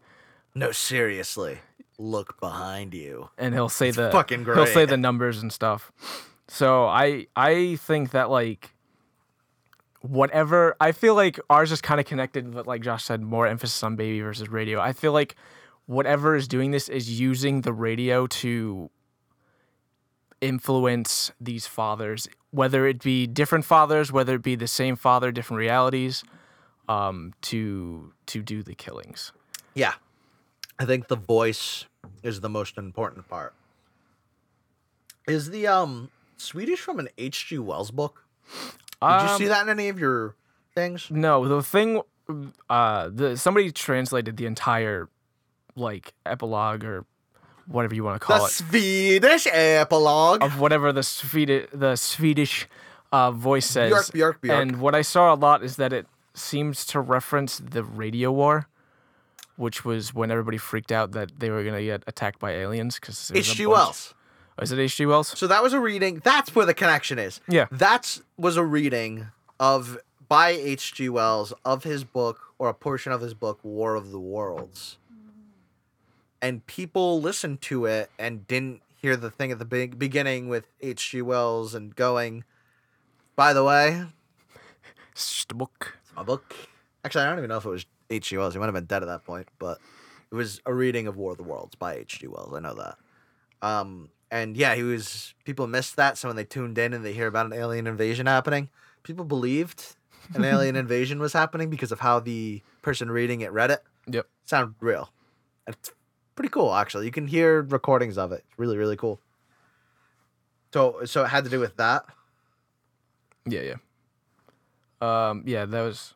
no, 0.56 0.72
seriously. 0.72 1.60
Look 1.98 2.40
behind 2.40 2.94
you. 2.94 3.30
and 3.38 3.54
he'll 3.54 3.70
say 3.70 3.92
the 3.92 4.12
fucking 4.12 4.44
great. 4.44 4.58
he'll 4.58 4.66
say 4.68 4.86
the 4.86 4.98
numbers 4.98 5.42
and 5.42 5.52
stuff. 5.54 5.92
So 6.48 6.86
I 6.88 7.28
I 7.36 7.76
think 7.78 8.12
that 8.12 8.30
like 8.30 8.72
whatever 10.02 10.76
I 10.82 10.92
feel 10.92 11.16
like 11.16 11.40
ours 11.50 11.72
is 11.72 11.82
kind 11.82 12.00
of 12.00 12.06
connected, 12.06 12.52
but 12.54 12.68
like 12.68 12.82
Josh 12.82 13.04
said, 13.06 13.22
more 13.22 13.48
emphasis 13.48 13.82
on 13.84 13.96
baby 13.96 14.20
versus 14.22 14.50
radio. 14.50 14.80
I 14.80 14.92
feel 14.94 15.14
like 15.14 15.36
whatever 15.86 16.36
is 16.36 16.48
doing 16.48 16.72
this 16.72 16.90
is 16.90 17.20
using 17.20 17.62
the 17.62 17.74
radio 17.74 18.28
to 18.28 18.90
influence 20.44 21.32
these 21.40 21.66
fathers, 21.68 22.28
whether 22.52 22.86
it 22.86 23.02
be 23.02 23.26
different 23.28 23.66
fathers, 23.66 24.12
whether 24.12 24.36
it 24.36 24.42
be 24.44 24.56
the 24.56 24.68
same 24.68 24.96
father, 24.96 25.32
different 25.32 25.60
realities, 25.60 26.24
um, 26.90 27.34
to 27.42 28.14
to 28.28 28.42
do 28.42 28.62
the 28.64 28.76
killings. 28.76 29.32
Yeah. 29.74 29.94
I 30.80 30.86
think 30.86 31.08
the 31.08 31.16
voice 31.16 31.86
is 32.24 32.42
the 32.42 32.50
most 32.50 32.78
important 32.78 33.28
part. 33.30 33.54
Is 35.28 35.50
the 35.52 35.68
um 35.68 36.10
Swedish 36.38 36.80
from 36.80 37.00
an 37.00 37.08
H.G. 37.18 37.58
Wells 37.60 37.92
book? 37.92 38.26
Did 39.02 39.22
you 39.22 39.38
see 39.38 39.44
Um, 39.46 39.50
that 39.50 39.62
in 39.64 39.70
any 39.70 39.90
of 39.90 40.00
your 40.00 40.36
things? 40.76 41.08
No, 41.10 41.48
the 41.48 41.62
thing, 41.64 42.02
uh, 42.70 43.10
the 43.14 43.38
somebody 43.38 43.72
translated 43.72 44.36
the 44.38 44.46
entire 44.46 45.10
like 45.76 46.14
epilogue 46.26 46.84
or 46.84 47.06
whatever 47.68 47.96
you 47.96 48.04
want 48.04 48.22
to 48.22 48.28
The 48.28 48.34
call 48.34 48.46
it 48.46 48.62
The 48.72 49.18
Swedish 49.20 49.48
epilogue. 49.52 50.44
of 50.44 50.60
whatever 50.60 50.92
the 50.92 51.04
Swedish 51.04 51.68
the 51.74 51.96
Swedish 51.96 52.68
uh, 53.12 53.32
voice 53.32 53.66
says. 53.66 53.92
Björk, 53.94 54.12
Björk, 54.12 54.40
Björk. 54.42 54.62
And 54.62 54.80
what 54.82 54.96
I 54.96 55.02
saw 55.02 55.34
a 55.34 55.36
lot 55.36 55.64
is 55.64 55.76
that 55.78 55.94
it 55.94 56.08
seems 56.34 56.86
to 56.88 57.00
reference 57.00 57.60
the 57.60 57.84
radio 57.84 58.32
war, 58.32 58.68
which 59.56 59.86
was 59.86 60.14
when 60.14 60.32
everybody 60.32 60.58
freaked 60.58 60.92
out 60.92 61.12
that 61.12 61.40
they 61.40 61.50
were 61.50 61.64
gonna 61.64 61.84
get 61.84 62.04
attacked 62.08 62.40
by 62.40 62.52
aliens 62.52 62.96
because 63.00 63.32
H.G. 63.36 63.66
Wells. 63.68 64.14
Is 64.62 64.72
it 64.72 64.80
H.G. 64.80 65.06
Wells? 65.06 65.28
So 65.38 65.48
that 65.48 65.62
was 65.64 65.74
a 65.74 65.80
reading. 65.80 66.22
That's 66.24 66.54
where 66.56 66.66
the 66.66 66.74
connection 66.74 67.18
is. 67.20 67.40
Yeah. 67.48 67.66
That 67.72 68.20
was 68.38 68.56
a 68.58 68.64
reading 68.64 69.28
of 69.60 69.98
by 70.28 70.50
H.G. 70.50 71.10
Wells 71.10 71.54
of 71.66 71.84
his 71.84 72.04
book 72.04 72.40
or 72.58 72.70
a 72.70 72.74
portion 72.74 73.12
of 73.12 73.22
his 73.22 73.34
book 73.34 73.60
War 73.64 73.96
of 73.96 74.12
the 74.12 74.20
Worlds. 74.20 74.98
And 76.44 76.66
people 76.68 77.22
listened 77.22 77.62
to 77.64 77.86
it 77.86 78.12
and 78.20 78.46
didn't 78.46 78.82
hear 79.02 79.16
the 79.16 79.32
thing 79.32 79.52
at 79.54 79.60
the 79.60 79.66
big 79.66 79.98
beginning 79.98 80.50
with 80.50 80.68
H.G. 80.82 81.22
Wells 81.22 81.74
and 81.74 81.96
going, 81.96 82.44
by 83.38 83.54
the 83.54 83.64
way, 83.64 84.04
It's 85.14 85.34
just 85.34 85.52
a 85.54 85.56
book. 85.56 85.98
it's 86.04 86.14
my 86.16 86.24
book. 86.24 86.54
Actually, 87.06 87.24
I 87.24 87.30
don't 87.30 87.38
even 87.38 87.48
know 87.50 87.58
if 87.58 87.66
it 87.66 87.70
was 87.70 87.86
H.G. 88.10 88.38
Wells. 88.38 88.54
He 88.54 88.60
might 88.60 88.66
have 88.66 88.74
been 88.74 88.86
dead 88.86 89.04
at 89.04 89.08
that 89.08 89.24
point, 89.26 89.48
but 89.58 89.78
it 90.32 90.36
was 90.36 90.60
a 90.66 90.74
reading 90.74 91.08
of 91.08 91.16
War 91.16 91.32
of 91.32 91.38
the 91.38 91.44
Worlds 91.44 91.76
by 91.76 91.96
H.G. 91.96 92.28
Wells. 92.28 92.54
I 92.54 92.60
know 92.60 92.74
that. 92.76 92.98
Um, 93.66 94.10
and 94.30 94.58
yeah, 94.58 94.76
he 94.76 94.84
was. 94.84 95.34
People 95.46 95.68
missed 95.68 95.96
that, 95.96 96.18
so 96.18 96.28
when 96.28 96.36
they 96.36 96.44
tuned 96.44 96.78
in 96.78 96.94
and 96.94 97.06
they 97.06 97.14
hear 97.14 97.28
about 97.28 97.46
an 97.46 97.54
alien 97.54 97.88
invasion 97.88 98.26
happening, 98.26 98.70
people 99.04 99.24
believed 99.24 99.96
an 100.34 100.44
alien 100.54 100.76
invasion 100.76 101.20
was 101.20 101.32
happening 101.32 101.70
because 101.70 101.94
of 101.94 102.02
how 102.02 102.20
the 102.20 102.62
person 102.82 103.10
reading 103.10 103.40
it 103.42 103.54
read 103.54 103.72
it. 103.72 103.82
Yep. 104.08 104.28
Sounded 104.44 104.76
real. 104.82 105.10
It's 105.68 105.92
pretty 106.36 106.50
cool, 106.50 106.74
actually. 106.74 107.06
You 107.06 107.12
can 107.12 107.28
hear 107.28 107.62
recordings 107.62 108.18
of 108.18 108.32
it. 108.32 108.44
It's 108.50 108.60
really, 108.60 108.78
really 108.78 108.96
cool. 108.98 109.20
So, 110.74 111.06
so 111.06 111.24
it 111.24 111.28
had 111.28 111.44
to 111.44 111.50
do 111.50 111.60
with 111.60 111.76
that. 111.78 112.06
Yeah, 113.46 113.62
yeah. 113.62 115.30
Um, 115.30 115.44
yeah, 115.46 115.66
that 115.66 115.82
was. 115.82 116.14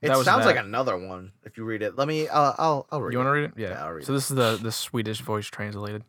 It 0.00 0.08
That 0.08 0.16
was 0.16 0.26
sounds 0.26 0.46
like 0.46 0.56
another 0.56 0.96
one 0.96 1.32
if 1.44 1.56
you 1.56 1.64
read 1.64 1.82
it. 1.82 1.96
Let 1.96 2.06
me. 2.06 2.28
Uh, 2.28 2.52
I'll. 2.56 2.86
I'll 2.90 3.02
read. 3.02 3.12
You 3.12 3.18
want 3.18 3.26
to 3.28 3.32
read 3.32 3.44
it? 3.44 3.52
Yeah. 3.56 3.70
Yeah, 3.70 3.84
I'll 3.84 3.92
read 3.92 4.06
so 4.06 4.12
this 4.12 4.30
is 4.30 4.36
the 4.36 4.58
the 4.62 4.70
Swedish 4.70 5.20
voice 5.20 5.46
translated. 5.46 6.04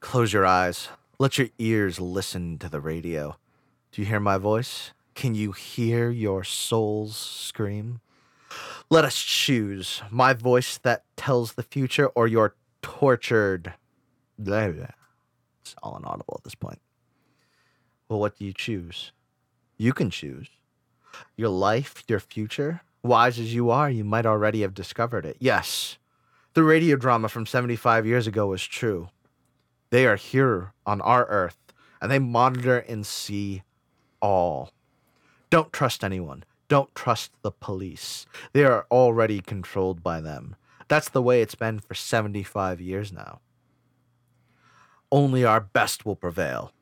Close 0.00 0.32
your 0.32 0.44
eyes. 0.44 0.88
Let 1.18 1.38
your 1.38 1.48
ears 1.58 2.00
listen 2.00 2.58
to 2.58 2.68
the 2.68 2.80
radio. 2.80 3.36
Do 3.92 4.02
you 4.02 4.06
hear 4.08 4.20
my 4.20 4.38
voice? 4.38 4.90
Can 5.14 5.34
you 5.34 5.52
hear 5.52 6.10
your 6.10 6.44
souls 6.44 7.16
scream? 7.16 8.00
Let 8.88 9.04
us 9.04 9.16
choose 9.16 10.02
my 10.10 10.32
voice 10.32 10.78
that 10.78 11.04
tells 11.16 11.54
the 11.54 11.62
future 11.62 12.06
or 12.08 12.28
your 12.28 12.54
tortured. 12.82 13.74
Blah, 14.38 14.68
blah. 14.68 14.86
It's 15.62 15.74
all 15.82 15.96
inaudible 15.96 16.36
at 16.38 16.44
this 16.44 16.54
point. 16.54 16.78
Well, 18.08 18.20
what 18.20 18.36
do 18.36 18.44
you 18.44 18.52
choose? 18.52 19.10
You 19.76 19.92
can 19.92 20.10
choose. 20.10 20.48
Your 21.36 21.48
life, 21.48 22.04
your 22.06 22.20
future. 22.20 22.82
Wise 23.02 23.38
as 23.38 23.52
you 23.52 23.70
are, 23.70 23.90
you 23.90 24.04
might 24.04 24.26
already 24.26 24.62
have 24.62 24.74
discovered 24.74 25.26
it. 25.26 25.36
Yes, 25.40 25.98
the 26.54 26.62
radio 26.62 26.96
drama 26.96 27.28
from 27.28 27.46
75 27.46 28.06
years 28.06 28.26
ago 28.26 28.46
was 28.46 28.64
true. 28.64 29.08
They 29.90 30.06
are 30.06 30.16
here 30.16 30.72
on 30.86 31.00
our 31.00 31.26
earth 31.26 31.58
and 32.00 32.10
they 32.10 32.18
monitor 32.18 32.78
and 32.78 33.04
see 33.04 33.62
all. 34.20 34.70
Don't 35.50 35.72
trust 35.72 36.04
anyone. 36.04 36.44
Don't 36.68 36.94
trust 36.94 37.32
the 37.42 37.52
police. 37.52 38.26
They 38.52 38.64
are 38.64 38.86
already 38.90 39.40
controlled 39.40 40.02
by 40.02 40.20
them. 40.20 40.56
That's 40.88 41.08
the 41.08 41.22
way 41.22 41.40
it's 41.40 41.54
been 41.54 41.78
for 41.78 41.94
75 41.94 42.80
years 42.80 43.12
now. 43.12 43.40
Only 45.12 45.44
our 45.44 45.60
best 45.60 46.04
will 46.04 46.16
prevail. 46.16 46.72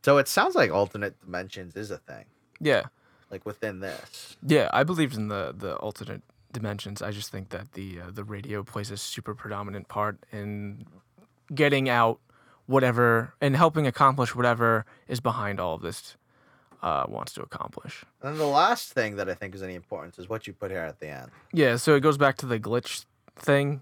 So 0.03 0.17
it 0.17 0.27
sounds 0.27 0.55
like 0.55 0.71
alternate 0.71 1.19
dimensions 1.23 1.75
is 1.75 1.91
a 1.91 1.97
thing, 1.97 2.25
Yeah. 2.59 2.83
like 3.29 3.45
within 3.45 3.79
this. 3.81 4.35
Yeah, 4.45 4.69
I 4.73 4.83
believed 4.83 5.15
in 5.15 5.27
the 5.27 5.53
the 5.57 5.75
alternate 5.77 6.21
dimensions. 6.51 7.01
I 7.01 7.11
just 7.11 7.31
think 7.31 7.49
that 7.49 7.73
the 7.73 8.01
uh, 8.01 8.11
the 8.11 8.23
radio 8.23 8.63
plays 8.63 8.91
a 8.91 8.97
super 8.97 9.33
predominant 9.35 9.87
part 9.87 10.17
in 10.31 10.85
getting 11.53 11.87
out 11.89 12.19
whatever 12.65 13.33
and 13.41 13.55
helping 13.55 13.85
accomplish 13.87 14.35
whatever 14.35 14.85
is 15.07 15.19
behind 15.19 15.59
all 15.59 15.75
of 15.75 15.81
this 15.81 16.15
uh, 16.81 17.05
wants 17.07 17.33
to 17.33 17.41
accomplish. 17.41 18.03
And 18.21 18.31
then 18.33 18.37
the 18.39 18.45
last 18.45 18.93
thing 18.93 19.17
that 19.17 19.29
I 19.29 19.33
think 19.33 19.53
is 19.53 19.61
any 19.61 19.75
importance 19.75 20.17
is 20.17 20.29
what 20.29 20.47
you 20.47 20.53
put 20.53 20.71
here 20.71 20.79
at 20.79 20.99
the 20.99 21.07
end. 21.09 21.29
Yeah, 21.53 21.75
so 21.75 21.95
it 21.95 21.99
goes 21.99 22.17
back 22.17 22.37
to 22.37 22.45
the 22.45 22.59
glitch 22.59 23.05
thing 23.35 23.81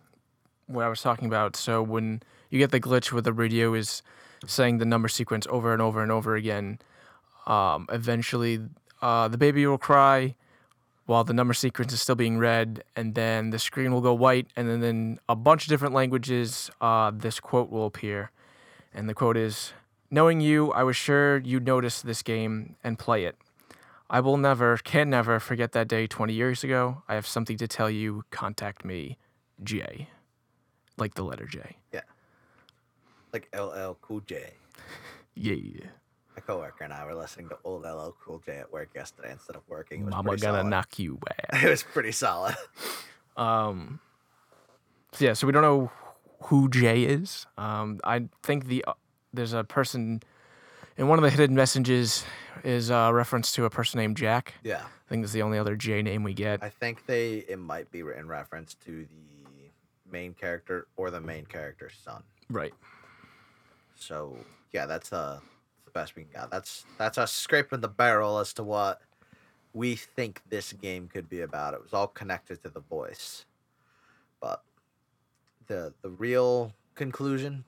what 0.67 0.84
I 0.86 0.89
was 0.89 1.01
talking 1.01 1.28
about. 1.28 1.55
So 1.55 1.82
when 1.84 2.22
you 2.49 2.59
get 2.59 2.72
the 2.72 2.80
glitch 2.80 3.11
where 3.11 3.22
the 3.22 3.34
radio 3.34 3.74
is 3.74 4.01
saying 4.45 4.77
the 4.77 4.85
number 4.85 5.07
sequence 5.07 5.47
over 5.49 5.73
and 5.73 5.81
over 5.81 6.01
and 6.01 6.11
over 6.11 6.35
again, 6.35 6.79
um, 7.47 7.87
eventually 7.91 8.59
uh, 9.01 9.27
the 9.27 9.37
baby 9.37 9.65
will 9.65 9.77
cry 9.77 10.35
while 11.05 11.23
the 11.23 11.33
number 11.33 11.55
sequence 11.55 11.91
is 11.91 11.99
still 11.99 12.13
being 12.13 12.37
read, 12.37 12.83
and 12.95 13.15
then 13.15 13.49
the 13.49 13.57
screen 13.57 13.91
will 13.91 14.01
go 14.01 14.13
white, 14.13 14.45
and 14.55 14.69
then 14.69 14.83
in 14.83 15.19
a 15.27 15.35
bunch 15.35 15.63
of 15.63 15.69
different 15.69 15.95
languages, 15.95 16.69
uh, 16.81 17.11
this 17.11 17.39
quote 17.39 17.71
will 17.71 17.87
appear. 17.87 18.29
And 18.93 19.09
the 19.09 19.15
quote 19.15 19.35
is 19.35 19.73
Knowing 20.11 20.39
you, 20.39 20.71
I 20.71 20.83
was 20.83 20.95
sure 20.95 21.39
you'd 21.39 21.65
notice 21.65 22.03
this 22.03 22.21
game 22.21 22.75
and 22.83 22.99
play 22.99 23.25
it. 23.25 23.35
I 24.07 24.19
will 24.19 24.37
never, 24.37 24.77
can 24.77 25.09
never 25.09 25.39
forget 25.39 25.71
that 25.71 25.87
day 25.87 26.05
20 26.05 26.31
years 26.33 26.63
ago. 26.63 27.01
I 27.07 27.15
have 27.15 27.25
something 27.25 27.57
to 27.57 27.67
tell 27.67 27.89
you. 27.89 28.23
Contact 28.29 28.85
me, 28.85 29.17
J. 29.63 30.09
Like 30.97 31.15
the 31.15 31.23
letter 31.23 31.45
J. 31.45 31.77
Like 33.34 33.47
LL 33.57 33.93
Cool 34.01 34.21
J. 34.21 34.51
Yeah. 35.36 35.86
My 36.36 36.41
coworker 36.41 36.84
and 36.84 36.93
I 36.93 37.05
were 37.05 37.15
listening 37.15 37.49
to 37.49 37.57
old 37.63 37.84
LL 37.84 38.15
Cool 38.23 38.41
J 38.45 38.57
at 38.59 38.71
work 38.71 38.89
yesterday 38.95 39.32
instead 39.32 39.55
of 39.55 39.61
working. 39.67 40.01
It 40.01 40.05
was 40.05 40.11
Mama 40.13 40.38
gonna 40.38 40.59
solid. 40.59 40.69
knock 40.69 40.99
you 40.99 41.19
out. 41.53 41.63
It 41.63 41.69
was 41.69 41.84
pretty 41.84 42.11
solid. 42.11 42.55
Um, 43.38 43.99
so 45.13 45.25
yeah, 45.25 45.34
so 45.34 45.47
we 45.47 45.53
don't 45.53 45.61
know 45.63 45.91
who 46.43 46.69
Jay 46.69 47.03
is. 47.03 47.45
Um, 47.57 47.99
I 48.03 48.27
think 48.43 48.67
the 48.67 48.84
uh, 48.88 48.93
there's 49.34 49.53
a 49.53 49.63
person 49.63 50.21
in 50.97 51.07
one 51.07 51.19
of 51.19 51.23
the 51.23 51.30
hidden 51.30 51.55
messages 51.55 52.23
is 52.63 52.89
a 52.89 53.11
reference 53.13 53.51
to 53.53 53.65
a 53.65 53.69
person 53.69 53.99
named 53.99 54.17
Jack. 54.17 54.53
Yeah. 54.63 54.82
I 54.82 55.09
think 55.09 55.23
that's 55.23 55.34
the 55.34 55.41
only 55.41 55.57
other 55.57 55.75
J 55.75 56.01
name 56.01 56.23
we 56.23 56.34
get. 56.34 56.61
I 56.63 56.69
think 56.69 57.05
they 57.05 57.38
it 57.47 57.59
might 57.59 57.91
be 57.91 57.99
in 57.99 58.27
reference 58.27 58.73
to 58.86 59.05
the 59.05 60.11
main 60.11 60.34
character 60.34 60.88
or 60.97 61.09
the 61.11 61.21
main 61.21 61.45
character's 61.45 61.93
son. 62.03 62.23
Right. 62.49 62.73
So 64.00 64.38
yeah, 64.72 64.86
that's 64.86 65.14
uh 65.14 65.39
the 65.86 65.91
best 65.91 66.16
we 66.16 66.24
can 66.24 66.32
got. 66.34 66.52
That's 66.52 66.86
that's 66.97 67.18
us 67.18 67.32
scraping 67.32 67.82
the 67.82 67.88
barrel 67.88 68.39
as 68.39 68.54
to 68.54 68.64
what 68.64 69.02
we 69.74 69.95
think 69.95 70.41
this 70.50 70.74
game 70.74 71.08
could 71.08 71.30
be 71.30 71.41
about. 71.41 71.74
It 71.74 71.82
was 71.84 71.93
all 71.93 72.08
connected 72.08 72.62
to 72.64 72.70
the 72.70 72.80
voice, 72.80 73.45
but 74.41 74.64
the 75.68 75.93
the 76.02 76.10
real 76.10 76.74
conclusion. 76.95 77.66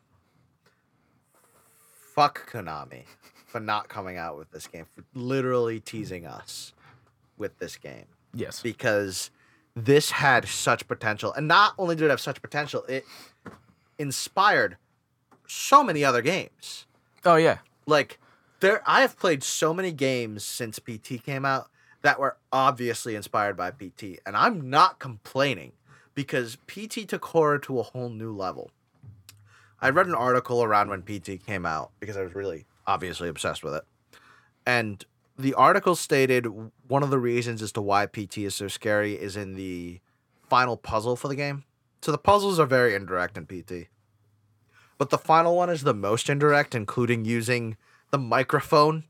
Fuck 2.13 2.51
Konami 2.51 3.03
for 3.47 3.59
not 3.61 3.87
coming 3.87 4.17
out 4.17 4.37
with 4.37 4.51
this 4.51 4.67
game, 4.67 4.85
for 4.93 5.03
literally 5.13 5.79
teasing 5.79 6.25
us 6.25 6.73
with 7.37 7.57
this 7.59 7.77
game 7.77 8.05
Yes. 8.33 8.61
because 8.61 9.31
this 9.75 10.11
had 10.11 10.45
such 10.47 10.87
potential. 10.87 11.31
And 11.33 11.47
not 11.47 11.73
only 11.77 11.95
did 11.95 12.05
it 12.05 12.09
have 12.09 12.19
such 12.19 12.41
potential, 12.41 12.83
it 12.89 13.05
inspired 13.97 14.75
so 15.51 15.83
many 15.83 16.03
other 16.03 16.21
games. 16.21 16.85
Oh 17.25 17.35
yeah. 17.35 17.59
Like 17.85 18.19
there 18.61 18.81
I 18.85 19.01
have 19.01 19.17
played 19.17 19.43
so 19.43 19.73
many 19.73 19.91
games 19.91 20.43
since 20.43 20.79
PT 20.79 21.23
came 21.23 21.45
out 21.45 21.69
that 22.01 22.19
were 22.19 22.37
obviously 22.51 23.15
inspired 23.15 23.57
by 23.57 23.71
PT 23.71 24.19
and 24.25 24.35
I'm 24.35 24.69
not 24.69 24.99
complaining 24.99 25.73
because 26.15 26.57
PT 26.67 27.07
took 27.07 27.25
horror 27.25 27.59
to 27.59 27.79
a 27.79 27.83
whole 27.83 28.09
new 28.09 28.33
level. 28.33 28.71
I 29.81 29.89
read 29.89 30.07
an 30.07 30.15
article 30.15 30.63
around 30.63 30.89
when 30.89 31.01
PT 31.01 31.45
came 31.45 31.65
out 31.65 31.91
because 31.99 32.15
I 32.15 32.21
was 32.21 32.35
really 32.35 32.65
obviously 32.87 33.29
obsessed 33.29 33.63
with 33.63 33.73
it. 33.73 33.83
And 34.65 35.03
the 35.37 35.53
article 35.55 35.95
stated 35.95 36.47
one 36.87 37.03
of 37.03 37.09
the 37.09 37.19
reasons 37.19 37.61
as 37.61 37.71
to 37.73 37.81
why 37.81 38.05
PT 38.05 38.39
is 38.39 38.55
so 38.55 38.67
scary 38.67 39.13
is 39.13 39.35
in 39.35 39.55
the 39.55 39.99
final 40.49 40.77
puzzle 40.77 41.15
for 41.15 41.27
the 41.27 41.35
game. 41.35 41.63
So 42.01 42.11
the 42.11 42.17
puzzles 42.17 42.59
are 42.59 42.65
very 42.65 42.95
indirect 42.95 43.37
in 43.37 43.45
PT. 43.45 43.89
But 45.01 45.09
the 45.09 45.17
final 45.17 45.55
one 45.55 45.71
is 45.71 45.81
the 45.81 45.95
most 45.95 46.29
indirect, 46.29 46.75
including 46.75 47.25
using 47.25 47.75
the 48.11 48.19
microphone. 48.19 49.05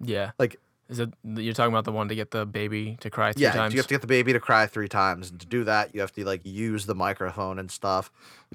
Yeah. 0.00 0.30
Like- 0.38 0.56
is 0.88 0.98
it 0.98 1.12
you're 1.22 1.52
talking 1.52 1.70
about 1.70 1.84
the 1.84 1.92
one 1.92 2.08
to 2.08 2.14
get 2.14 2.30
the 2.30 2.46
baby 2.46 2.96
to 3.00 3.10
cry 3.10 3.34
three 3.34 3.42
yeah, 3.42 3.52
times? 3.52 3.74
you 3.74 3.78
have 3.78 3.86
to 3.88 3.92
get 3.92 4.00
the 4.00 4.06
baby 4.06 4.32
to 4.32 4.40
cry 4.40 4.66
three 4.66 4.88
times, 4.88 5.30
and 5.30 5.38
to 5.38 5.46
do 5.46 5.62
that, 5.64 5.94
you 5.94 6.00
have 6.00 6.12
to 6.12 6.24
like 6.24 6.40
use 6.46 6.86
the 6.86 6.94
microphone 6.94 7.58
and 7.58 7.70
stuff, 7.70 8.10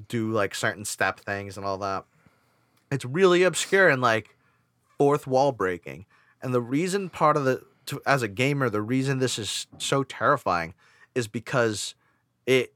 do 0.08 0.32
like 0.32 0.52
certain 0.52 0.84
step 0.84 1.20
things 1.20 1.56
and 1.56 1.64
all 1.64 1.78
that. 1.78 2.06
It's 2.90 3.04
really 3.04 3.44
obscure 3.44 3.88
and 3.88 4.02
like 4.02 4.36
fourth 4.98 5.28
wall 5.28 5.52
breaking. 5.52 6.06
And 6.42 6.52
the 6.52 6.60
reason 6.60 7.08
part 7.08 7.36
of 7.36 7.44
the 7.44 7.62
to, 7.86 8.02
as 8.04 8.22
a 8.22 8.28
gamer, 8.28 8.68
the 8.68 8.82
reason 8.82 9.20
this 9.20 9.38
is 9.38 9.68
so 9.78 10.02
terrifying 10.02 10.74
is 11.14 11.28
because 11.28 11.94
it 12.46 12.74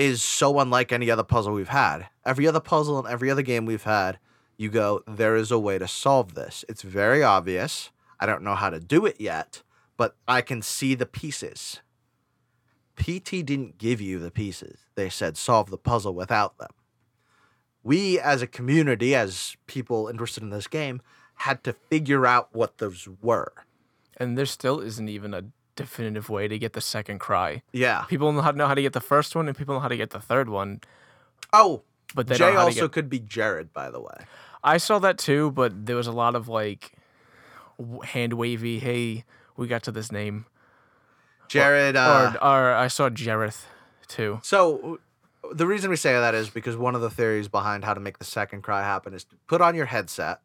is 0.00 0.22
so 0.22 0.58
unlike 0.58 0.92
any 0.92 1.10
other 1.10 1.22
puzzle 1.22 1.52
we've 1.52 1.68
had. 1.68 2.06
Every 2.24 2.46
other 2.46 2.58
puzzle 2.58 2.98
and 2.98 3.06
every 3.06 3.30
other 3.30 3.42
game 3.42 3.66
we've 3.66 3.82
had, 3.82 4.18
you 4.56 4.70
go, 4.70 5.02
there 5.06 5.36
is 5.36 5.50
a 5.50 5.58
way 5.58 5.78
to 5.78 5.86
solve 5.86 6.32
this. 6.32 6.64
It's 6.70 6.80
very 6.80 7.22
obvious. 7.22 7.90
I 8.18 8.24
don't 8.24 8.42
know 8.42 8.54
how 8.54 8.70
to 8.70 8.80
do 8.80 9.04
it 9.04 9.20
yet, 9.20 9.62
but 9.98 10.16
I 10.26 10.40
can 10.40 10.62
see 10.62 10.94
the 10.94 11.04
pieces. 11.04 11.80
PT 12.96 13.44
didn't 13.44 13.76
give 13.76 14.00
you 14.00 14.18
the 14.18 14.30
pieces. 14.30 14.78
They 14.94 15.10
said 15.10 15.36
solve 15.36 15.68
the 15.68 15.76
puzzle 15.76 16.14
without 16.14 16.56
them. 16.56 16.70
We, 17.82 18.18
as 18.18 18.40
a 18.40 18.46
community, 18.46 19.14
as 19.14 19.54
people 19.66 20.08
interested 20.08 20.42
in 20.42 20.48
this 20.48 20.66
game, 20.66 21.02
had 21.34 21.62
to 21.64 21.74
figure 21.74 22.26
out 22.26 22.48
what 22.52 22.78
those 22.78 23.06
were. 23.20 23.52
and 24.16 24.36
there 24.36 24.46
still 24.46 24.80
isn't 24.80 25.08
even 25.08 25.34
a 25.34 25.44
definitive 25.80 26.28
way 26.28 26.48
to 26.48 26.58
get 26.58 26.72
the 26.74 26.80
second 26.80 27.18
cry. 27.20 27.62
Yeah. 27.72 28.02
People 28.08 28.32
know 28.32 28.40
how, 28.42 28.50
know 28.52 28.66
how 28.66 28.74
to 28.74 28.82
get 28.82 28.92
the 28.92 29.00
first 29.00 29.34
one, 29.34 29.48
and 29.48 29.56
people 29.56 29.74
know 29.74 29.80
how 29.80 29.88
to 29.88 29.96
get 29.96 30.10
the 30.10 30.20
third 30.20 30.48
one, 30.48 30.80
Oh, 31.52 31.82
but 32.14 32.26
they 32.28 32.34
Jay 32.36 32.44
don't 32.46 32.54
know 32.54 32.60
how 32.60 32.64
to 32.66 32.70
also 32.72 32.86
get. 32.86 32.92
could 32.92 33.08
be 33.10 33.18
Jared, 33.18 33.72
by 33.72 33.90
the 33.90 34.00
way. 34.00 34.24
I 34.62 34.76
saw 34.78 34.98
that 35.00 35.18
too, 35.18 35.50
but 35.52 35.86
there 35.86 35.96
was 35.96 36.06
a 36.06 36.12
lot 36.12 36.34
of 36.34 36.48
like 36.48 36.92
hand 38.04 38.34
wavy. 38.34 38.78
Hey, 38.78 39.24
we 39.56 39.66
got 39.66 39.82
to 39.84 39.92
this 39.92 40.12
name. 40.12 40.46
Jared. 41.48 41.96
Uh, 41.96 42.32
or, 42.40 42.44
or 42.46 42.72
I 42.74 42.88
saw 42.88 43.08
Jareth 43.08 43.64
too. 44.06 44.40
So 44.42 45.00
the 45.52 45.66
reason 45.66 45.90
we 45.90 45.96
say 45.96 46.12
that 46.12 46.34
is 46.34 46.50
because 46.50 46.76
one 46.76 46.94
of 46.94 47.00
the 47.00 47.10
theories 47.10 47.48
behind 47.48 47.84
how 47.84 47.94
to 47.94 48.00
make 48.00 48.18
the 48.18 48.24
second 48.24 48.62
cry 48.62 48.82
happen 48.82 49.14
is 49.14 49.24
to 49.24 49.36
put 49.46 49.60
on 49.60 49.74
your 49.74 49.86
headset, 49.86 50.40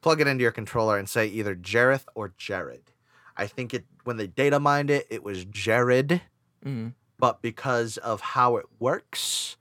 plug 0.00 0.20
it 0.20 0.26
into 0.26 0.42
your 0.42 0.50
controller, 0.52 0.96
and 0.98 1.08
say 1.08 1.26
either 1.26 1.54
Jareth 1.54 2.06
or 2.14 2.32
Jared. 2.36 2.91
I 3.36 3.46
think 3.46 3.72
it 3.74 3.84
when 4.04 4.16
they 4.16 4.26
data 4.26 4.58
mined 4.60 4.90
it, 4.90 5.06
it 5.10 5.22
was 5.22 5.44
Jared, 5.44 6.20
hmm 6.62 6.88
but 7.18 7.40
because 7.40 7.98
of 7.98 8.20
how 8.20 8.56
it 8.56 8.66
works, 8.80 9.56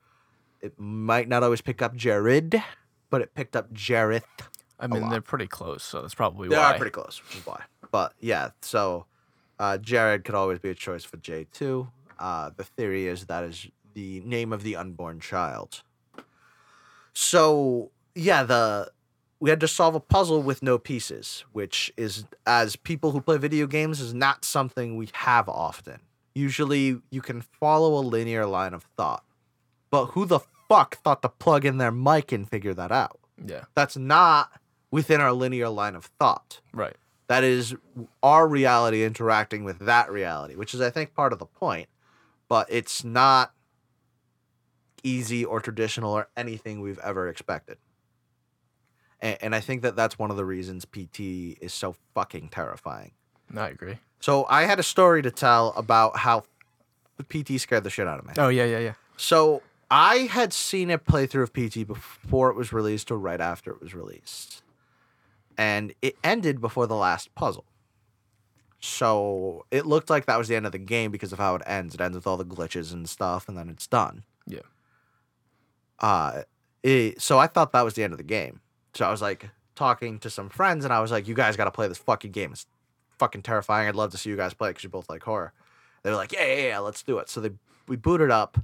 it 0.62 0.74
might 0.80 1.28
not 1.30 1.44
always 1.44 1.62
pick 1.62 1.80
up 1.82 1.96
Jared, 1.96 2.62
but 3.12 3.22
it 3.22 3.36
picked 3.36 3.56
up 3.56 3.72
Jareth. 3.72 4.24
I 4.80 4.88
mean, 4.88 5.10
they're 5.10 5.22
pretty 5.22 5.46
close, 5.46 5.84
so 5.84 6.02
that's 6.02 6.16
probably 6.16 6.50
They 6.50 6.56
why. 6.56 6.72
are 6.72 6.78
pretty 6.78 6.90
close, 6.92 7.22
which 7.24 7.36
is 7.36 7.46
why. 7.46 7.62
But 7.92 8.14
yeah, 8.20 8.50
so 8.64 9.06
uh, 9.60 9.78
Jared 9.78 10.24
could 10.24 10.34
always 10.34 10.58
be 10.58 10.70
a 10.70 10.74
choice 10.76 11.04
for 11.04 11.18
J 11.18 11.46
two. 11.52 11.90
Uh, 12.18 12.50
the 12.56 12.64
theory 12.64 13.06
is 13.08 13.26
that 13.28 13.44
is 13.44 13.68
the 13.94 14.22
name 14.22 14.52
of 14.54 14.64
the 14.64 14.76
unborn 14.76 15.20
child. 15.20 15.84
So 17.14 17.92
yeah, 18.16 18.44
the 18.44 18.92
we 19.42 19.50
had 19.50 19.60
to 19.60 19.68
solve 19.68 19.96
a 19.96 20.00
puzzle 20.00 20.42
with 20.42 20.62
no 20.64 20.78
pieces, 20.78 21.44
which 21.52 21.92
is 21.98 22.26
as 22.46 22.76
people 22.78 23.12
who 23.12 23.20
play 23.20 23.38
video 23.38 23.66
games 23.68 24.00
is 24.00 24.14
not 24.14 24.46
something 24.46 24.96
we 24.96 25.10
have 25.14 25.50
often. 25.50 26.00
Usually, 26.36 27.02
you 27.10 27.22
can 27.22 27.42
follow 27.42 27.98
a 28.00 28.06
linear 28.06 28.46
line 28.46 28.74
of 28.74 28.84
thought, 28.96 29.26
but 29.90 30.06
who 30.08 30.26
the 30.26 30.40
fuck 30.70 30.98
thought 30.98 31.22
to 31.24 31.30
plug 31.30 31.66
in 31.66 31.78
their 31.78 31.92
mic 31.92 32.32
and 32.32 32.48
figure 32.48 32.74
that 32.76 32.92
out? 32.92 33.20
yeah, 33.44 33.64
That's 33.76 33.98
not 33.98 34.52
within 34.92 35.20
our 35.20 35.34
linear 35.34 35.68
line 35.70 35.96
of 35.96 36.06
thought. 36.20 36.62
right. 36.72 36.96
That 37.28 37.44
is 37.46 37.74
our 38.22 38.46
reality 38.46 39.06
interacting 39.06 39.64
with 39.64 39.80
that 39.80 40.12
reality, 40.12 40.56
which 40.56 40.74
is, 40.74 40.82
I 40.82 40.90
think, 40.90 41.14
part 41.14 41.32
of 41.32 41.40
the 41.40 41.46
point. 41.46 41.88
But 42.50 42.68
it's 42.70 43.06
not 43.06 43.54
easy 45.02 45.46
or 45.46 45.62
traditional 45.62 46.12
or 46.12 46.28
anything 46.36 46.82
we've 46.82 47.00
ever 47.00 47.30
expected. 47.30 47.78
And, 49.22 49.38
and 49.42 49.56
I 49.56 49.60
think 49.60 49.82
that 49.84 49.96
that's 49.96 50.18
one 50.18 50.32
of 50.32 50.38
the 50.38 50.46
reasons 50.46 50.86
PT 50.86 51.20
is 51.62 51.74
so 51.74 51.96
fucking 52.14 52.50
terrifying. 52.50 53.12
I 53.56 53.70
agree. 53.70 53.98
So 54.20 54.46
I 54.50 54.64
had 54.64 54.80
a 54.80 54.84
story 54.84 55.22
to 55.22 55.32
tell 55.32 55.74
about 55.76 56.18
how 56.18 56.44
PT 57.30 57.60
scared 57.60 57.84
the 57.84 57.90
shit 57.90 58.08
out 58.08 58.20
of 58.20 58.26
me. 58.26 58.34
Oh 58.38 58.50
yeah, 58.50 58.66
yeah, 58.66 58.80
yeah. 58.80 58.94
So 59.18 59.62
I 59.90 60.30
had 60.32 60.54
seen 60.54 60.90
a 60.90 60.98
playthrough 60.98 61.44
of 61.44 61.54
PT 61.54 61.88
before 61.88 62.50
it 62.50 62.56
was 62.56 62.72
released 62.72 63.12
or 63.12 63.18
right 63.18 63.42
after 63.42 63.72
it 63.72 63.82
was 63.82 63.94
released. 63.94 64.64
And 65.58 65.94
it 66.02 66.16
ended 66.24 66.62
before 66.62 66.88
the 66.88 66.96
last 66.96 67.34
puzzle. 67.36 67.66
So 68.80 69.66
it 69.70 69.86
looked 69.86 70.10
like 70.10 70.26
that 70.26 70.38
was 70.38 70.48
the 70.48 70.56
end 70.56 70.66
of 70.66 70.72
the 70.72 70.80
game 70.80 71.12
because 71.12 71.32
of 71.32 71.38
how 71.38 71.56
it 71.56 71.62
ends. 71.68 71.94
It 71.94 72.02
ends 72.02 72.16
with 72.16 72.26
all 72.26 72.38
the 72.38 72.46
glitches 72.46 72.92
and 72.92 73.08
stuff, 73.08 73.48
and 73.48 73.56
then 73.56 73.70
it's 73.70 73.86
done. 73.86 74.24
Yeah. 74.48 74.62
Uh, 76.00 76.44
it, 76.82 77.22
so 77.22 77.38
I 77.38 77.46
thought 77.46 77.74
that 77.74 77.84
was 77.84 77.94
the 77.94 78.04
end 78.04 78.14
of 78.14 78.18
the 78.18 78.24
game. 78.24 78.60
So 78.94 79.06
I 79.06 79.12
was 79.12 79.22
like 79.22 79.50
talking 79.76 80.20
to 80.20 80.30
some 80.30 80.50
friends, 80.50 80.84
and 80.84 80.94
I 80.94 81.00
was 81.00 81.12
like, 81.12 81.28
"You 81.28 81.34
guys 81.34 81.58
got 81.58 81.66
to 81.66 81.72
play 81.72 81.88
this 81.88 81.98
fucking 81.98 82.32
game. 82.32 82.52
It's 82.52 82.66
fucking 83.18 83.42
terrifying. 83.42 83.88
I'd 83.88 83.96
love 83.96 84.12
to 84.12 84.18
see 84.18 84.30
you 84.30 84.38
guys 84.38 84.54
play 84.54 84.70
because 84.70 84.84
you 84.84 84.90
both 84.90 85.10
like 85.10 85.24
horror." 85.24 85.54
They 86.04 86.10
were 86.10 86.16
like, 86.16 86.32
"Yeah, 86.32 86.46
yeah, 86.46 86.68
yeah, 86.68 86.80
let's 86.80 87.04
do 87.04 87.18
it." 87.20 87.30
So 87.30 87.42
they 87.42 87.52
we 87.88 87.96
booted 87.96 88.32
up, 88.32 88.58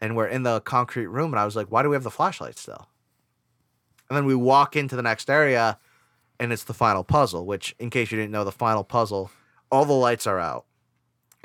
and 0.00 0.16
we're 0.16 0.26
in 0.26 0.42
the 0.42 0.60
concrete 0.60 1.06
room, 1.06 1.32
and 1.32 1.40
I 1.40 1.44
was 1.44 1.56
like, 1.56 1.68
"Why 1.68 1.82
do 1.82 1.88
we 1.88 1.96
have 1.96 2.02
the 2.02 2.10
flashlight 2.10 2.58
still?" 2.58 2.88
And 4.08 4.16
then 4.16 4.26
we 4.26 4.34
walk 4.34 4.76
into 4.76 4.96
the 4.96 5.02
next 5.02 5.30
area, 5.30 5.78
and 6.38 6.52
it's 6.52 6.64
the 6.64 6.74
final 6.74 7.04
puzzle. 7.04 7.46
Which, 7.46 7.74
in 7.78 7.90
case 7.90 8.10
you 8.10 8.18
didn't 8.18 8.32
know, 8.32 8.44
the 8.44 8.52
final 8.52 8.84
puzzle, 8.84 9.30
all 9.70 9.84
the 9.84 9.92
lights 9.92 10.26
are 10.26 10.38
out. 10.40 10.66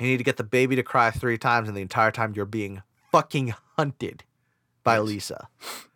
You 0.00 0.06
need 0.06 0.18
to 0.18 0.24
get 0.24 0.36
the 0.36 0.44
baby 0.44 0.76
to 0.76 0.82
cry 0.82 1.10
three 1.10 1.38
times, 1.38 1.68
and 1.68 1.76
the 1.76 1.82
entire 1.82 2.10
time 2.10 2.34
you're 2.34 2.46
being 2.46 2.82
fucking 3.10 3.54
hunted 3.76 4.24
by 4.88 4.96
Yes. 4.96 5.06
Lisa. 5.06 5.48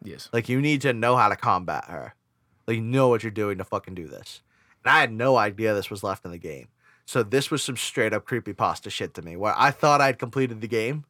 Yes. 0.04 0.28
Like 0.32 0.48
you 0.48 0.60
need 0.60 0.80
to 0.82 0.92
know 0.92 1.16
how 1.16 1.28
to 1.28 1.36
combat 1.36 1.84
her. 1.88 2.14
Like 2.66 2.76
you 2.76 2.82
know 2.82 3.08
what 3.08 3.22
you're 3.22 3.30
doing 3.30 3.58
to 3.58 3.64
fucking 3.64 3.94
do 3.94 4.06
this. 4.06 4.42
And 4.84 4.92
I 4.92 5.00
had 5.00 5.12
no 5.12 5.36
idea 5.36 5.74
this 5.74 5.90
was 5.90 6.02
left 6.02 6.24
in 6.24 6.30
the 6.30 6.38
game. 6.38 6.68
So 7.04 7.22
this 7.22 7.50
was 7.50 7.62
some 7.62 7.76
straight 7.76 8.12
up 8.12 8.24
creepy 8.24 8.52
pasta 8.52 8.90
shit 8.90 9.14
to 9.14 9.22
me 9.22 9.36
where 9.36 9.54
I 9.56 9.70
thought 9.70 10.00
I'd 10.00 10.18
completed 10.18 10.60
the 10.60 10.68
game 10.68 11.04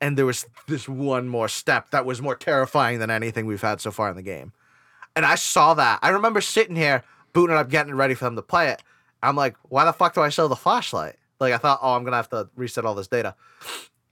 and 0.00 0.18
there 0.18 0.26
was 0.26 0.46
this 0.66 0.88
one 0.88 1.28
more 1.28 1.48
step 1.48 1.90
that 1.90 2.04
was 2.04 2.20
more 2.20 2.34
terrifying 2.34 2.98
than 2.98 3.10
anything 3.10 3.46
we've 3.46 3.62
had 3.62 3.80
so 3.80 3.90
far 3.90 4.10
in 4.10 4.16
the 4.16 4.22
game. 4.22 4.52
And 5.16 5.24
I 5.24 5.36
saw 5.36 5.74
that. 5.74 6.00
I 6.02 6.08
remember 6.10 6.40
sitting 6.40 6.76
here 6.76 7.04
booting 7.32 7.54
it 7.56 7.58
up, 7.58 7.70
getting 7.70 7.94
ready 7.94 8.14
for 8.14 8.24
them 8.24 8.36
to 8.36 8.42
play 8.42 8.70
it. 8.70 8.82
I'm 9.22 9.36
like, 9.36 9.56
why 9.62 9.84
the 9.84 9.92
fuck 9.92 10.14
do 10.14 10.20
I 10.20 10.28
show 10.28 10.48
the 10.48 10.56
flashlight? 10.56 11.16
Like 11.40 11.52
I 11.52 11.58
thought, 11.58 11.78
oh, 11.80 11.94
I'm 11.94 12.04
gonna 12.04 12.16
have 12.16 12.28
to 12.30 12.48
reset 12.56 12.84
all 12.84 12.94
this 12.94 13.08
data. 13.08 13.34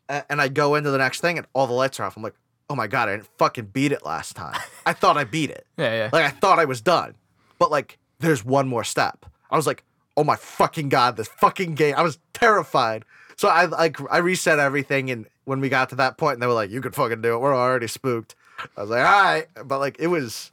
And 0.09 0.41
I 0.41 0.49
go 0.49 0.75
into 0.75 0.91
the 0.91 0.99
next 0.99 1.21
thing 1.21 1.39
and 1.39 1.47
all 1.53 1.67
the 1.67 1.73
lights 1.73 1.99
are 1.99 2.05
off. 2.05 2.17
I'm 2.17 2.23
like, 2.23 2.35
oh 2.71 2.75
my 2.75 2.87
god, 2.87 3.09
I 3.09 3.13
didn't 3.17 3.29
fucking 3.39 3.67
beat 3.67 3.93
it 3.93 4.05
last 4.05 4.37
time. 4.37 4.59
I 4.87 4.93
thought 4.93 5.17
I 5.17 5.25
beat 5.25 5.51
it. 5.51 5.67
Yeah, 5.77 5.93
yeah. 5.95 6.11
Like 6.13 6.25
I 6.25 6.31
thought 6.31 6.59
I 6.59 6.65
was 6.65 6.81
done. 6.81 7.15
But 7.59 7.71
like 7.71 7.99
there's 8.21 8.45
one 8.45 8.69
more 8.69 8.85
step. 8.85 9.27
I 9.51 9.57
was 9.57 9.67
like, 9.67 9.85
oh 10.17 10.25
my 10.25 10.37
fucking 10.37 10.89
god, 10.89 11.17
this 11.17 11.29
fucking 11.29 11.75
game. 11.75 11.95
I 11.97 12.03
was 12.03 12.19
terrified. 12.35 13.05
So 13.37 13.49
I 13.49 13.65
like 13.67 13.97
I 14.11 14.19
reset 14.19 14.59
everything 14.59 15.11
and 15.11 15.27
when 15.45 15.61
we 15.61 15.69
got 15.69 15.89
to 15.91 15.97
that 15.97 16.19
point 16.19 16.35
and 16.35 16.43
they 16.43 16.47
were 16.47 16.53
like, 16.53 16.71
you 16.71 16.81
could 16.81 16.95
fucking 16.95 17.21
do 17.23 17.35
it. 17.35 17.39
We're 17.41 17.55
already 17.55 17.89
spooked. 17.89 18.35
I 18.77 18.81
was 18.83 18.91
like, 18.91 19.05
all 19.05 19.23
right. 19.23 19.47
But 19.65 19.79
like 19.81 19.97
it 19.99 20.07
was 20.07 20.53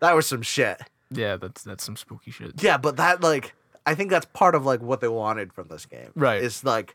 that 0.00 0.14
was 0.14 0.26
some 0.26 0.42
shit. 0.42 0.80
yeah, 1.10 1.36
that's 1.36 1.62
that's 1.62 1.84
some 1.84 1.96
spooky 1.96 2.30
shit. 2.30 2.62
Yeah, 2.62 2.76
but 2.76 2.96
that 2.98 3.20
like 3.22 3.54
I 3.86 3.94
think 3.94 4.10
that's 4.10 4.26
part 4.34 4.54
of 4.54 4.66
like 4.66 4.82
what 4.82 5.00
they 5.00 5.08
wanted 5.08 5.52
from 5.54 5.68
this 5.68 5.86
game. 5.86 6.10
Right. 6.14 6.42
It's 6.42 6.62
like 6.64 6.94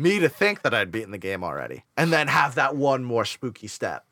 me 0.00 0.18
to 0.18 0.28
think 0.28 0.62
that 0.62 0.74
I'd 0.74 0.90
beaten 0.90 1.10
the 1.10 1.18
game 1.18 1.44
already 1.44 1.84
and 1.96 2.12
then 2.12 2.28
have 2.28 2.54
that 2.54 2.74
one 2.74 3.04
more 3.04 3.24
spooky 3.24 3.66
step. 3.66 4.04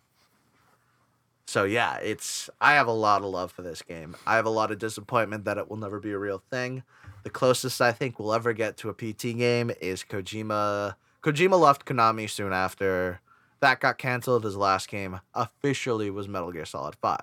So 1.46 1.64
yeah, 1.64 1.96
it's 1.96 2.50
I 2.60 2.74
have 2.74 2.86
a 2.86 2.92
lot 2.92 3.22
of 3.22 3.28
love 3.28 3.50
for 3.50 3.62
this 3.62 3.80
game. 3.80 4.14
I 4.26 4.36
have 4.36 4.44
a 4.44 4.50
lot 4.50 4.70
of 4.70 4.78
disappointment 4.78 5.46
that 5.46 5.56
it 5.56 5.70
will 5.70 5.78
never 5.78 5.98
be 5.98 6.12
a 6.12 6.18
real 6.18 6.42
thing. 6.50 6.82
The 7.22 7.30
closest 7.30 7.80
I 7.80 7.92
think 7.92 8.18
we'll 8.18 8.34
ever 8.34 8.52
get 8.52 8.76
to 8.78 8.90
a 8.90 8.92
PT 8.92 9.36
game 9.36 9.70
is 9.80 10.04
Kojima. 10.04 10.96
Kojima 11.22 11.58
left 11.58 11.86
Konami 11.86 12.28
soon 12.28 12.52
after 12.52 13.20
that 13.60 13.80
got 13.80 13.96
canceled. 13.96 14.44
His 14.44 14.56
last 14.56 14.88
game 14.88 15.20
officially 15.34 16.10
was 16.10 16.28
Metal 16.28 16.52
Gear 16.52 16.66
Solid 16.66 16.96
5 16.96 17.18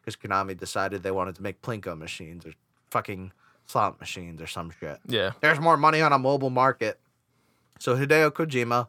because 0.00 0.14
Konami 0.14 0.56
decided 0.56 1.02
they 1.02 1.10
wanted 1.10 1.36
to 1.36 1.42
make 1.42 1.62
Plinko 1.62 1.96
machines 1.96 2.44
or 2.44 2.52
fucking 2.90 3.32
slot 3.66 3.98
machines 3.98 4.42
or 4.42 4.46
some 4.46 4.70
shit. 4.78 4.98
Yeah. 5.06 5.32
There's 5.40 5.58
more 5.58 5.76
money 5.76 6.02
on 6.02 6.12
a 6.12 6.18
mobile 6.18 6.50
market. 6.50 7.00
So 7.80 7.96
Hideo 7.96 8.30
Kojima 8.30 8.88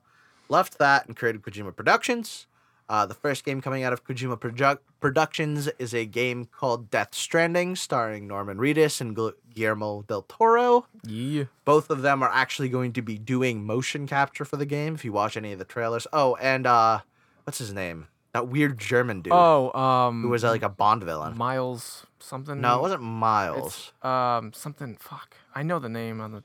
left 0.50 0.78
that 0.78 1.08
and 1.08 1.16
created 1.16 1.42
Kojima 1.42 1.74
Productions. 1.74 2.46
Uh, 2.90 3.06
the 3.06 3.14
first 3.14 3.46
game 3.46 3.62
coming 3.62 3.84
out 3.84 3.94
of 3.94 4.04
Kojima 4.04 4.38
Produ- 4.38 4.80
Productions 5.00 5.70
is 5.80 5.94
a 5.94 6.06
game 6.06 6.44
called 6.52 6.92
Death 6.92 7.16
Stranding, 7.16 7.78
starring 7.78 8.28
Norman 8.28 8.58
Reedus 8.58 9.00
and 9.00 9.18
Guillermo 9.56 10.02
del 10.10 10.24
Toro. 10.24 10.88
Yeah. 11.08 11.46
Both 11.64 11.90
of 11.90 12.02
them 12.02 12.22
are 12.22 12.30
actually 12.34 12.68
going 12.68 12.92
to 12.92 13.02
be 13.02 13.18
doing 13.18 13.64
motion 13.66 14.08
capture 14.08 14.44
for 14.44 14.58
the 14.58 14.66
game. 14.66 14.94
If 14.96 15.06
you 15.06 15.14
watch 15.14 15.38
any 15.38 15.54
of 15.54 15.60
the 15.60 15.64
trailers, 15.64 16.06
oh, 16.12 16.36
and 16.42 16.68
uh, 16.68 17.00
what's 17.46 17.60
his 17.60 17.72
name? 17.74 18.08
That 18.34 18.50
weird 18.50 18.78
German 18.78 19.22
dude 19.22 19.34
Oh, 19.34 19.72
um 19.78 20.22
who 20.24 20.30
was 20.30 20.44
uh, 20.44 20.50
like 20.50 20.64
a 20.64 20.70
Bond 20.70 21.04
villain. 21.04 21.38
Miles 21.38 22.06
something. 22.20 22.60
No, 22.62 22.78
it 22.78 22.82
wasn't 22.82 23.02
Miles. 23.04 23.68
It's 23.68 24.06
um 24.06 24.52
something. 24.54 24.98
Fuck. 25.00 25.36
I 25.56 25.64
know 25.64 25.80
the 25.80 25.90
name 25.90 26.22
on 26.22 26.32
the 26.32 26.44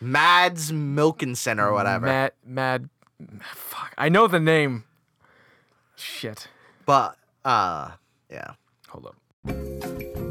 Mads 0.00 0.70
Milkinson 0.72 1.58
or 1.58 1.72
whatever. 1.72 2.06
Mad 2.06 2.32
Mad. 2.44 2.88
Fuck. 3.52 3.94
I 3.98 4.08
know 4.08 4.26
the 4.28 4.40
name. 4.40 4.84
Shit. 5.96 6.48
But 6.86 7.16
uh, 7.44 7.92
yeah. 8.30 8.52
Hold 8.88 9.06
up. 9.06 10.28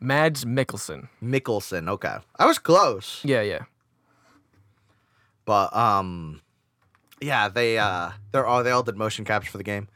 Mads 0.00 0.44
Mikkelsen. 0.44 1.08
Mickelson. 1.22 1.88
Okay, 1.88 2.16
I 2.38 2.46
was 2.46 2.58
close, 2.58 3.20
Yeah, 3.22 3.42
yeah. 3.42 3.64
but 5.44 5.74
um, 5.76 6.40
yeah, 7.20 7.48
they 7.48 7.76
uh, 7.78 8.10
they're 8.32 8.46
all 8.46 8.62
they 8.64 8.70
all 8.70 8.82
did 8.82 8.96
motion 8.96 9.24
capture 9.24 9.50
for 9.50 9.58
the 9.58 9.64
game. 9.64 9.88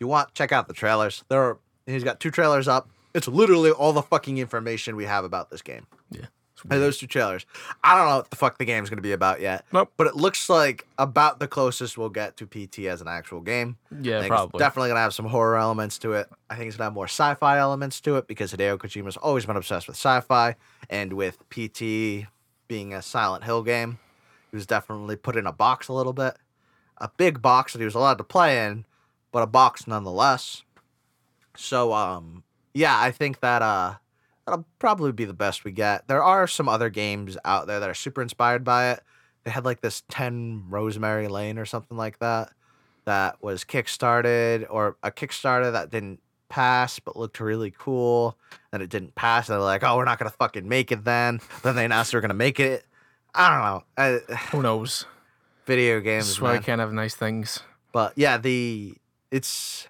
You 0.00 0.06
want, 0.06 0.34
check 0.34 0.50
out 0.50 0.66
the 0.66 0.74
trailers. 0.74 1.22
There, 1.28 1.40
are, 1.40 1.58
he's 1.86 2.04
got 2.04 2.18
two 2.18 2.30
trailers 2.30 2.66
up. 2.66 2.88
It's 3.14 3.28
literally 3.28 3.70
all 3.70 3.92
the 3.92 4.02
fucking 4.02 4.38
information 4.38 4.96
we 4.96 5.04
have 5.04 5.24
about 5.24 5.50
this 5.50 5.62
game. 5.62 5.86
Yeah. 6.10 6.26
And 6.68 6.82
those 6.82 6.98
two 6.98 7.06
trailers. 7.06 7.46
I 7.82 7.96
don't 7.96 8.08
know 8.08 8.16
what 8.16 8.30
the 8.30 8.36
fuck 8.36 8.58
the 8.58 8.64
game's 8.64 8.90
gonna 8.90 9.00
be 9.00 9.12
about 9.12 9.40
yet. 9.40 9.64
Nope. 9.72 9.92
But 9.96 10.08
it 10.08 10.16
looks 10.16 10.50
like 10.50 10.86
about 10.98 11.38
the 11.38 11.48
closest 11.48 11.96
we'll 11.96 12.10
get 12.10 12.36
to 12.36 12.46
PT 12.46 12.80
as 12.80 13.00
an 13.00 13.08
actual 13.08 13.40
game. 13.40 13.78
Yeah, 14.00 14.26
probably. 14.26 14.58
It's 14.58 14.62
definitely 14.62 14.90
gonna 14.90 15.00
have 15.00 15.14
some 15.14 15.26
horror 15.26 15.56
elements 15.56 15.98
to 16.00 16.12
it. 16.12 16.28
I 16.50 16.56
think 16.56 16.68
it's 16.68 16.76
gonna 16.76 16.86
have 16.86 16.92
more 16.92 17.06
sci-fi 17.06 17.58
elements 17.58 18.00
to 18.02 18.16
it 18.16 18.26
because 18.26 18.52
Hideo 18.52 18.76
Kojima's 18.76 19.16
always 19.16 19.46
been 19.46 19.56
obsessed 19.56 19.86
with 19.86 19.96
sci-fi, 19.96 20.56
and 20.90 21.14
with 21.14 21.38
PT 21.48 22.26
being 22.68 22.92
a 22.92 23.00
Silent 23.00 23.44
Hill 23.44 23.62
game, 23.62 23.98
he 24.50 24.56
was 24.56 24.66
definitely 24.66 25.16
put 25.16 25.36
in 25.36 25.46
a 25.46 25.52
box 25.52 25.88
a 25.88 25.92
little 25.92 26.12
bit, 26.12 26.36
a 26.98 27.08
big 27.16 27.40
box 27.40 27.72
that 27.72 27.78
he 27.78 27.86
was 27.86 27.94
allowed 27.94 28.18
to 28.18 28.24
play 28.24 28.66
in, 28.66 28.84
but 29.32 29.42
a 29.42 29.46
box 29.46 29.86
nonetheless. 29.86 30.62
So, 31.56 31.92
um, 31.92 32.44
yeah, 32.74 32.98
I 32.98 33.10
think 33.10 33.40
that 33.40 33.62
uh, 33.62 33.94
that'll 34.46 34.66
probably 34.78 35.12
be 35.12 35.24
the 35.24 35.34
best 35.34 35.64
we 35.64 35.72
get. 35.72 36.08
There 36.08 36.22
are 36.22 36.46
some 36.46 36.68
other 36.68 36.90
games 36.90 37.36
out 37.44 37.66
there 37.66 37.80
that 37.80 37.90
are 37.90 37.94
super 37.94 38.22
inspired 38.22 38.64
by 38.64 38.92
it. 38.92 39.00
They 39.44 39.50
had 39.50 39.64
like 39.64 39.80
this 39.80 40.02
Ten 40.08 40.64
Rosemary 40.68 41.28
Lane 41.28 41.58
or 41.58 41.64
something 41.64 41.96
like 41.96 42.18
that 42.18 42.52
that 43.06 43.42
was 43.42 43.64
kickstarted 43.64 44.66
or 44.68 44.96
a 45.02 45.10
Kickstarter 45.10 45.72
that 45.72 45.90
didn't 45.90 46.20
pass 46.48 46.98
but 46.98 47.16
looked 47.16 47.40
really 47.40 47.72
cool. 47.76 48.36
Then 48.70 48.82
it 48.82 48.90
didn't 48.90 49.14
pass. 49.14 49.48
And 49.48 49.54
they're 49.54 49.62
like, 49.62 49.82
oh, 49.82 49.96
we're 49.96 50.04
not 50.04 50.18
gonna 50.18 50.30
fucking 50.30 50.68
make 50.68 50.92
it 50.92 51.04
then. 51.04 51.40
Then 51.62 51.76
they 51.76 51.86
announced 51.86 52.12
they're 52.12 52.20
gonna 52.20 52.34
make 52.34 52.60
it. 52.60 52.84
I 53.34 53.48
don't 53.48 53.64
know. 53.64 53.84
I, 53.96 54.34
Who 54.50 54.62
knows? 54.62 55.06
video 55.70 56.00
games, 56.00 56.28
is 56.28 56.40
why 56.40 56.54
I 56.54 56.58
can't 56.58 56.80
have 56.80 56.92
nice 56.92 57.14
things. 57.14 57.60
But 57.92 58.14
yeah, 58.16 58.38
the 58.38 58.96
it's 59.30 59.88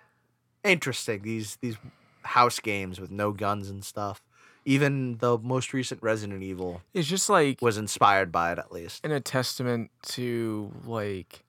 interesting 0.64 1.22
these 1.22 1.56
these 1.60 1.76
house 2.22 2.60
games 2.60 3.00
with 3.00 3.10
no 3.10 3.32
guns 3.32 3.70
and 3.70 3.84
stuff. 3.84 4.22
Even 4.66 5.16
the 5.18 5.38
most 5.38 5.72
recent 5.72 6.02
Resident 6.02 6.42
Evil 6.42 6.82
It's 6.92 7.08
just 7.08 7.30
like 7.30 7.62
was 7.62 7.78
inspired 7.78 8.30
by 8.30 8.52
it 8.52 8.58
at 8.58 8.70
least. 8.70 9.04
in 9.04 9.10
a 9.10 9.20
testament 9.20 9.90
to 10.08 10.70
like 10.84 11.44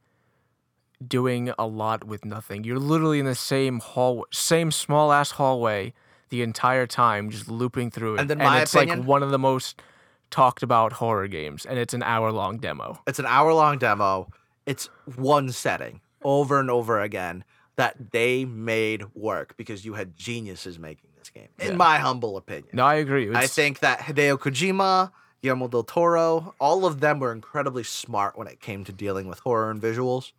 doing 1.06 1.52
a 1.60 1.66
lot 1.68 2.04
with 2.06 2.24
nothing. 2.26 2.64
You're 2.64 2.80
literally 2.80 3.20
in 3.20 3.26
the 3.26 3.36
same 3.36 3.80
hall, 3.80 4.26
same 4.32 4.72
small 4.72 5.12
ass 5.12 5.32
hallway 5.32 5.94
the 6.30 6.42
entire 6.42 6.88
time, 6.88 7.30
just 7.30 7.50
looping 7.50 7.92
through 7.92 8.16
it. 8.16 8.22
And 8.22 8.32
in 8.32 8.38
my 8.38 8.62
it's 8.62 8.74
opinion- 8.74 9.00
like 9.00 9.08
one 9.08 9.24
of 9.24 9.32
the 9.32 9.39
most 9.39 9.82
talked 10.30 10.64
about 10.64 10.94
horror 10.94 11.28
games, 11.28 11.66
and 11.66 11.78
it's 11.78 11.94
an 11.94 12.04
hour 12.04 12.32
long 12.32 12.58
demo. 12.60 13.02
It's 13.06 13.20
an 13.20 13.26
hour 13.26 13.54
long 13.54 13.78
demo. 13.78 14.30
It's 14.66 14.86
one 15.18 15.52
setting 15.52 16.00
over 16.24 16.60
and 16.60 16.72
over 16.72 17.02
again 17.02 17.44
that 17.78 18.11
they 18.11 18.45
made 18.45 19.03
work 19.15 19.55
because 19.57 19.86
you 19.86 19.93
had 19.93 20.15
geniuses 20.15 20.78
making 20.78 21.09
this 21.17 21.30
game. 21.30 21.47
In 21.59 21.72
Yeah. 21.72 21.76
my 21.76 21.97
humble 21.97 22.38
opinion. 22.38 22.69
No, 22.74 22.86
I 22.86 22.95
agree. 22.95 23.34
I 23.34 23.47
think 23.47 23.80
that 23.80 23.99
Hideo 23.99 24.38
Kojima, 24.38 25.11
Guillermo 25.41 25.67
del 25.67 25.84
Toro, 25.84 26.53
all 26.59 26.86
of 26.86 26.99
them 26.99 27.19
were 27.19 27.32
incredibly 27.32 27.84
smart 27.84 28.38
when 28.38 28.47
it 28.47 28.59
came 28.59 28.84
to 28.86 28.91
dealing 28.91 29.28
with 29.28 29.39
horror 29.39 29.72
and 29.72 29.82
visuals. 29.82 30.34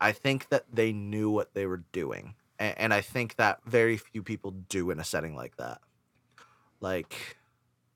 I 0.00 0.12
think 0.12 0.48
that 0.50 0.66
they 0.72 0.92
knew 0.92 1.30
what 1.30 1.54
they 1.54 1.66
were 1.66 1.82
doing. 1.92 2.34
And, 2.58 2.78
and 2.78 2.94
I 2.94 3.00
think 3.00 3.36
that 3.36 3.60
very 3.64 3.96
few 3.96 4.22
people 4.22 4.50
do 4.50 4.90
in 4.90 5.00
a 5.00 5.04
setting 5.04 5.34
like 5.34 5.56
that. 5.56 5.80
Like, 6.80 7.36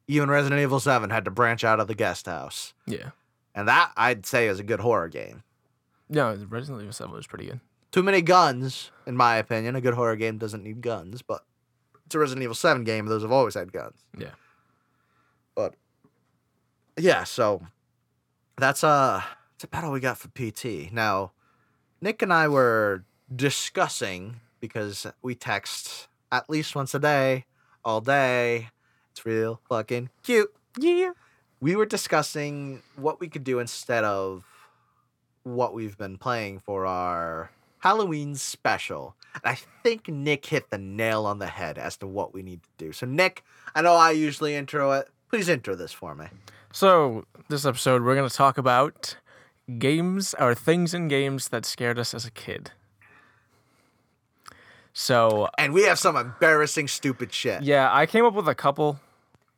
even 0.07 0.30
Resident 0.30 0.61
Evil 0.62 0.80
7 0.80 1.11
had 1.11 1.24
to 1.26 1.30
branch 1.30 1.64
out 1.64 1.80
of 1.80 1.86
the 1.89 1.95
guest 1.95 2.26
house. 2.26 2.72
yeah. 2.86 3.11
And 3.55 3.66
that, 3.66 3.91
I'd 3.97 4.24
say, 4.24 4.47
is 4.47 4.61
a 4.61 4.62
good 4.62 4.78
horror 4.78 5.09
game. 5.09 5.43
No, 6.09 6.28
Resident 6.49 6.80
Evil 6.80 6.93
Seven 6.93 7.12
was 7.12 7.26
pretty 7.26 7.47
good. 7.47 7.59
Too 7.91 8.03
many 8.03 8.20
guns, 8.20 8.91
in 9.07 9.16
my 9.16 9.36
opinion. 9.36 9.76
A 9.76 9.80
good 9.80 9.95
horror 9.95 10.16
game 10.16 10.39
doesn't 10.39 10.62
need 10.62 10.82
guns, 10.82 11.22
but 11.22 11.45
it's 12.07 12.14
a 12.14 12.18
Resident 12.18 12.43
Evil 12.43 12.55
7 12.55 12.84
game. 12.84 13.07
Those 13.07 13.22
have 13.22 13.32
always 13.32 13.55
had 13.55 13.72
guns. 13.72 14.05
Yeah. 14.16 14.32
But 15.55 15.74
yeah, 16.97 17.24
so 17.24 17.66
that's 18.57 18.84
uh 18.84 19.22
that's 19.53 19.64
about 19.64 19.84
all 19.84 19.93
we 19.93 20.01
got 20.01 20.18
for 20.18 20.28
PT. 20.28 20.93
Now, 20.93 21.32
Nick 22.01 22.22
and 22.22 22.32
I 22.32 22.49
were 22.49 23.05
discussing 23.34 24.41
because 24.61 25.07
we 25.22 25.34
text 25.34 26.09
at 26.30 26.49
least 26.49 26.76
once 26.76 26.95
a 26.95 26.99
day, 26.99 27.47
all 27.84 28.01
day. 28.01 28.68
It's 29.11 29.26
real 29.26 29.61
fucking 29.68 30.11
cute. 30.22 30.53
Yeah. 30.78 31.12
We 31.61 31.74
were 31.74 31.86
discussing 31.86 32.82
what 32.95 33.18
we 33.18 33.28
could 33.28 33.43
do 33.43 33.59
instead 33.59 34.05
of 34.05 34.45
what 35.43 35.74
we've 35.74 35.99
been 35.99 36.18
playing 36.18 36.61
for 36.61 36.86
our 36.86 37.51
Halloween 37.81 38.35
special. 38.35 39.14
And 39.35 39.43
I 39.45 39.59
think 39.83 40.09
Nick 40.09 40.47
hit 40.47 40.70
the 40.70 40.79
nail 40.79 41.26
on 41.26 41.39
the 41.39 41.47
head 41.47 41.79
as 41.79 41.97
to 41.99 42.07
what 42.07 42.35
we 42.35 42.43
need 42.43 42.62
to 42.62 42.68
do. 42.79 42.93
So, 42.93 43.07
Nick, 43.07 43.45
I 43.74 43.83
know 43.83 43.95
I 43.95 44.11
usually 44.12 44.55
intro 44.57 44.93
it. 44.93 45.09
Please 45.31 45.49
intro 45.49 45.74
this 45.74 45.93
for 45.93 46.14
me. 46.14 46.26
So 46.72 47.24
this 47.49 47.64
episode, 47.64 48.03
we're 48.03 48.14
gonna 48.14 48.31
talk 48.31 48.59
about 48.59 49.16
games 49.79 50.35
or 50.39 50.55
things 50.55 50.95
in 50.95 51.09
games 51.09 51.49
that 51.49 51.64
scared 51.66 51.99
us 51.99 52.14
as 52.14 52.24
a 52.24 52.31
kid. 52.31 52.72
So 54.93 55.49
And 55.59 55.72
we 55.72 55.83
have 55.85 55.99
some 55.99 56.16
embarrassing, 56.16 56.89
stupid 56.89 57.33
shit. 57.33 57.62
yeah, 57.62 57.89
I 57.93 58.07
came 58.07 58.24
up 58.24 58.35
with 58.35 58.49
a 58.49 58.55
couple. 58.55 58.99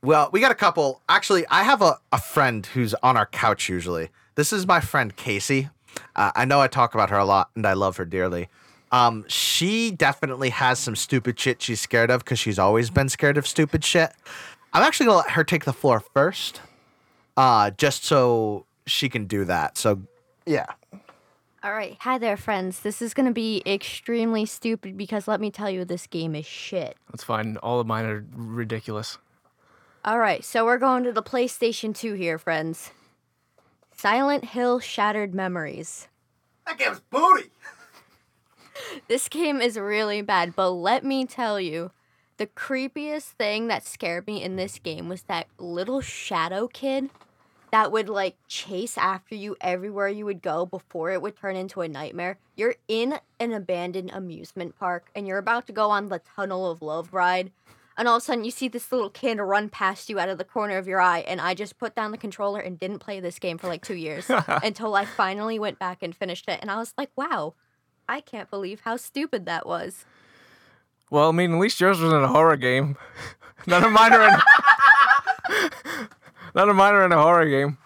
Well, 0.03 0.31
we 0.33 0.41
got 0.41 0.51
a 0.51 0.57
couple. 0.57 1.03
Actually, 1.09 1.47
I 1.49 1.62
have 1.62 1.83
a, 1.83 1.99
a 2.12 2.21
friend 2.21 2.64
who's 2.66 2.95
on 3.03 3.16
our 3.16 3.27
couch 3.27 3.68
usually. 3.68 4.11
This 4.35 4.53
is 4.53 4.66
my 4.66 4.81
friend 4.81 5.14
Casey. 5.16 5.68
Uh, 6.17 6.33
I 6.35 6.45
know 6.45 6.61
I 6.61 6.69
talk 6.69 6.95
about 6.95 7.11
her 7.11 7.19
a 7.19 7.25
lot 7.25 7.51
and 7.55 7.67
I 7.67 7.75
love 7.75 7.97
her 7.97 8.05
dearly. 8.05 8.49
Um, 8.93 9.25
she 9.29 9.91
definitely 9.93 10.51
has 10.51 10.79
some 10.79 10.97
stupid 10.97 11.39
shit 11.39 11.63
she's 11.63 11.81
scared 11.81 12.11
of 12.11 12.25
because 12.25 12.39
she's 12.39 12.59
always 12.59 12.91
been 12.91 13.09
scared 13.09 13.37
of 13.37 13.47
stupid 13.47 13.85
shit. 13.85 14.13
I'm 14.73 14.83
actually 14.83 15.07
gonna 15.07 15.19
let 15.19 15.31
her 15.31 15.45
take 15.45 15.65
the 15.65 15.73
floor 15.73 16.01
first, 16.01 16.61
uh, 17.37 17.71
just 17.71 18.05
so 18.05 18.67
she 18.87 19.09
can 19.09 19.27
do 19.27 19.45
that. 19.45 19.79
So, 19.79 20.03
yeah. 20.47 20.67
All 21.63 21.73
right. 21.73 21.97
Hi 22.01 22.17
there, 22.17 22.39
friends. 22.39 22.81
This 22.81 23.03
is 23.03 23.13
going 23.13 23.27
to 23.27 23.35
be 23.35 23.63
extremely 23.67 24.47
stupid 24.47 24.97
because 24.97 25.29
let 25.29 25.43
me 25.43 25.51
tell 25.51 25.69
you, 25.69 25.85
this 25.85 26.07
game 26.07 26.35
is 26.35 26.47
shit. 26.47 26.97
That's 27.11 27.23
fine. 27.23 27.59
All 27.59 27.79
of 27.79 27.87
mine 27.87 28.07
are 28.07 28.25
ridiculous. 28.35 29.19
All 30.03 30.19
right. 30.19 30.43
So 30.43 30.65
we're 30.65 30.79
going 30.79 31.05
to 31.05 31.13
the 31.13 31.23
PlayStation 31.23 31.95
2 31.95 32.15
here, 32.15 32.39
friends. 32.39 32.93
Silent 34.01 34.47
Hill 34.47 34.81
Shattered 34.81 35.35
Memories. 35.35 36.09
That 36.67 36.79
game's 36.79 37.01
booty. 37.01 37.51
This 39.09 39.29
game 39.29 39.61
is 39.61 39.79
really 39.79 40.23
bad, 40.23 40.57
but 40.57 40.71
let 40.71 41.05
me 41.05 41.27
tell 41.27 41.61
you, 41.61 41.91
the 42.39 42.47
creepiest 42.47 43.33
thing 43.33 43.67
that 43.67 43.85
scared 43.85 44.27
me 44.27 44.43
in 44.43 44.57
this 44.57 44.79
game 44.79 45.07
was 45.11 45.25
that 45.25 45.49
little 45.59 46.01
shadow 46.01 46.67
kid 46.67 47.11
that 47.73 47.93
would 47.93 48.09
like 48.09 48.37
chase 48.49 48.97
after 48.97 49.35
you 49.35 49.55
everywhere 49.61 50.09
you 50.09 50.25
would 50.25 50.41
go 50.41 50.65
before 50.65 51.11
it 51.11 51.21
would 51.21 51.37
turn 51.37 51.55
into 51.55 51.83
a 51.83 51.89
nightmare. 51.89 52.39
You're 52.57 52.77
in 52.89 53.19
an 53.39 53.53
abandoned 53.53 54.13
amusement 54.15 54.79
park 54.79 55.11
and 55.15 55.29
you're 55.29 55.37
about 55.37 55.67
to 55.67 55.75
go 55.75 55.91
on 55.91 56.09
the 56.09 56.23
Tunnel 56.35 56.71
of 56.71 56.81
Love 56.81 57.13
ride. 57.13 57.53
And 58.01 58.09
all 58.09 58.17
of 58.17 58.23
a 58.23 58.25
sudden 58.25 58.45
you 58.45 58.51
see 58.51 58.67
this 58.67 58.91
little 58.91 59.11
kid 59.11 59.39
run 59.39 59.69
past 59.69 60.09
you 60.09 60.19
out 60.19 60.31
of 60.31 60.39
the 60.39 60.45
corner 60.45 60.79
of 60.79 60.89
your 60.89 61.03
eye, 61.03 61.19
and 61.21 61.39
I 61.39 61.53
just 61.53 61.79
put 61.79 61.95
down 61.95 62.13
the 62.13 62.17
controller 62.19 62.59
and 62.59 62.79
didn't 62.79 63.01
play 63.01 63.21
this 63.21 63.39
game 63.39 63.59
for 63.59 63.69
like 63.69 63.83
two 63.85 63.95
years 63.95 64.29
until 64.49 64.95
I 64.95 65.05
finally 65.05 65.59
went 65.59 65.79
back 65.79 66.03
and 66.03 66.17
finished 66.17 66.49
it, 66.49 66.59
and 66.63 66.71
I 66.71 66.79
was 66.79 66.95
like, 66.97 67.11
wow, 67.15 67.53
I 68.09 68.23
can't 68.23 68.49
believe 68.49 68.81
how 68.81 68.97
stupid 68.97 69.45
that 69.45 69.67
was. 69.67 70.07
Well, 71.11 71.29
I 71.29 71.33
mean, 71.33 71.53
at 71.53 71.61
least 71.61 71.79
yours 71.79 72.01
was 72.01 72.11
in 72.11 72.23
a 72.23 72.29
horror 72.29 72.57
game. 72.57 72.97
None 73.67 73.85
of 73.85 73.93
mine 73.93 74.15
are 74.15 74.29
in. 74.29 74.35
None 76.55 76.71
of 76.71 76.77
mine 76.77 76.95
are 76.95 77.05
in 77.05 77.13
a 77.13 77.21
horror 77.23 77.49
game 77.49 77.77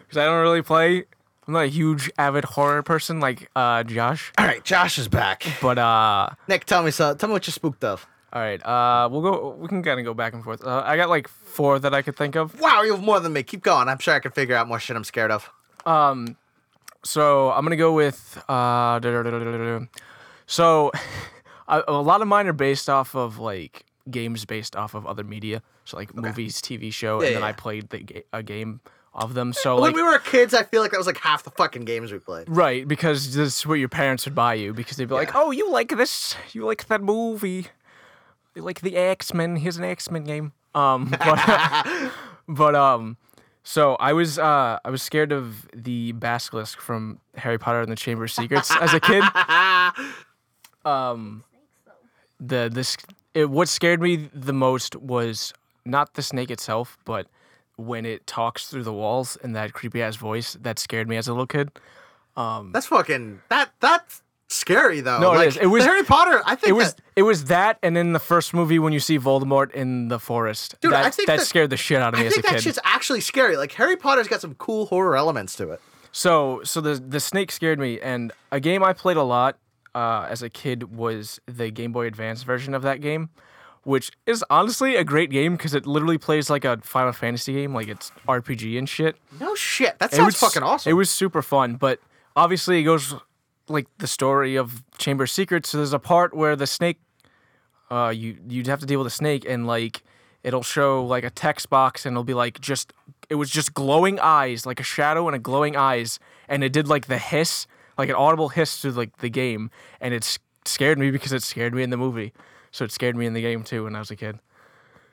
because 0.00 0.18
I 0.18 0.24
don't 0.24 0.42
really 0.42 0.62
play. 0.62 1.04
I'm 1.46 1.54
not 1.54 1.64
a 1.64 1.68
huge 1.68 2.10
avid 2.18 2.44
horror 2.44 2.82
person 2.82 3.20
like 3.20 3.48
uh, 3.54 3.84
Josh, 3.84 4.32
All 4.36 4.46
right, 4.46 4.64
Josh 4.64 4.98
is 4.98 5.06
back. 5.06 5.44
but 5.62 5.78
uh, 5.78 6.30
Nick, 6.48 6.64
tell 6.64 6.82
me 6.82 6.90
so. 6.90 7.14
Tell 7.14 7.28
me 7.28 7.34
what 7.34 7.46
you're 7.46 7.52
spooked 7.52 7.84
of. 7.84 8.06
All 8.32 8.40
right, 8.42 8.64
uh, 8.64 9.08
we'll 9.10 9.22
go. 9.22 9.56
We 9.58 9.68
can 9.68 9.82
kind 9.82 9.98
of 9.98 10.04
go 10.04 10.14
back 10.14 10.34
and 10.34 10.44
forth. 10.44 10.64
Uh, 10.64 10.82
I 10.84 10.96
got 10.96 11.08
like 11.08 11.26
four 11.28 11.78
that 11.78 11.92
I 11.94 12.02
could 12.02 12.16
think 12.16 12.36
of. 12.36 12.60
Wow, 12.60 12.82
you 12.82 12.92
have 12.92 13.02
more 13.02 13.18
than 13.20 13.32
me. 13.32 13.42
Keep 13.42 13.62
going. 13.62 13.88
I'm 13.88 13.98
sure 13.98 14.14
I 14.14 14.20
can 14.20 14.30
figure 14.32 14.54
out 14.54 14.68
more 14.68 14.78
shit 14.78 14.96
I'm 14.96 15.04
scared 15.04 15.30
of. 15.30 15.50
Um, 15.86 16.36
so 17.02 17.50
I'm 17.50 17.64
gonna 17.64 17.76
go 17.76 17.92
with 17.92 18.42
uh, 18.48 19.00
so 20.46 20.92
a, 21.68 21.82
a 21.88 22.00
lot 22.02 22.22
of 22.22 22.28
mine 22.28 22.46
are 22.46 22.52
based 22.52 22.88
off 22.88 23.14
of 23.14 23.38
like 23.38 23.84
games 24.10 24.44
based 24.44 24.76
off 24.76 24.94
of 24.94 25.06
other 25.06 25.24
media, 25.24 25.62
so 25.84 25.96
like 25.96 26.14
movies, 26.14 26.60
TV 26.60 26.92
show, 26.92 27.20
Yeah, 27.20 27.28
and 27.28 27.36
then 27.36 27.42
yeah. 27.42 27.48
I 27.48 27.52
played 27.52 27.90
the 27.90 27.98
ga- 28.00 28.24
a 28.32 28.42
game 28.42 28.80
of 29.14 29.34
them. 29.34 29.52
So 29.52 29.74
when 29.74 29.90
like 29.92 29.96
we 29.96 30.02
were 30.02 30.18
kids, 30.18 30.54
I 30.54 30.62
feel 30.64 30.82
like 30.82 30.90
that 30.92 30.98
was 30.98 31.06
like 31.06 31.18
half 31.18 31.42
the 31.42 31.50
fucking 31.50 31.84
games 31.84 32.12
we 32.12 32.18
played. 32.18 32.48
right 32.48 32.86
because 32.86 33.34
this 33.34 33.58
is 33.58 33.66
what 33.66 33.74
your 33.74 33.88
parents 33.88 34.24
would 34.24 34.34
buy 34.34 34.54
you 34.54 34.72
because 34.72 34.96
they'd 34.96 35.08
be 35.08 35.14
like, 35.14 35.34
oh, 35.34 35.50
you 35.50 35.70
like 35.70 35.96
this, 35.96 36.36
you 36.52 36.64
like 36.64 36.86
that 36.88 37.02
movie, 37.02 37.66
like 38.60 38.80
the 38.80 38.96
X 38.96 39.34
Men. 39.34 39.56
Here's 39.56 39.76
an 39.76 39.84
X 39.84 40.10
Men 40.10 40.24
game. 40.24 40.52
Um, 40.74 41.14
but 41.24 42.10
but 42.48 42.74
um. 42.74 43.16
So 43.62 43.94
I 43.96 44.14
was 44.14 44.38
uh 44.38 44.78
I 44.84 44.90
was 44.90 45.02
scared 45.02 45.32
of 45.32 45.68
the 45.74 46.12
basilisk 46.12 46.80
from 46.80 47.20
Harry 47.36 47.58
Potter 47.58 47.80
and 47.82 47.92
the 47.92 47.96
Chamber 47.96 48.24
of 48.24 48.30
Secrets 48.30 48.74
as 48.80 48.94
a 48.94 49.00
kid. 49.00 49.22
Um 50.82 51.44
the 52.40 52.70
this 52.72 52.96
it, 53.34 53.50
what 53.50 53.68
scared 53.68 54.00
me 54.00 54.30
the 54.32 54.54
most 54.54 54.96
was 54.96 55.52
not 55.84 56.14
the 56.14 56.22
snake 56.22 56.50
itself, 56.50 56.96
but 57.04 57.26
when 57.76 58.06
it 58.06 58.26
talks 58.26 58.68
through 58.68 58.84
the 58.84 58.92
walls 58.92 59.36
in 59.44 59.52
that 59.52 59.74
creepy 59.74 60.02
ass 60.02 60.16
voice 60.16 60.56
that 60.62 60.78
scared 60.78 61.06
me 61.06 61.18
as 61.18 61.28
a 61.28 61.32
little 61.32 61.46
kid. 61.46 61.70
Um, 62.36 62.72
That's 62.72 62.86
fucking 62.86 63.42
that 63.50 63.72
that's 63.80 64.22
scary 64.54 65.00
though. 65.00 65.18
No, 65.20 65.32
it 65.32 65.36
like, 65.36 65.48
is. 65.48 65.56
It 65.56 65.66
was- 65.66 65.84
Harry 65.84 66.02
Potter. 66.04 66.42
I 66.44 66.54
think 66.54 66.68
It 66.70 66.72
was 66.72 66.94
that- 66.94 67.02
it 67.16 67.22
was 67.22 67.44
that 67.44 67.78
and 67.82 67.96
in 67.98 68.12
the 68.12 68.18
first 68.18 68.52
movie 68.54 68.78
when 68.78 68.92
you 68.92 69.00
see 69.00 69.18
Voldemort 69.18 69.70
in 69.72 70.08
the 70.08 70.18
forest. 70.18 70.74
Dude, 70.80 70.92
that 70.92 71.04
I 71.06 71.10
think 71.10 71.26
that 71.28 71.38
that- 71.38 71.46
scared 71.46 71.70
the 71.70 71.76
shit 71.76 72.00
out 72.02 72.14
of 72.14 72.20
me 72.20 72.24
I 72.24 72.28
as 72.28 72.32
a 72.32 72.34
think 72.36 72.46
that 72.46 72.54
kid. 72.56 72.62
shit's 72.62 72.78
actually 72.84 73.20
scary. 73.20 73.56
Like 73.56 73.72
Harry 73.72 73.96
Potter's 73.96 74.28
got 74.28 74.40
some 74.40 74.54
cool 74.54 74.86
horror 74.86 75.16
elements 75.16 75.54
to 75.56 75.70
it. 75.70 75.80
So 76.12 76.60
so 76.64 76.80
the 76.80 76.94
the 76.94 77.20
snake 77.20 77.52
scared 77.52 77.78
me, 77.78 78.00
and 78.00 78.32
a 78.50 78.58
game 78.60 78.82
I 78.82 78.92
played 78.92 79.16
a 79.16 79.22
lot 79.22 79.56
uh, 79.94 80.26
as 80.28 80.42
a 80.42 80.50
kid 80.50 80.96
was 80.96 81.40
the 81.46 81.70
Game 81.70 81.92
Boy 81.92 82.06
Advance 82.06 82.42
version 82.42 82.74
of 82.74 82.82
that 82.82 83.00
game, 83.00 83.28
which 83.84 84.10
is 84.26 84.44
honestly 84.50 84.96
a 84.96 85.04
great 85.04 85.30
game 85.30 85.56
because 85.56 85.74
it 85.74 85.86
literally 85.86 86.18
plays 86.18 86.48
like 86.50 86.64
a 86.64 86.78
Final 86.82 87.12
Fantasy 87.12 87.52
game, 87.54 87.74
like 87.74 87.88
it's 87.88 88.10
RPG 88.28 88.76
and 88.78 88.88
shit. 88.88 89.16
No 89.40 89.54
shit. 89.54 89.98
That 90.00 90.12
It 90.12 90.16
sounds 90.16 90.26
was 90.34 90.36
fucking 90.52 90.62
awesome. 90.62 90.90
It 90.90 90.94
was 90.94 91.10
super 91.10 91.42
fun, 91.42 91.74
but 91.76 92.00
obviously 92.36 92.80
it 92.80 92.84
goes 92.84 93.14
like 93.70 93.86
the 93.98 94.06
story 94.06 94.56
of 94.56 94.82
Chamber 94.98 95.24
of 95.24 95.30
Secrets. 95.30 95.70
So 95.70 95.78
there's 95.78 95.92
a 95.92 95.98
part 95.98 96.34
where 96.34 96.56
the 96.56 96.66
snake, 96.66 96.98
uh, 97.90 98.12
you 98.14 98.36
you'd 98.48 98.66
have 98.66 98.80
to 98.80 98.86
deal 98.86 98.98
with 98.98 99.06
a 99.06 99.16
snake, 99.16 99.44
and 99.48 99.66
like 99.66 100.02
it'll 100.42 100.62
show 100.62 101.04
like 101.04 101.24
a 101.24 101.30
text 101.30 101.70
box, 101.70 102.04
and 102.04 102.14
it'll 102.14 102.24
be 102.24 102.34
like 102.34 102.60
just 102.60 102.92
it 103.28 103.36
was 103.36 103.50
just 103.50 103.74
glowing 103.74 104.18
eyes, 104.20 104.66
like 104.66 104.80
a 104.80 104.84
shadow 104.84 105.26
and 105.28 105.36
a 105.36 105.38
glowing 105.38 105.76
eyes, 105.76 106.18
and 106.48 106.62
it 106.64 106.72
did 106.72 106.88
like 106.88 107.06
the 107.06 107.18
hiss, 107.18 107.66
like 107.96 108.08
an 108.08 108.16
audible 108.16 108.50
hiss 108.50 108.80
through 108.80 108.92
like 108.92 109.16
the 109.18 109.30
game, 109.30 109.70
and 110.00 110.12
it 110.12 110.38
scared 110.64 110.98
me 110.98 111.10
because 111.10 111.32
it 111.32 111.42
scared 111.42 111.74
me 111.74 111.82
in 111.82 111.90
the 111.90 111.96
movie, 111.96 112.32
so 112.70 112.84
it 112.84 112.92
scared 112.92 113.16
me 113.16 113.26
in 113.26 113.32
the 113.34 113.42
game 113.42 113.62
too 113.62 113.84
when 113.84 113.96
I 113.96 114.00
was 114.00 114.10
a 114.10 114.16
kid. 114.16 114.38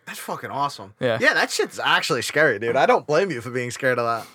That's 0.07 0.19
fucking 0.19 0.49
awesome. 0.49 0.93
Yeah. 1.01 1.17
Yeah, 1.19 1.33
that 1.33 1.51
shit's 1.51 1.79
actually 1.79 2.21
scary, 2.21 2.59
dude. 2.59 2.77
I 2.77 2.85
don't 2.85 3.05
blame 3.05 3.29
you 3.29 3.41
for 3.41 3.49
being 3.49 3.71
scared 3.71 3.99
of 3.99 4.05
that. 4.05 4.25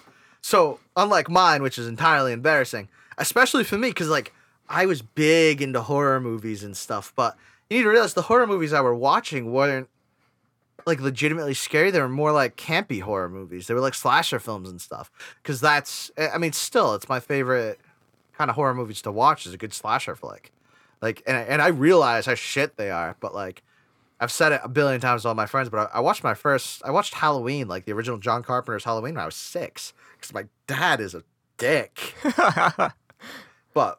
So, 0.42 0.80
unlike 0.96 1.30
mine, 1.30 1.62
which 1.62 1.78
is 1.78 1.86
entirely 1.86 2.32
embarrassing, 2.32 2.88
especially 3.18 3.64
for 3.64 3.78
me, 3.78 3.88
because 3.88 4.08
like 4.08 4.32
I 4.68 4.86
was 4.86 5.02
big 5.02 5.60
into 5.60 5.82
horror 5.82 6.20
movies 6.20 6.64
and 6.64 6.76
stuff, 6.76 7.12
but 7.14 7.36
you 7.68 7.78
need 7.78 7.84
to 7.84 7.90
realize 7.90 8.14
the 8.14 8.22
horror 8.22 8.46
movies 8.46 8.72
I 8.72 8.80
were 8.80 8.94
watching 8.94 9.52
weren't 9.52 9.88
like 10.86 11.00
legitimately 11.00 11.54
scary. 11.54 11.90
They 11.90 12.00
were 12.00 12.08
more 12.08 12.32
like 12.32 12.56
campy 12.56 13.00
horror 13.00 13.28
movies. 13.28 13.66
They 13.66 13.74
were 13.74 13.80
like 13.80 13.94
slasher 13.94 14.38
films 14.38 14.68
and 14.68 14.80
stuff. 14.80 15.10
Because 15.42 15.60
that's, 15.60 16.10
eh, 16.16 16.28
I 16.32 16.38
mean, 16.38 16.52
still, 16.52 16.94
it's 16.94 17.08
my 17.08 17.20
favorite 17.20 17.80
kind 18.36 18.50
of 18.50 18.56
horror 18.56 18.74
movies 18.74 19.02
to 19.02 19.12
watch. 19.12 19.46
Is 19.46 19.54
a 19.54 19.58
good 19.58 19.72
slasher 19.72 20.16
flick. 20.16 20.52
Like, 21.00 21.22
and 21.26 21.36
and 21.36 21.62
I 21.62 21.68
realize 21.68 22.26
how 22.26 22.34
shit 22.34 22.76
they 22.76 22.90
are, 22.90 23.16
but 23.20 23.34
like. 23.34 23.62
I've 24.20 24.30
said 24.30 24.52
it 24.52 24.60
a 24.62 24.68
billion 24.68 25.00
times 25.00 25.22
to 25.22 25.28
all 25.28 25.34
my 25.34 25.46
friends, 25.46 25.68
but 25.68 25.90
I, 25.92 25.98
I 25.98 26.00
watched 26.00 26.22
my 26.22 26.34
first, 26.34 26.80
I 26.84 26.92
watched 26.92 27.12
Halloween, 27.12 27.66
like 27.66 27.86
the 27.86 27.92
original 27.92 28.18
John 28.18 28.44
Carpenter's 28.44 28.84
Halloween 28.84 29.14
when 29.14 29.22
I 29.22 29.26
was 29.26 29.34
six, 29.34 29.92
because 30.14 30.32
my 30.32 30.44
dad 30.68 31.00
is 31.00 31.12
a 31.12 31.24
dick. 31.58 32.14
but 33.74 33.98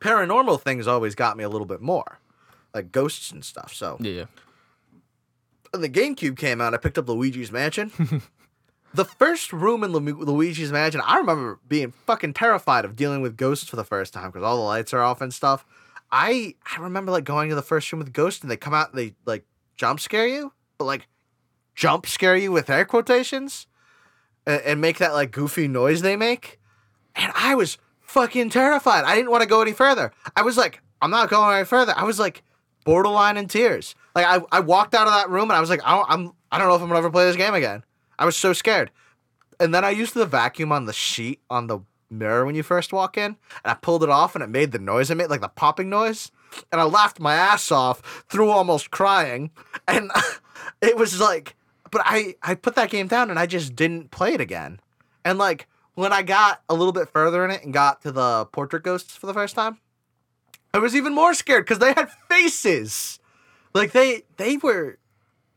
paranormal 0.00 0.60
things 0.60 0.86
always 0.86 1.14
got 1.14 1.36
me 1.36 1.44
a 1.44 1.48
little 1.48 1.66
bit 1.66 1.80
more, 1.80 2.18
like 2.74 2.92
ghosts 2.92 3.30
and 3.30 3.44
stuff. 3.44 3.72
So 3.74 3.96
Yeah. 4.00 4.24
when 5.70 5.82
the 5.82 5.88
GameCube 5.88 6.36
came 6.36 6.60
out, 6.60 6.74
I 6.74 6.76
picked 6.76 6.98
up 6.98 7.08
Luigi's 7.08 7.50
Mansion. 7.52 7.90
the 8.94 9.04
first 9.04 9.52
room 9.52 9.82
in 9.84 9.92
Lu- 9.92 10.24
Luigi's 10.24 10.72
Mansion, 10.72 11.00
I 11.04 11.16
remember 11.18 11.58
being 11.68 11.92
fucking 12.06 12.34
terrified 12.34 12.84
of 12.84 12.96
dealing 12.96 13.22
with 13.22 13.36
ghosts 13.36 13.68
for 13.68 13.76
the 13.76 13.84
first 13.84 14.12
time 14.12 14.30
because 14.30 14.42
all 14.44 14.56
the 14.56 14.62
lights 14.62 14.92
are 14.92 15.02
off 15.02 15.20
and 15.20 15.32
stuff. 15.32 15.64
I 16.12 16.54
I 16.76 16.80
remember 16.80 17.10
like 17.10 17.24
going 17.24 17.48
to 17.48 17.54
the 17.56 17.62
first 17.62 17.90
room 17.92 17.98
with 17.98 18.12
ghosts 18.12 18.42
and 18.42 18.50
they 18.50 18.56
come 18.56 18.74
out 18.74 18.90
and 18.90 18.98
they 18.98 19.14
like 19.26 19.44
jump 19.76 19.98
scare 20.00 20.26
you, 20.28 20.52
but 20.78 20.84
like 20.84 21.08
jump 21.74 22.06
scare 22.06 22.36
you 22.36 22.52
with 22.52 22.70
air 22.70 22.84
quotations 22.84 23.66
and, 24.46 24.60
and 24.62 24.80
make 24.80 24.98
that 24.98 25.12
like 25.14 25.32
goofy 25.32 25.66
noise 25.66 26.02
they 26.02 26.14
make. 26.14 26.60
And 27.16 27.32
I 27.34 27.54
was 27.56 27.78
fucking 28.14 28.50
terrified. 28.50 29.04
I 29.04 29.14
didn't 29.14 29.30
want 29.30 29.42
to 29.42 29.48
go 29.48 29.60
any 29.60 29.72
further. 29.72 30.12
I 30.36 30.42
was 30.42 30.56
like, 30.56 30.80
I'm 31.02 31.10
not 31.10 31.28
going 31.28 31.56
any 31.56 31.64
further. 31.64 31.92
I 31.96 32.04
was 32.04 32.18
like 32.18 32.42
borderline 32.84 33.36
in 33.36 33.48
tears. 33.48 33.94
Like 34.14 34.26
I, 34.26 34.40
I 34.50 34.60
walked 34.60 34.94
out 34.94 35.06
of 35.06 35.12
that 35.12 35.28
room 35.28 35.50
and 35.50 35.52
I 35.52 35.60
was 35.60 35.68
like, 35.68 35.84
I 35.84 35.96
don't, 35.96 36.10
I'm 36.10 36.32
I 36.50 36.58
don't 36.58 36.68
know 36.68 36.76
if 36.76 36.80
I'm 36.80 36.88
gonna 36.88 36.98
ever 36.98 37.10
play 37.10 37.26
this 37.26 37.36
game 37.36 37.54
again. 37.54 37.84
I 38.18 38.24
was 38.24 38.36
so 38.36 38.52
scared. 38.52 38.90
And 39.60 39.74
then 39.74 39.84
I 39.84 39.90
used 39.90 40.14
the 40.14 40.26
vacuum 40.26 40.72
on 40.72 40.86
the 40.86 40.92
sheet 40.92 41.40
on 41.50 41.66
the 41.66 41.80
mirror 42.08 42.46
when 42.46 42.54
you 42.54 42.62
first 42.62 42.92
walk 42.92 43.16
in, 43.16 43.24
and 43.24 43.36
I 43.64 43.74
pulled 43.74 44.02
it 44.02 44.10
off 44.10 44.34
and 44.34 44.42
it 44.42 44.48
made 44.48 44.72
the 44.72 44.78
noise 44.78 45.10
it 45.10 45.16
made, 45.16 45.30
like 45.30 45.40
the 45.40 45.48
popping 45.48 45.90
noise. 45.90 46.30
And 46.70 46.80
I 46.80 46.84
laughed 46.84 47.18
my 47.18 47.34
ass 47.34 47.72
off 47.72 48.24
through 48.28 48.50
almost 48.50 48.90
crying. 48.90 49.50
And 49.88 50.10
it 50.80 50.96
was 50.96 51.20
like 51.20 51.56
but 51.94 52.02
I, 52.04 52.34
I 52.42 52.56
put 52.56 52.74
that 52.74 52.90
game 52.90 53.06
down 53.06 53.30
and 53.30 53.38
I 53.38 53.46
just 53.46 53.76
didn't 53.76 54.10
play 54.10 54.34
it 54.34 54.40
again. 54.40 54.80
And 55.24 55.38
like 55.38 55.68
when 55.94 56.12
I 56.12 56.22
got 56.22 56.62
a 56.68 56.74
little 56.74 56.92
bit 56.92 57.08
further 57.08 57.44
in 57.44 57.50
it 57.50 57.62
and 57.62 57.72
got 57.72 58.02
to 58.02 58.12
the 58.12 58.46
portrait 58.46 58.82
ghosts 58.82 59.16
for 59.16 59.26
the 59.26 59.34
first 59.34 59.54
time, 59.54 59.78
I 60.72 60.78
was 60.78 60.96
even 60.96 61.14
more 61.14 61.34
scared 61.34 61.64
because 61.64 61.78
they 61.78 61.92
had 61.92 62.10
faces. 62.28 63.18
Like 63.72 63.92
they 63.92 64.22
they 64.36 64.56
were 64.56 64.98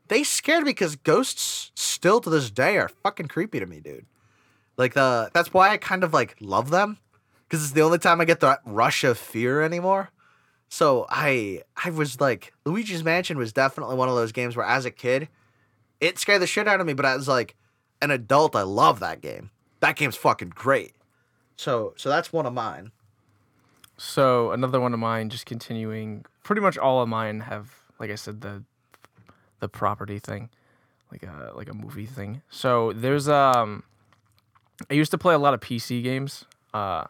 they 0.07 0.23
scared 0.23 0.63
me 0.63 0.71
because 0.71 0.95
ghosts 0.95 1.71
still 1.75 2.21
to 2.21 2.29
this 2.29 2.49
day 2.49 2.77
are 2.77 2.89
fucking 2.89 3.27
creepy 3.27 3.59
to 3.59 3.65
me, 3.65 3.79
dude. 3.79 4.05
Like 4.77 4.93
the 4.93 5.31
that's 5.33 5.53
why 5.53 5.69
I 5.69 5.77
kind 5.77 6.03
of 6.03 6.13
like 6.13 6.35
love 6.39 6.69
them 6.69 6.99
because 7.47 7.63
it's 7.63 7.73
the 7.73 7.81
only 7.81 7.97
time 7.97 8.21
I 8.21 8.25
get 8.25 8.39
that 8.41 8.59
rush 8.65 9.03
of 9.03 9.17
fear 9.17 9.61
anymore. 9.61 10.09
So 10.69 11.05
I 11.09 11.63
I 11.83 11.89
was 11.89 12.21
like 12.21 12.53
Luigi's 12.65 13.03
Mansion 13.03 13.37
was 13.37 13.53
definitely 13.53 13.95
one 13.95 14.09
of 14.09 14.15
those 14.15 14.31
games 14.31 14.55
where 14.55 14.65
as 14.65 14.85
a 14.85 14.91
kid 14.91 15.29
it 15.99 16.19
scared 16.19 16.41
the 16.41 16.47
shit 16.47 16.67
out 16.67 16.79
of 16.79 16.85
me, 16.85 16.93
but 16.93 17.05
as 17.05 17.27
like 17.27 17.55
an 18.01 18.11
adult 18.11 18.55
I 18.55 18.61
love 18.61 18.99
that 18.99 19.21
game. 19.21 19.49
That 19.79 19.95
game's 19.95 20.15
fucking 20.15 20.49
great. 20.49 20.93
So 21.55 21.93
so 21.97 22.09
that's 22.09 22.31
one 22.31 22.45
of 22.45 22.53
mine. 22.53 22.91
So 23.97 24.51
another 24.51 24.79
one 24.79 24.93
of 24.93 24.99
mine, 24.99 25.29
just 25.29 25.45
continuing. 25.45 26.25
Pretty 26.43 26.61
much 26.61 26.77
all 26.77 27.01
of 27.01 27.09
mine 27.09 27.41
have, 27.41 27.73
like 27.99 28.11
I 28.11 28.15
said, 28.15 28.41
the 28.41 28.63
the 29.59 29.67
property 29.67 30.19
thing, 30.19 30.49
like 31.11 31.23
a 31.23 31.51
like 31.55 31.69
a 31.69 31.73
movie 31.73 32.05
thing. 32.05 32.41
So 32.49 32.93
there's 32.93 33.27
um, 33.27 33.83
I 34.89 34.93
used 34.93 35.11
to 35.11 35.17
play 35.17 35.33
a 35.33 35.39
lot 35.39 35.53
of 35.53 35.59
PC 35.59 36.03
games. 36.03 36.45
Uh, 36.73 37.05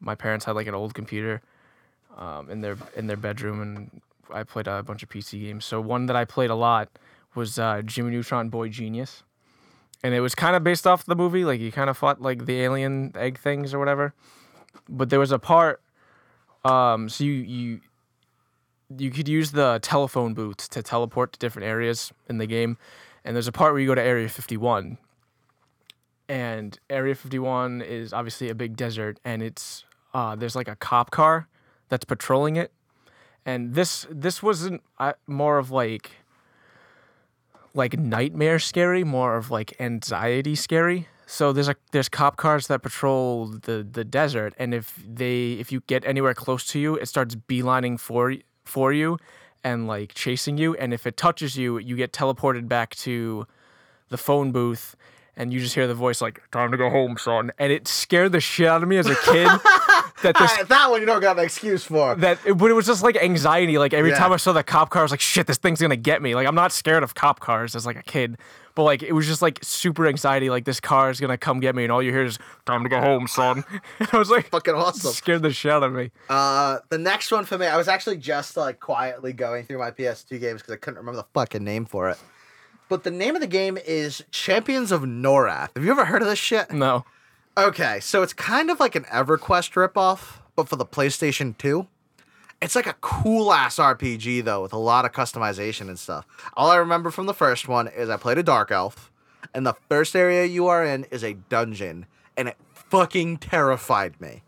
my 0.00 0.14
parents 0.14 0.44
had 0.44 0.54
like 0.54 0.66
an 0.66 0.74
old 0.74 0.92
computer, 0.92 1.40
um, 2.16 2.50
in 2.50 2.60
their 2.60 2.76
in 2.94 3.06
their 3.06 3.16
bedroom, 3.16 3.60
and 3.60 4.02
I 4.30 4.42
played 4.42 4.66
a 4.66 4.82
bunch 4.82 5.02
of 5.02 5.08
PC 5.08 5.40
games. 5.40 5.64
So 5.64 5.80
one 5.80 6.06
that 6.06 6.16
I 6.16 6.24
played 6.24 6.50
a 6.50 6.54
lot 6.54 6.88
was 7.34 7.58
uh, 7.58 7.82
Jimmy 7.84 8.10
Neutron 8.10 8.48
Boy 8.48 8.68
Genius, 8.68 9.22
and 10.02 10.14
it 10.14 10.20
was 10.20 10.34
kind 10.34 10.56
of 10.56 10.62
based 10.64 10.86
off 10.86 11.04
the 11.04 11.16
movie. 11.16 11.44
Like 11.44 11.60
you 11.60 11.72
kind 11.72 11.90
of 11.90 11.96
fought 11.96 12.20
like 12.20 12.46
the 12.46 12.60
alien 12.60 13.12
egg 13.14 13.38
things 13.38 13.74
or 13.74 13.78
whatever. 13.78 14.14
But 14.88 15.10
there 15.10 15.18
was 15.18 15.32
a 15.32 15.38
part 15.38 15.80
um, 16.66 17.08
so 17.08 17.22
you 17.22 17.32
you 17.32 17.80
you 18.96 19.10
could 19.10 19.28
use 19.28 19.52
the 19.52 19.78
telephone 19.82 20.34
booth 20.34 20.68
to 20.70 20.82
teleport 20.82 21.32
to 21.32 21.38
different 21.38 21.66
areas 21.66 22.12
in 22.28 22.38
the 22.38 22.46
game. 22.46 22.76
And 23.24 23.34
there's 23.34 23.48
a 23.48 23.52
part 23.52 23.72
where 23.72 23.80
you 23.80 23.88
go 23.88 23.94
to 23.96 24.02
Area 24.02 24.28
51. 24.28 24.98
And 26.28 26.78
Area 26.88 27.14
51 27.14 27.82
is 27.82 28.12
obviously 28.12 28.48
a 28.48 28.54
big 28.54 28.76
desert, 28.76 29.18
and 29.24 29.42
it's 29.42 29.84
uh, 30.12 30.34
there's 30.34 30.56
like 30.56 30.68
a 30.68 30.76
cop 30.76 31.10
car 31.10 31.48
that's 31.88 32.04
patrolling 32.04 32.56
it. 32.56 32.72
And 33.44 33.74
this 33.74 34.06
this 34.10 34.42
wasn't 34.42 34.82
uh, 34.98 35.12
more 35.26 35.58
of 35.58 35.70
like 35.70 36.12
like 37.76 37.98
nightmare 37.98 38.58
scary, 38.58 39.04
more 39.04 39.36
of 39.36 39.50
like 39.50 39.78
anxiety 39.78 40.54
scary. 40.54 41.08
So 41.26 41.52
there's 41.52 41.68
a 41.68 41.76
there's 41.92 42.08
cop 42.08 42.36
cars 42.36 42.68
that 42.68 42.82
patrol 42.82 43.46
the 43.46 43.86
the 43.88 44.04
desert, 44.04 44.54
and 44.58 44.72
if 44.72 44.98
they 45.06 45.52
if 45.54 45.70
you 45.72 45.82
get 45.86 46.04
anywhere 46.04 46.34
close 46.34 46.66
to 46.68 46.78
you, 46.78 46.94
it 46.96 47.06
starts 47.06 47.34
beelining 47.34 47.98
for 47.98 48.34
for 48.64 48.92
you, 48.92 49.18
and 49.62 49.86
like 49.86 50.14
chasing 50.14 50.56
you. 50.56 50.74
And 50.76 50.94
if 50.94 51.06
it 51.06 51.16
touches 51.16 51.56
you, 51.56 51.78
you 51.78 51.96
get 51.96 52.12
teleported 52.12 52.68
back 52.68 52.94
to 52.96 53.46
the 54.08 54.16
phone 54.16 54.52
booth, 54.52 54.94
and 55.36 55.52
you 55.52 55.58
just 55.60 55.74
hear 55.74 55.88
the 55.88 55.94
voice 55.94 56.20
like 56.20 56.40
"Time 56.52 56.70
to 56.70 56.76
go 56.76 56.90
home, 56.90 57.18
son," 57.18 57.50
and 57.58 57.72
it 57.72 57.88
scared 57.88 58.32
the 58.32 58.40
shit 58.40 58.68
out 58.68 58.82
of 58.82 58.88
me 58.88 58.96
as 58.96 59.06
a 59.06 59.16
kid. 59.16 59.50
that 60.22 60.34
this 60.38 60.50
Alright, 60.50 60.68
that 60.68 60.90
one 60.90 61.00
you 61.00 61.06
don't 61.06 61.20
got 61.20 61.38
an 61.38 61.44
excuse 61.44 61.84
for. 61.84 62.14
that 62.16 62.38
but 62.56 62.70
it 62.70 62.74
was 62.74 62.86
just 62.86 63.02
like 63.02 63.16
anxiety. 63.16 63.78
Like 63.78 63.92
every 63.94 64.10
Yeah. 64.10 64.18
time 64.18 64.32
I 64.32 64.36
saw 64.38 64.52
the 64.52 64.62
cop 64.62 64.90
car, 64.90 65.00
I 65.00 65.04
was 65.04 65.10
like, 65.10 65.20
"Shit, 65.20 65.46
this 65.46 65.58
thing's 65.58 65.80
gonna 65.80 65.96
get 65.96 66.22
me." 66.22 66.34
Like 66.34 66.46
I'm 66.46 66.54
not 66.54 66.72
scared 66.72 67.02
of 67.02 67.14
cop 67.14 67.40
cars 67.40 67.76
as 67.76 67.84
like 67.86 67.96
a 67.96 68.02
kid, 68.02 68.38
but 68.74 68.84
like 68.84 69.02
it 69.02 69.12
was 69.12 69.26
just 69.26 69.42
like 69.42 69.58
super 69.62 70.06
anxiety. 70.06 70.48
Like 70.50 70.64
this 70.64 70.80
car 70.80 71.10
is 71.10 71.20
gonna 71.20 71.36
come 71.38 71.60
get 71.60 71.74
me, 71.74 71.82
and 71.84 71.92
all 71.92 72.02
you 72.02 72.12
hear 72.12 72.24
is 72.24 72.38
"Time 72.64 72.82
to 72.82 72.88
go 72.88 73.00
home, 73.00 73.26
son." 73.28 73.64
And 73.98 74.08
I 74.12 74.18
was 74.18 74.30
like, 74.30 74.48
Fucking 74.50 74.74
awesome. 74.74 75.12
scared 75.14 75.42
the 75.42 75.52
shit 75.52 75.70
out 75.72 75.82
of 75.82 75.92
me. 75.92 76.10
Uh, 76.28 76.78
the 76.88 76.98
next 76.98 77.30
one 77.30 77.44
for 77.44 77.58
me, 77.58 77.66
I 77.66 77.76
was 77.76 77.88
actually 77.88 78.16
just 78.16 78.56
like 78.56 78.80
quietly 78.80 79.32
going 79.32 79.64
through 79.64 79.78
my 79.78 79.90
PS2 79.90 80.40
games 80.40 80.60
because 80.62 80.72
I 80.74 80.76
couldn't 80.76 80.98
remember 80.98 81.16
the 81.20 81.26
fucking 81.34 81.62
name 81.64 81.84
for 81.84 82.08
it. 82.10 82.18
But 82.88 83.02
the 83.02 83.10
name 83.10 83.34
of 83.34 83.40
the 83.40 83.48
game 83.48 83.76
is 83.84 84.22
Champions 84.30 84.92
of 84.92 85.02
Norath. 85.02 85.70
Have 85.74 85.84
you 85.84 85.90
ever 85.90 86.04
heard 86.04 86.22
of 86.22 86.28
this 86.28 86.38
shit? 86.38 86.70
No, 86.70 87.04
Okay, 87.58 88.00
so 88.00 88.22
it's 88.22 88.34
kind 88.34 88.70
of 88.70 88.80
like 88.80 88.94
an 88.96 89.04
EverQuest 89.04 89.72
ripoff, 89.72 90.40
but 90.56 90.68
for 90.68 90.76
the 90.76 90.84
PlayStation 90.84 91.56
2. 91.56 91.86
It's 92.60 92.76
like 92.76 92.86
a 92.86 92.96
cool 93.00 93.50
ass 93.50 93.76
RPG 93.76 94.44
though, 94.44 94.60
with 94.60 94.74
a 94.74 94.78
lot 94.78 95.06
of 95.06 95.12
customization 95.12 95.88
and 95.88 95.98
stuff. 95.98 96.26
All 96.54 96.70
I 96.70 96.76
remember 96.76 97.10
from 97.10 97.24
the 97.24 97.32
first 97.32 97.66
one 97.66 97.88
is 97.88 98.10
I 98.10 98.18
played 98.18 98.36
a 98.36 98.42
Dark 98.42 98.70
Elf, 98.70 99.10
and 99.54 99.66
the 99.66 99.74
first 99.88 100.14
area 100.14 100.44
you 100.44 100.66
are 100.66 100.84
in 100.84 101.04
is 101.04 101.24
a 101.24 101.32
dungeon, 101.32 102.04
and 102.36 102.48
it 102.48 102.58
fucking 102.74 103.38
terrified 103.38 104.20
me. 104.20 104.42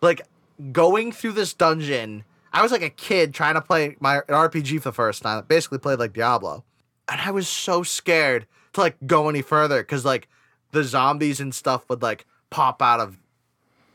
Like 0.00 0.22
going 0.70 1.10
through 1.10 1.32
this 1.32 1.54
dungeon, 1.54 2.22
I 2.52 2.62
was 2.62 2.70
like 2.70 2.82
a 2.82 2.90
kid 2.90 3.34
trying 3.34 3.54
to 3.54 3.62
play 3.62 3.96
my 3.98 4.18
an 4.18 4.22
RPG 4.28 4.78
for 4.78 4.90
the 4.90 4.92
first 4.92 5.24
time. 5.24 5.44
Basically 5.48 5.78
played 5.78 5.98
like 5.98 6.12
Diablo, 6.12 6.62
and 7.08 7.20
I 7.20 7.32
was 7.32 7.48
so 7.48 7.82
scared 7.82 8.46
to 8.74 8.80
like 8.80 8.96
go 9.06 9.28
any 9.28 9.42
further 9.42 9.82
because 9.82 10.04
like 10.04 10.28
the 10.70 10.84
zombies 10.84 11.40
and 11.40 11.52
stuff 11.52 11.88
would 11.88 12.00
like 12.00 12.26
pop 12.54 12.80
out 12.80 13.00
of 13.00 13.18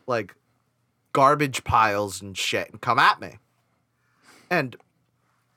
like 0.05 0.35
garbage 1.13 1.63
piles 1.63 2.21
and 2.21 2.37
shit 2.37 2.69
and 2.69 2.81
come 2.81 2.99
at 2.99 3.21
me. 3.21 3.37
And 4.49 4.75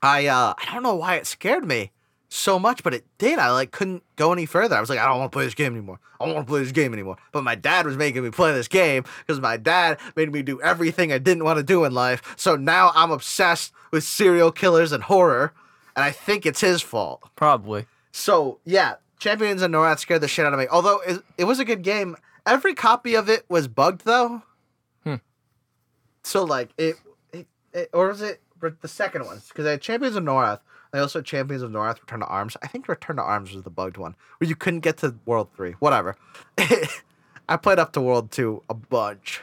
I 0.00 0.28
uh 0.28 0.54
I 0.56 0.72
don't 0.72 0.84
know 0.84 0.94
why 0.94 1.16
it 1.16 1.26
scared 1.26 1.66
me 1.66 1.90
so 2.28 2.60
much, 2.60 2.84
but 2.84 2.94
it 2.94 3.04
did. 3.18 3.40
I 3.40 3.50
like 3.50 3.72
couldn't 3.72 4.04
go 4.14 4.32
any 4.32 4.46
further. 4.46 4.76
I 4.76 4.80
was 4.80 4.88
like, 4.88 5.00
I 5.00 5.08
don't 5.08 5.18
want 5.18 5.32
to 5.32 5.36
play 5.36 5.44
this 5.44 5.54
game 5.54 5.72
anymore. 5.72 5.98
I 6.20 6.26
don't 6.26 6.34
want 6.36 6.46
to 6.46 6.50
play 6.52 6.60
this 6.60 6.70
game 6.70 6.92
anymore. 6.92 7.16
But 7.32 7.42
my 7.42 7.56
dad 7.56 7.86
was 7.86 7.96
making 7.96 8.22
me 8.22 8.30
play 8.30 8.52
this 8.52 8.68
game 8.68 9.02
because 9.18 9.40
my 9.40 9.56
dad 9.56 9.98
made 10.14 10.32
me 10.32 10.42
do 10.42 10.60
everything 10.60 11.12
I 11.12 11.18
didn't 11.18 11.42
want 11.42 11.56
to 11.56 11.64
do 11.64 11.84
in 11.84 11.92
life. 11.92 12.22
So 12.36 12.54
now 12.54 12.92
I'm 12.94 13.10
obsessed 13.10 13.72
with 13.90 14.04
serial 14.04 14.52
killers 14.52 14.92
and 14.92 15.02
horror, 15.02 15.52
and 15.96 16.04
I 16.04 16.12
think 16.12 16.46
it's 16.46 16.60
his 16.60 16.82
fault. 16.82 17.28
probably. 17.34 17.86
So 18.12 18.60
yeah, 18.64 18.94
Champions 19.18 19.60
of 19.60 19.72
Norath 19.72 19.98
scared 19.98 20.20
the 20.20 20.28
shit 20.28 20.46
out 20.46 20.52
of 20.52 20.60
me. 20.60 20.68
Although 20.70 21.00
it, 21.00 21.20
it 21.36 21.44
was 21.44 21.58
a 21.58 21.64
good 21.64 21.82
game. 21.82 22.16
Every 22.46 22.74
copy 22.74 23.14
of 23.14 23.28
it 23.28 23.44
was 23.48 23.68
bugged 23.68 24.04
though. 24.04 24.42
Hmm. 25.04 25.16
So 26.22 26.44
like 26.44 26.70
it, 26.78 26.96
it, 27.32 27.46
it 27.72 27.90
or 27.92 28.08
was 28.08 28.22
it 28.22 28.40
the 28.80 28.88
second 28.88 29.24
one? 29.26 29.40
Because 29.48 29.66
I 29.66 29.72
had 29.72 29.80
Champions 29.80 30.16
of 30.16 30.24
Norath. 30.24 30.60
I 30.94 30.98
also 30.98 31.20
had 31.20 31.26
Champions 31.26 31.62
of 31.62 31.70
Norath 31.70 32.00
Return 32.00 32.20
to 32.20 32.26
Arms. 32.26 32.56
I 32.62 32.66
think 32.66 32.86
Return 32.88 33.16
to 33.16 33.22
Arms 33.22 33.52
was 33.54 33.62
the 33.62 33.70
bugged 33.70 33.96
one 33.96 34.14
where 34.38 34.48
you 34.48 34.56
couldn't 34.56 34.80
get 34.80 34.98
to 34.98 35.14
World 35.24 35.48
Three. 35.56 35.72
Whatever. 35.78 36.16
I 37.48 37.56
played 37.56 37.78
up 37.78 37.92
to 37.92 38.00
World 38.00 38.30
Two 38.30 38.62
a 38.68 38.74
bunch. 38.74 39.42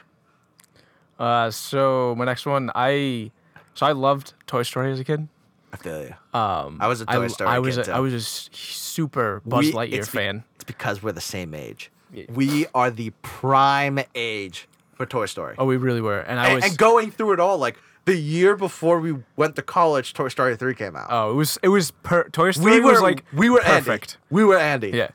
Uh, 1.18 1.52
so 1.52 2.16
my 2.18 2.26
next 2.26 2.46
one, 2.46 2.72
I 2.76 3.32
so 3.74 3.86
I 3.86 3.92
loved 3.94 4.34
Toy 4.48 4.64
Story 4.64 4.92
as 4.92 5.00
a 5.00 5.04
kid. 5.04 5.28
I 5.72 5.78
feel 5.78 6.02
you. 6.02 6.40
Um, 6.40 6.78
I 6.82 6.88
was 6.88 7.02
a 7.02 7.06
Toy 7.06 7.24
I, 7.26 7.28
Story 7.28 7.50
I 7.50 7.60
was 7.60 7.76
kid, 7.76 7.82
a, 7.82 7.86
too. 7.86 7.92
I 7.92 8.00
was 8.00 8.14
a 8.14 8.22
super 8.22 9.42
Buzz 9.46 9.66
We- 9.66 9.74
Lightyear 9.74 9.94
it's 10.00 10.10
be- 10.10 10.18
fan. 10.18 10.44
It's 10.56 10.64
because 10.64 11.02
we're 11.04 11.12
the 11.12 11.22
same 11.22 11.54
age. 11.54 11.92
Yeah. 12.14 12.26
We 12.34 12.66
are 12.74 12.90
the 12.92 13.12
prime 13.22 14.00
age 14.16 14.68
for 14.96 15.06
Toy 15.06 15.26
Story. 15.28 15.56
Oh, 15.58 15.66
we 15.66 15.78
really 15.78 16.02
were, 16.02 16.20
and 16.20 16.40
I 16.40 16.48
and, 16.48 16.56
was. 16.56 16.64
and 16.66 16.78
going 16.78 17.12
through 17.12 17.34
it 17.34 17.40
all, 17.40 17.58
like 17.58 17.78
the 18.06 18.16
year 18.16 18.56
before 18.56 19.00
we 19.00 19.16
went 19.36 19.56
to 19.56 19.62
college, 19.62 20.14
Toy 20.14 20.30
Story 20.30 20.56
three 20.58 20.74
came 20.74 20.96
out. 20.96 21.08
oh, 21.10 21.32
it 21.32 21.36
was 21.36 21.60
it 21.62 21.70
was 21.70 21.92
per, 21.92 22.28
Toy 22.30 22.52
Story 22.52 22.74
we 22.74 22.80
were 22.80 22.94
was 22.94 23.02
like 23.02 23.24
we 23.34 23.50
were 23.50 23.62
perfect. 23.62 24.18
Andy. 24.20 24.36
We 24.36 24.44
were 24.44 24.58
Andy. 24.58 24.90
Yeah. 24.90 25.10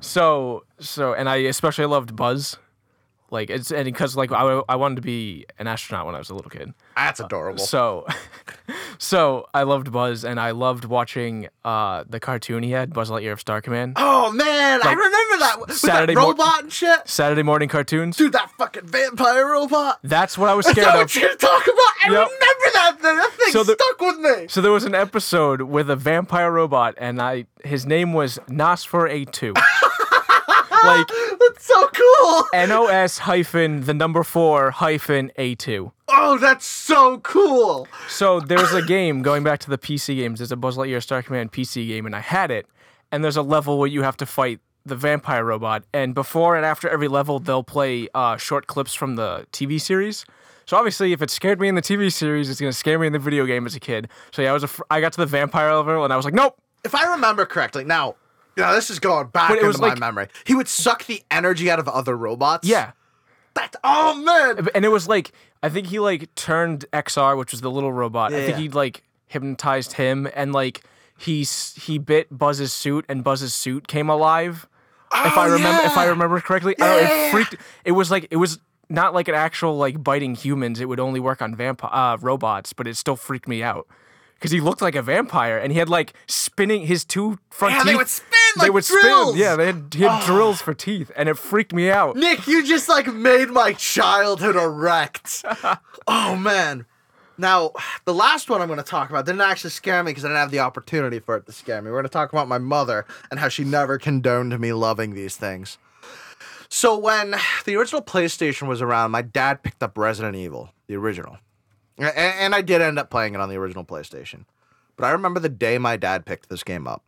So 0.00 0.64
so 0.78 1.14
and 1.14 1.28
I 1.28 1.36
especially 1.36 1.86
loved 1.86 2.16
Buzz. 2.16 2.56
Like 3.30 3.48
it's 3.50 3.70
and 3.70 3.84
because 3.84 4.16
like 4.16 4.32
I, 4.32 4.60
I 4.68 4.76
wanted 4.76 4.96
to 4.96 5.02
be 5.02 5.46
an 5.58 5.66
astronaut 5.66 6.06
when 6.06 6.14
I 6.14 6.18
was 6.18 6.30
a 6.30 6.34
little 6.34 6.50
kid. 6.50 6.74
that's 6.96 7.20
adorable. 7.20 7.58
So 7.64 8.06
so 8.98 9.46
I 9.54 9.62
loved 9.62 9.92
Buzz 9.92 10.24
and 10.24 10.40
I 10.40 10.50
loved 10.50 10.84
watching 10.84 11.48
uh 11.64 12.04
the 12.08 12.18
cartoon 12.20 12.62
he 12.62 12.72
had, 12.72 12.92
Buzz 12.92 13.10
Lightyear 13.10 13.32
of 13.32 13.40
Star 13.40 13.60
Command. 13.60 13.94
oh 13.96 14.32
man, 14.32 14.80
I 14.82 14.92
remember 14.92 15.38
that 15.38 15.56
with 15.60 15.76
Saturday 15.76 16.14
that 16.14 16.20
mor- 16.20 16.30
robot 16.32 16.62
and 16.64 16.72
shit. 16.72 17.08
Saturday 17.08 17.42
morning 17.42 17.68
cartoons. 17.68 18.16
Dude, 18.16 18.32
that 18.32 18.50
fucking 18.58 18.86
vampire 18.86 19.46
robot. 19.46 19.98
That's 20.02 20.36
what 20.36 20.48
I 20.48 20.54
was 20.54 20.66
scared 20.68 20.86
That's 20.88 21.12
scared 21.12 21.30
what 21.30 21.34
of. 21.34 21.40
you're 21.40 21.50
talking 21.50 21.72
about. 21.74 21.86
I 22.02 22.06
Yep. 22.10 22.12
remember 22.12 22.70
that 22.74 22.96
thing. 23.00 23.16
That 23.16 23.30
thing 23.38 23.52
So 23.52 23.62
the- 23.62 23.74
stuck 23.80 24.00
with 24.00 24.18
me. 24.18 24.48
So 24.48 24.60
there 24.60 24.72
was 24.72 24.84
an 24.84 24.94
episode 24.94 25.62
with 25.62 25.88
a 25.90 25.96
vampire 25.96 26.50
robot 26.50 26.94
and 26.98 27.20
I 27.22 27.46
his 27.64 27.86
name 27.86 28.12
was 28.12 28.38
Nosfer 28.48 29.08
A2. 29.08 29.56
like 30.84 31.06
That's 31.38 31.64
so 31.66 31.88
cool. 31.88 32.44
NOS 32.54 33.18
hyphen 33.18 33.82
the 33.82 33.94
number 33.94 34.22
four 34.22 34.70
hyphen 34.70 35.30
A2. 35.38 35.92
Oh, 36.08 36.38
that's 36.38 36.66
so 36.66 37.18
cool. 37.18 37.86
So 38.08 38.40
there's 38.40 38.72
a 38.72 38.82
game 38.82 39.22
going 39.22 39.44
back 39.44 39.60
to 39.60 39.70
the 39.70 39.78
PC 39.78 40.16
games. 40.16 40.40
There's 40.40 40.52
a 40.52 40.56
Buzz 40.56 40.76
Lightyear 40.76 41.02
Star 41.02 41.22
Command 41.22 41.52
PC 41.52 41.86
game, 41.86 42.06
and 42.06 42.16
I 42.16 42.20
had 42.20 42.50
it. 42.50 42.66
And 43.12 43.22
there's 43.22 43.36
a 43.36 43.42
level 43.42 43.78
where 43.78 43.88
you 43.88 44.02
have 44.02 44.16
to 44.18 44.26
fight 44.26 44.60
the 44.84 44.96
vampire 44.96 45.44
robot. 45.44 45.84
And 45.92 46.14
before 46.14 46.56
and 46.56 46.64
after 46.64 46.88
every 46.88 47.08
level, 47.08 47.38
they'll 47.38 47.62
play 47.62 48.08
uh, 48.14 48.36
short 48.36 48.66
clips 48.66 48.94
from 48.94 49.16
the 49.16 49.46
TV 49.52 49.80
series. 49.80 50.24
So 50.66 50.76
obviously, 50.76 51.12
if 51.12 51.20
it 51.22 51.30
scared 51.30 51.60
me 51.60 51.68
in 51.68 51.74
the 51.74 51.82
TV 51.82 52.12
series, 52.12 52.48
it's 52.48 52.60
gonna 52.60 52.72
scare 52.72 52.98
me 52.98 53.06
in 53.06 53.12
the 53.12 53.18
video 53.18 53.44
game 53.46 53.66
as 53.66 53.74
a 53.74 53.80
kid. 53.80 54.08
So 54.30 54.42
yeah, 54.42 54.50
I 54.50 54.52
was 54.52 54.62
a 54.62 54.68
fr- 54.68 54.82
I 54.90 55.00
got 55.00 55.12
to 55.12 55.18
the 55.18 55.26
vampire 55.26 55.74
level, 55.74 56.04
and 56.04 56.12
I 56.12 56.16
was 56.16 56.24
like, 56.24 56.34
nope. 56.34 56.56
If 56.84 56.94
I 56.94 57.10
remember 57.12 57.44
correctly, 57.44 57.84
now, 57.84 58.14
now 58.56 58.72
this 58.72 58.90
is 58.90 58.98
going 58.98 59.28
back 59.28 59.48
But 59.50 59.54
it 59.58 59.58
into 59.58 59.68
was 59.68 59.80
my 59.80 59.88
like- 59.88 59.98
memory. 59.98 60.26
He 60.44 60.54
would 60.54 60.68
suck 60.68 61.06
the 61.06 61.22
energy 61.30 61.70
out 61.70 61.78
of 61.78 61.88
other 61.88 62.16
robots. 62.16 62.66
Yeah. 62.68 62.92
That. 63.54 63.74
Oh 63.82 64.14
man. 64.14 64.68
And 64.74 64.84
it 64.84 64.88
was 64.90 65.08
like 65.08 65.32
I 65.62 65.68
think 65.68 65.88
he 65.88 65.98
like 65.98 66.34
turned 66.34 66.84
XR, 66.92 67.36
which 67.36 67.52
was 67.52 67.60
the 67.60 67.70
little 67.70 67.92
robot. 67.92 68.32
I 68.32 68.38
think 68.46 68.50
Yeah. 68.56 68.62
he 68.62 68.68
like 68.68 69.02
hypnotized 69.26 69.92
him, 69.94 70.28
and 70.34 70.52
like 70.52 70.82
he 71.18 71.42
s- 71.42 71.74
he 71.76 71.98
bit 71.98 72.26
Buzz's 72.36 72.72
suit, 72.72 73.04
and 73.08 73.22
Buzz's 73.22 73.52
suit 73.54 73.86
came 73.88 74.08
alive. 74.08 74.66
if 75.12 75.36
I 75.36 75.48
Oh, 75.48 75.52
remember, 75.52 75.82
if 75.82 75.96
I 75.96 76.04
yeah. 76.04 76.10
remember 76.10 76.40
correctly, 76.40 76.74
I 76.80 76.86
don't 76.86 77.02
Yeah. 77.02 77.26
it 77.26 77.30
freaked. 77.32 77.56
It 77.84 77.92
was 77.92 78.10
like 78.12 78.28
it 78.30 78.36
was 78.36 78.60
not 78.88 79.12
like 79.12 79.26
an 79.28 79.34
actual 79.34 79.76
like 79.76 80.02
biting 80.02 80.34
humans. 80.36 80.80
It 80.80 80.88
would 80.88 81.00
only 81.00 81.18
work 81.20 81.42
on 81.42 81.54
vampire 81.56 81.90
uh, 81.92 82.16
robots, 82.20 82.72
but 82.72 82.86
it 82.86 82.96
still 82.96 83.16
freaked 83.16 83.48
me 83.48 83.62
out 83.62 83.86
because 84.36 84.52
he 84.52 84.60
looked 84.60 84.80
like 84.80 84.94
a 84.94 85.02
vampire, 85.02 85.58
and 85.58 85.72
he 85.72 85.78
had 85.80 85.88
like 85.88 86.12
spinning 86.28 86.86
his 86.86 87.04
two 87.04 87.38
front 87.50 87.74
Yeah, 87.74 87.78
teeth. 87.82 87.86
they 87.92 87.96
would 87.96 88.08
spin 88.08 88.38
they 88.56 88.66
like 88.66 88.72
would 88.72 88.84
drills. 88.84 89.30
spin. 89.30 89.40
Yeah, 89.40 89.56
they 89.56 89.66
had, 89.66 89.94
he 89.94 90.02
had 90.02 90.22
oh. 90.22 90.26
drills 90.26 90.62
for 90.62 90.74
teeth, 90.74 91.10
and 91.16 91.28
it 91.28 91.38
freaked 91.38 91.72
me 91.72 91.90
out. 91.90 92.16
Nick, 92.16 92.46
you 92.46 92.64
just 92.64 92.88
like 92.88 93.06
made 93.12 93.50
my 93.50 93.72
childhood 93.74 94.56
erect. 94.56 95.44
oh 96.06 96.36
man. 96.36 96.86
Now, 97.38 97.72
the 98.04 98.12
last 98.12 98.50
one 98.50 98.60
I'm 98.60 98.68
going 98.68 98.76
to 98.76 98.82
talk 98.82 99.08
about 99.08 99.24
didn't 99.24 99.40
actually 99.40 99.70
scare 99.70 100.04
me 100.04 100.10
because 100.10 100.26
I 100.26 100.28
didn't 100.28 100.40
have 100.40 100.50
the 100.50 100.58
opportunity 100.58 101.20
for 101.20 101.36
it 101.36 101.46
to 101.46 101.52
scare 101.52 101.80
me. 101.80 101.90
We're 101.90 101.96
going 101.96 102.04
to 102.04 102.10
talk 102.10 102.30
about 102.32 102.48
my 102.48 102.58
mother 102.58 103.06
and 103.30 103.40
how 103.40 103.48
she 103.48 103.64
never 103.64 103.96
condoned 103.96 104.58
me 104.60 104.74
loving 104.74 105.14
these 105.14 105.36
things. 105.36 105.78
So, 106.68 106.98
when 106.98 107.34
the 107.64 107.76
original 107.76 108.02
PlayStation 108.02 108.68
was 108.68 108.82
around, 108.82 109.10
my 109.10 109.22
dad 109.22 109.62
picked 109.62 109.82
up 109.82 109.96
Resident 109.96 110.36
Evil, 110.36 110.70
the 110.86 110.96
original. 110.96 111.38
And, 111.98 112.54
I 112.54 112.62
did 112.62 112.80
end 112.80 112.98
up 112.98 113.10
playing 113.10 113.34
it 113.34 113.40
on 113.40 113.48
the 113.48 113.56
original 113.56 113.84
PlayStation. 113.84 114.44
But 114.96 115.06
I 115.06 115.10
remember 115.10 115.40
the 115.40 115.48
day 115.48 115.78
my 115.78 115.96
dad 115.96 116.26
picked 116.26 116.48
this 116.48 116.62
game 116.62 116.86
up. 116.86 117.02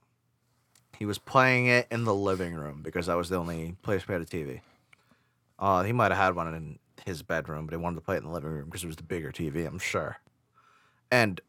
He 1.03 1.07
was 1.07 1.19
playing 1.19 1.67
it 1.67 1.89
in 1.91 2.05
the 2.05 2.15
living 2.15 2.55
room 2.55 2.81
because 2.81 3.07
that 3.07 3.17
was 3.17 3.29
the 3.29 3.37
only 3.37 3.75
place 3.83 4.07
we 4.07 4.13
had 4.13 4.23
a 4.23 4.25
TV. 4.25 4.61
Uh, 5.59 5.83
he 5.83 5.93
might 5.93 6.13
have 6.13 6.17
had 6.17 6.37
one 6.37 6.55
in 6.55 6.79
his 7.05 7.25
bedroom, 7.25 7.67
but 7.67 7.73
he 7.73 7.77
wanted 7.77 7.97
to 7.97 8.03
play 8.03 8.15
it 8.15 8.19
in 8.19 8.27
the 8.27 8.31
living 8.31 8.53
room 8.53 8.67
because 8.67 8.85
it 8.85 8.87
was 8.87 8.95
the 8.95 9.03
bigger 9.03 9.33
TV, 9.33 9.67
I'm 9.67 9.81
sure. 9.81 10.19
And 11.11 11.41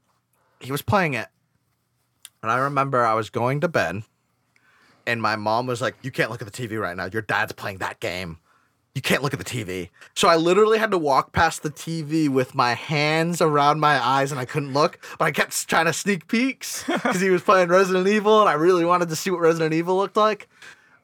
he 0.60 0.72
was 0.72 0.82
playing 0.82 1.14
it, 1.14 1.28
and 2.42 2.52
I 2.52 2.58
remember 2.58 3.06
I 3.06 3.14
was 3.14 3.30
going 3.30 3.62
to 3.62 3.68
bed, 3.68 4.02
and 5.06 5.22
my 5.22 5.36
mom 5.36 5.68
was 5.68 5.84
like, 5.84 5.98
"You 6.02 6.10
can't 6.10 6.32
look 6.32 6.42
at 6.42 6.52
the 6.52 6.68
TV 6.68 6.82
right 6.82 6.98
now. 6.98 7.06
Your 7.14 7.22
dad's 7.22 7.52
playing 7.52 7.78
that 7.78 8.00
game. 8.00 8.40
You 8.96 9.02
can't 9.02 9.24
look 9.24 9.34
at 9.34 9.40
the 9.40 9.46
TV." 9.46 9.90
So 10.16 10.28
I 10.28 10.36
literally 10.36 10.78
had 10.78 10.92
to 10.92 10.98
walk 10.98 11.32
past 11.32 11.64
the 11.64 11.70
TV 11.72 12.30
with 12.30 12.54
my 12.56 12.74
hands 12.74 13.42
around 13.42 13.80
my 13.80 14.04
eyes, 14.04 14.32
and 14.32 14.40
I 14.40 14.46
couldn't 14.46 14.74
look, 14.74 15.00
but 15.18 15.26
I 15.26 15.32
kept 15.32 15.68
trying 15.68 15.86
to 15.86 15.94
sneak 15.94 16.28
peeks 16.28 16.84
because 16.88 17.20
he 17.22 17.30
was 17.30 17.42
playing 17.42 17.70
Resident 17.70 18.08
Evil, 18.08 18.40
and 18.42 18.50
I 18.50 18.54
really 18.54 18.86
wanted 18.86 19.10
to 19.10 19.16
see 19.16 19.30
what 19.32 19.40
Resident 19.42 19.74
Evil 19.74 19.98
looked 19.98 20.18
like. 20.18 20.48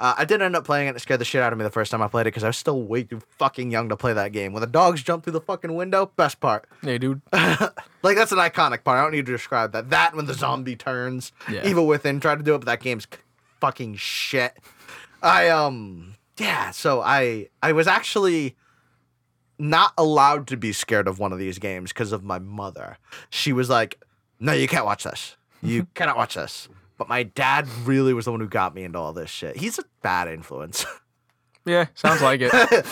Uh, 0.02 0.16
I 0.18 0.24
did 0.24 0.42
end 0.42 0.56
up 0.56 0.64
playing 0.64 0.88
it. 0.88 0.96
It 0.96 1.00
scared 1.00 1.20
the 1.20 1.26
shit 1.26 1.42
out 1.42 1.52
of 1.52 1.60
me 1.60 1.64
the 1.66 1.70
first 1.70 1.92
time 1.92 2.02
I 2.02 2.08
played 2.08 2.22
it 2.22 2.26
because 2.32 2.46
I 2.46 2.48
was 2.48 2.56
still 2.58 2.82
way 2.84 3.04
too 3.04 3.20
fucking 3.38 3.70
young 3.70 3.90
to 3.90 3.98
play 3.98 4.14
that 4.14 4.32
game. 4.32 4.54
When 4.54 4.62
the 4.62 4.68
dogs 4.68 5.04
jump 5.04 5.26
through 5.26 5.34
the 5.34 5.42
fucking 5.42 5.76
window, 5.76 6.10
best 6.16 6.40
part. 6.40 6.70
Hey, 6.82 6.98
dude. 7.00 7.22
like 7.34 8.16
that's 8.16 8.32
an 8.32 8.38
iconic 8.38 8.86
part. 8.86 8.98
I 8.98 9.02
don't 9.02 9.12
need 9.12 9.26
to 9.26 9.32
describe 9.34 9.74
that. 9.74 9.90
That 9.90 10.16
when 10.16 10.26
the 10.26 10.34
zombie 10.34 10.78
turns, 10.78 11.34
Yeah. 11.52 11.68
Evil 11.68 11.86
Within 11.86 12.22
tried 12.22 12.38
to 12.38 12.44
do 12.46 12.56
it, 12.56 12.60
but 12.60 12.68
that 12.68 12.80
game's 12.80 13.08
fucking 13.60 13.96
shit. 13.96 14.56
I 15.22 15.50
um 15.50 16.16
yeah. 16.40 16.72
So 16.72 17.02
I 17.02 17.50
I 17.62 17.72
was 17.74 17.88
actually 17.88 18.56
not 19.58 19.94
allowed 19.98 20.48
to 20.48 20.58
be 20.58 20.72
scared 20.72 21.08
of 21.08 21.20
one 21.20 21.34
of 21.34 21.40
these 21.40 21.60
games 21.60 21.92
because 21.92 22.12
of 22.12 22.24
my 22.24 22.40
mother. 22.40 22.98
She 23.30 23.54
was 23.54 23.70
like, 23.70 24.02
"No, 24.40 24.54
you 24.54 24.68
can't 24.68 24.86
watch 24.86 25.04
this. 25.04 25.36
You 25.62 25.86
cannot 25.94 26.18
watch 26.18 26.36
this." 26.36 26.70
But 26.98 27.08
my 27.08 27.24
dad 27.24 27.68
really 27.86 28.14
was 28.14 28.26
the 28.26 28.32
one 28.32 28.42
who 28.42 28.48
got 28.48 28.76
me 28.76 28.84
into 28.84 29.00
all 29.00 29.14
this 29.14 29.30
shit. 29.30 29.56
He's 29.58 29.80
a 29.80 29.84
bad 30.02 30.28
influence. 30.28 30.86
Yeah, 31.66 31.86
sounds 31.94 32.22
like 32.22 32.42
it. 32.42 32.86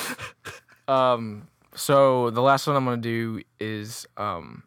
um, 0.87 1.47
so 1.73 2.29
the 2.29 2.41
last 2.41 2.67
one 2.67 2.75
I'm 2.75 2.85
gonna 2.85 2.97
do 2.97 3.41
is 3.59 4.05
um, 4.17 4.63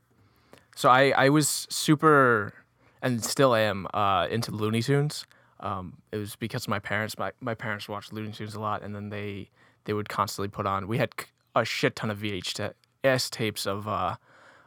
so 0.74 0.88
I 0.88 1.10
I 1.10 1.28
was 1.28 1.68
super 1.70 2.54
and 3.02 3.22
still 3.22 3.54
am 3.54 3.86
uh 3.94 4.26
into 4.30 4.50
Looney 4.50 4.82
Tunes. 4.82 5.26
Um, 5.62 5.98
it 6.12 6.16
was 6.16 6.36
because 6.36 6.66
my 6.68 6.78
parents 6.78 7.18
my 7.18 7.32
my 7.40 7.54
parents 7.54 7.88
watched 7.88 8.12
Looney 8.12 8.32
Tunes 8.32 8.54
a 8.54 8.60
lot, 8.60 8.82
and 8.82 8.94
then 8.94 9.10
they 9.10 9.50
they 9.84 9.92
would 9.92 10.08
constantly 10.08 10.48
put 10.48 10.66
on. 10.66 10.88
We 10.88 10.98
had 10.98 11.10
a 11.54 11.64
shit 11.64 11.96
ton 11.96 12.10
of 12.10 12.18
VHS 12.18 13.30
tapes 13.30 13.66
of 13.66 13.86
uh 13.88 14.16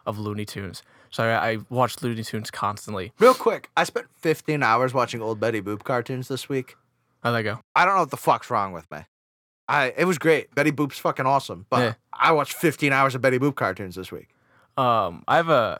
of 0.06 0.20
Looney 0.20 0.46
Tunes. 0.46 0.84
So 1.10 1.24
I, 1.24 1.52
I 1.52 1.58
watched 1.70 2.02
Looney 2.04 2.24
Tunes 2.24 2.50
constantly. 2.52 3.14
Real 3.20 3.34
quick, 3.36 3.70
I 3.78 3.84
spent 3.84 4.08
15 4.18 4.64
hours 4.64 4.94
watching 4.94 5.22
old 5.22 5.40
Betty 5.40 5.62
Boop 5.62 5.84
cartoons 5.84 6.28
this 6.28 6.50
week. 6.50 6.76
How'd 7.22 7.36
that 7.36 7.44
go? 7.44 7.60
I 7.76 7.86
don't 7.86 7.94
know 7.94 8.02
what 8.02 8.12
the 8.12 8.18
fuck's 8.18 8.50
wrong 8.50 8.74
with 8.74 8.90
me. 8.92 9.00
I 9.68 9.94
it 9.96 10.06
was 10.06 10.18
great. 10.18 10.54
Betty 10.56 10.72
Boop's 10.72 11.00
fucking 11.00 11.26
awesome. 11.26 11.66
But 11.70 11.80
Yeah. 11.80 11.94
I 12.12 12.32
watched 12.34 12.54
15 12.54 12.92
hours 12.92 13.16
of 13.16 13.22
Betty 13.22 13.40
Boop 13.40 13.56
cartoons 13.56 13.96
this 13.96 14.12
week. 14.12 14.30
Um, 14.76 15.24
I 15.28 15.38
have 15.38 15.50
a 15.50 15.80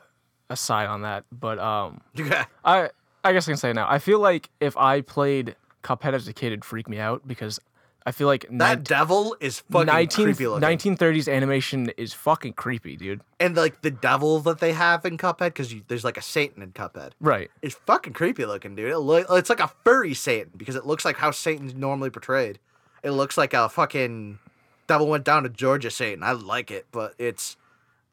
a 0.50 0.56
side 0.56 0.86
on 0.86 1.02
that, 1.02 1.24
but 1.32 1.58
um, 1.58 2.00
Yeah. 2.14 2.44
I 2.64 2.90
I 3.24 3.32
guess 3.32 3.48
I 3.48 3.52
can 3.52 3.56
say 3.56 3.70
it 3.70 3.74
now. 3.74 3.86
I 3.88 3.98
feel 3.98 4.20
like 4.20 4.50
if 4.60 4.76
I 4.76 5.00
played 5.00 5.56
Cuphead 5.82 6.12
as 6.14 6.28
a 6.28 6.32
kid, 6.32 6.48
it'd 6.48 6.64
freak 6.64 6.88
me 6.88 6.98
out 6.98 7.26
because 7.26 7.58
I 8.06 8.12
feel 8.12 8.26
like 8.26 8.44
That 8.50 8.84
devil 8.84 9.34
is 9.40 9.60
fucking 9.60 9.86
19, 9.86 10.24
creepy 10.26 10.46
looking. 10.46 10.68
1930s 10.68 11.32
animation 11.32 11.90
is 11.96 12.12
fucking 12.12 12.52
creepy, 12.52 12.96
dude. 12.96 13.22
and 13.40 13.56
like 13.56 13.80
the 13.80 13.90
devil 13.90 14.40
that 14.40 14.58
they 14.58 14.72
have 14.72 15.06
in 15.06 15.16
Cuphead, 15.16 15.38
because 15.54 15.74
there's 15.88 16.04
like 16.04 16.18
a 16.18 16.22
Satan 16.22 16.62
in 16.62 16.72
Cuphead. 16.72 17.12
Right. 17.18 17.50
It's 17.62 17.74
fucking 17.86 18.12
creepy 18.12 18.44
looking, 18.44 18.74
dude. 18.74 18.90
It 18.90 18.98
look, 18.98 19.26
it's 19.30 19.48
like 19.48 19.60
a 19.60 19.72
furry 19.84 20.12
Satan 20.12 20.52
because 20.56 20.76
it 20.76 20.84
looks 20.84 21.04
like 21.04 21.16
how 21.16 21.30
Satan's 21.30 21.74
normally 21.74 22.10
portrayed. 22.10 22.58
It 23.02 23.12
looks 23.12 23.38
like 23.38 23.54
a 23.54 23.68
fucking 23.70 24.38
devil 24.86 25.06
went 25.06 25.24
down 25.24 25.44
to 25.44 25.48
Georgia 25.48 25.90
Satan. 25.90 26.22
I 26.22 26.32
like 26.32 26.70
it, 26.70 26.86
but 26.92 27.14
it's 27.18 27.56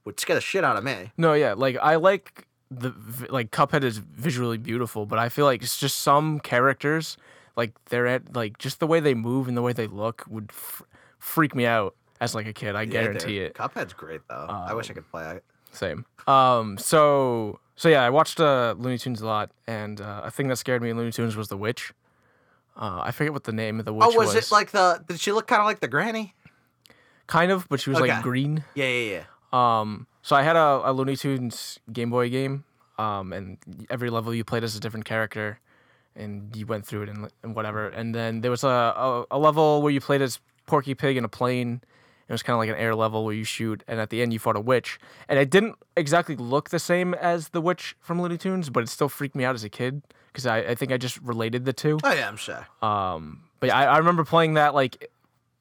would 0.05 0.20
scare 0.20 0.36
the 0.36 0.41
shit 0.41 0.64
out 0.64 0.78
of 0.78 0.84
me. 0.86 1.12
No, 1.18 1.34
yeah, 1.34 1.53
like 1.53 1.78
I 1.82 1.97
like 1.97 2.47
the 2.72 2.93
like 3.30 3.51
Cuphead 3.51 3.84
is 3.84 3.97
visually 3.97 4.57
beautiful, 4.57 5.05
but 5.05 5.19
I 5.19 5.30
feel 5.30 5.45
like 5.45 5.61
it's 5.61 5.78
just 5.78 5.97
some 5.97 6.39
characters 6.39 7.17
like 7.55 7.74
they're 7.89 8.07
at 8.07 8.36
like 8.36 8.57
just 8.57 8.80
the 8.80 8.88
way 8.88 8.99
they 8.99 9.13
move 9.13 9.47
and 9.47 9.57
the 9.57 9.61
way 9.61 9.74
they 9.74 9.88
look 9.88 10.24
would 10.28 10.49
f- 10.49 10.82
freak 11.19 11.53
me 11.53 11.65
out 11.65 11.95
as 12.19 12.34
like 12.34 12.47
a 12.47 12.53
kid. 12.53 12.76
I 12.76 12.86
guarantee 12.86 13.39
dude. 13.39 13.47
it. 13.47 13.53
Cuphead's 13.55 13.93
great 13.93 14.22
though. 14.30 14.47
I 14.49 14.74
wish 14.74 14.89
I 14.89 14.93
could 14.93 15.09
play 15.11 15.36
it. 15.36 15.43
Same. 15.72 16.05
Um. 16.28 16.78
So 16.78 17.59
so 17.76 17.89
yeah, 17.89 18.03
I 18.03 18.09
watched 18.09 18.39
uh, 18.39 18.76
Looney 18.78 18.97
Tunes 18.97 19.22
a 19.22 19.26
lot, 19.26 19.51
and 19.67 19.99
uh, 19.99 20.22
a 20.24 20.32
thing 20.32 20.47
that 20.47 20.57
scared 20.57 20.82
me 20.82 20.89
in 20.89 20.97
Looney 20.97 21.11
Tunes 21.11 21.36
was 21.36 21.49
the 21.49 21.57
witch. 21.57 21.93
Uh, 22.78 23.01
I 23.03 23.11
forget 23.11 23.34
what 23.34 23.43
the 23.43 23.51
name 23.51 23.80
of 23.80 23.86
the 23.86 23.93
witch 23.93 24.05
was. 24.05 24.15
Oh, 24.15 24.19
was, 24.19 24.36
it 24.36 24.51
like 24.51 24.72
the? 24.72 25.03
Did 25.07 25.19
she 25.19 25.32
look 25.34 25.47
kind 25.47 25.59
of 25.59 25.65
like 25.65 25.82
the 25.82 25.88
granny? 25.88 26.36
kind 27.28 27.51
of, 27.51 27.67
but 27.69 27.80
she 27.80 27.89
was 27.89 27.99
Okay. 27.99 28.11
like 28.11 28.24
green. 28.24 28.63
Yeah, 28.76 28.88
yeah, 28.88 29.24
yeah. 29.53 29.80
Um, 29.80 30.05
so 30.22 30.36
I 30.36 30.43
had 30.43 30.55
a, 30.55 30.82
a 30.86 30.91
Looney 30.91 31.15
Tunes 31.15 31.80
Game 31.91 32.09
Boy 32.09 32.30
game, 32.30 32.63
um, 32.97 33.34
and 33.34 33.57
every 33.89 34.09
level 34.09 34.34
you 34.34 34.43
played 34.43 34.63
as 34.63 34.76
a 34.76 34.80
different 34.80 35.05
character, 35.05 35.59
and 36.15 36.55
you 36.55 36.65
went 36.65 36.86
through 36.86 37.03
it 37.03 37.09
and, 37.09 37.30
and 37.43 37.55
whatever. 37.55 37.88
And 37.89 38.13
then 38.13 38.41
there 38.41 38.51
was 38.51 38.63
a, 38.63 38.67
a, 38.67 39.26
a 39.32 39.39
level 39.39 39.82
where 39.82 39.91
you 39.91 40.01
played 40.01 40.22
as 40.22 40.39
Porky 40.65 40.93
Pig 40.93 41.17
in 41.17 41.24
a 41.24 41.30
plane. 41.30 41.82
It 42.28 42.32
was 42.32 42.43
kind 42.43 42.53
of 42.53 42.59
like 42.59 42.69
an 42.69 42.76
air 42.76 42.95
level 42.95 43.26
where 43.26 43.34
you 43.34 43.43
shoot, 43.43 43.84
and 43.88 43.99
at 43.99 44.09
the 44.09 44.22
end 44.22 44.32
you 44.32 44.39
fought 44.39 44.55
a 44.55 44.61
witch. 44.61 44.99
And 45.28 45.38
it 45.38 45.49
didn't 45.49 45.76
exactly 45.97 46.36
look 46.36 46.69
the 46.69 46.80
same 46.80 47.13
as 47.15 47.49
the 47.49 47.59
witch 47.59 47.95
from 47.99 48.22
Looney 48.22 48.38
Tunes, 48.38 48.69
but 48.69 48.84
it 48.84 48.89
still 48.89 49.09
freaked 49.09 49.36
me 49.36 49.43
out 49.43 49.55
as 49.55 49.63
a 49.63 49.69
kid 49.69 50.01
because 50.32 50.45
I, 50.45 50.59
I 50.59 50.76
think 50.76 50.91
I 50.91 50.97
just 50.97 51.19
related 51.22 51.65
the 51.65 51.74
two. 51.74 51.99
Oh 52.03 52.13
yeah, 52.13 52.28
I'm 52.28 52.38
sure. 52.38 52.65
Um, 52.82 53.43
but 53.59 53.67
yeah, 53.67 53.80
I, 53.80 53.84
I 53.84 53.97
remember 53.97 54.24
playing 54.24 54.53
that 54.53 54.74
like 54.74 55.09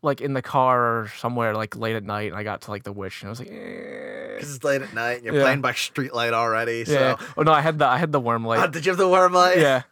like 0.02 0.20
in 0.20 0.32
the 0.34 0.42
car 0.42 0.80
or 1.02 1.08
somewhere 1.18 1.54
like 1.54 1.76
late 1.76 1.96
at 1.96 2.04
night, 2.04 2.30
and 2.30 2.36
I 2.38 2.42
got 2.42 2.62
to 2.62 2.70
like 2.70 2.84
the 2.84 2.92
witch, 2.92 3.22
and 3.22 3.28
I 3.28 3.30
was 3.30 3.38
like, 3.38 3.50
eh. 3.50 4.34
Because 4.34 4.54
it's 4.56 4.64
late 4.64 4.80
at 4.80 4.94
night 4.94 5.16
and 5.18 5.24
you're 5.24 5.34
Yeah. 5.34 5.42
playing 5.42 5.60
by 5.60 5.72
streetlight 5.72 6.32
already. 6.32 6.84
So, 6.86 6.92
yeah. 6.92 7.16
Oh 7.36 7.42
no, 7.42 7.52
I 7.52 7.60
had 7.60 7.78
the 7.78 7.86
I 7.86 7.98
had 7.98 8.10
the 8.12 8.20
worm 8.20 8.44
light. 8.46 8.60
Oh, 8.60 8.66
did 8.70 8.86
you 8.86 8.90
have 8.90 8.98
the 8.98 9.08
worm 9.08 9.32
light? 9.34 9.58
yeah. 9.58 9.82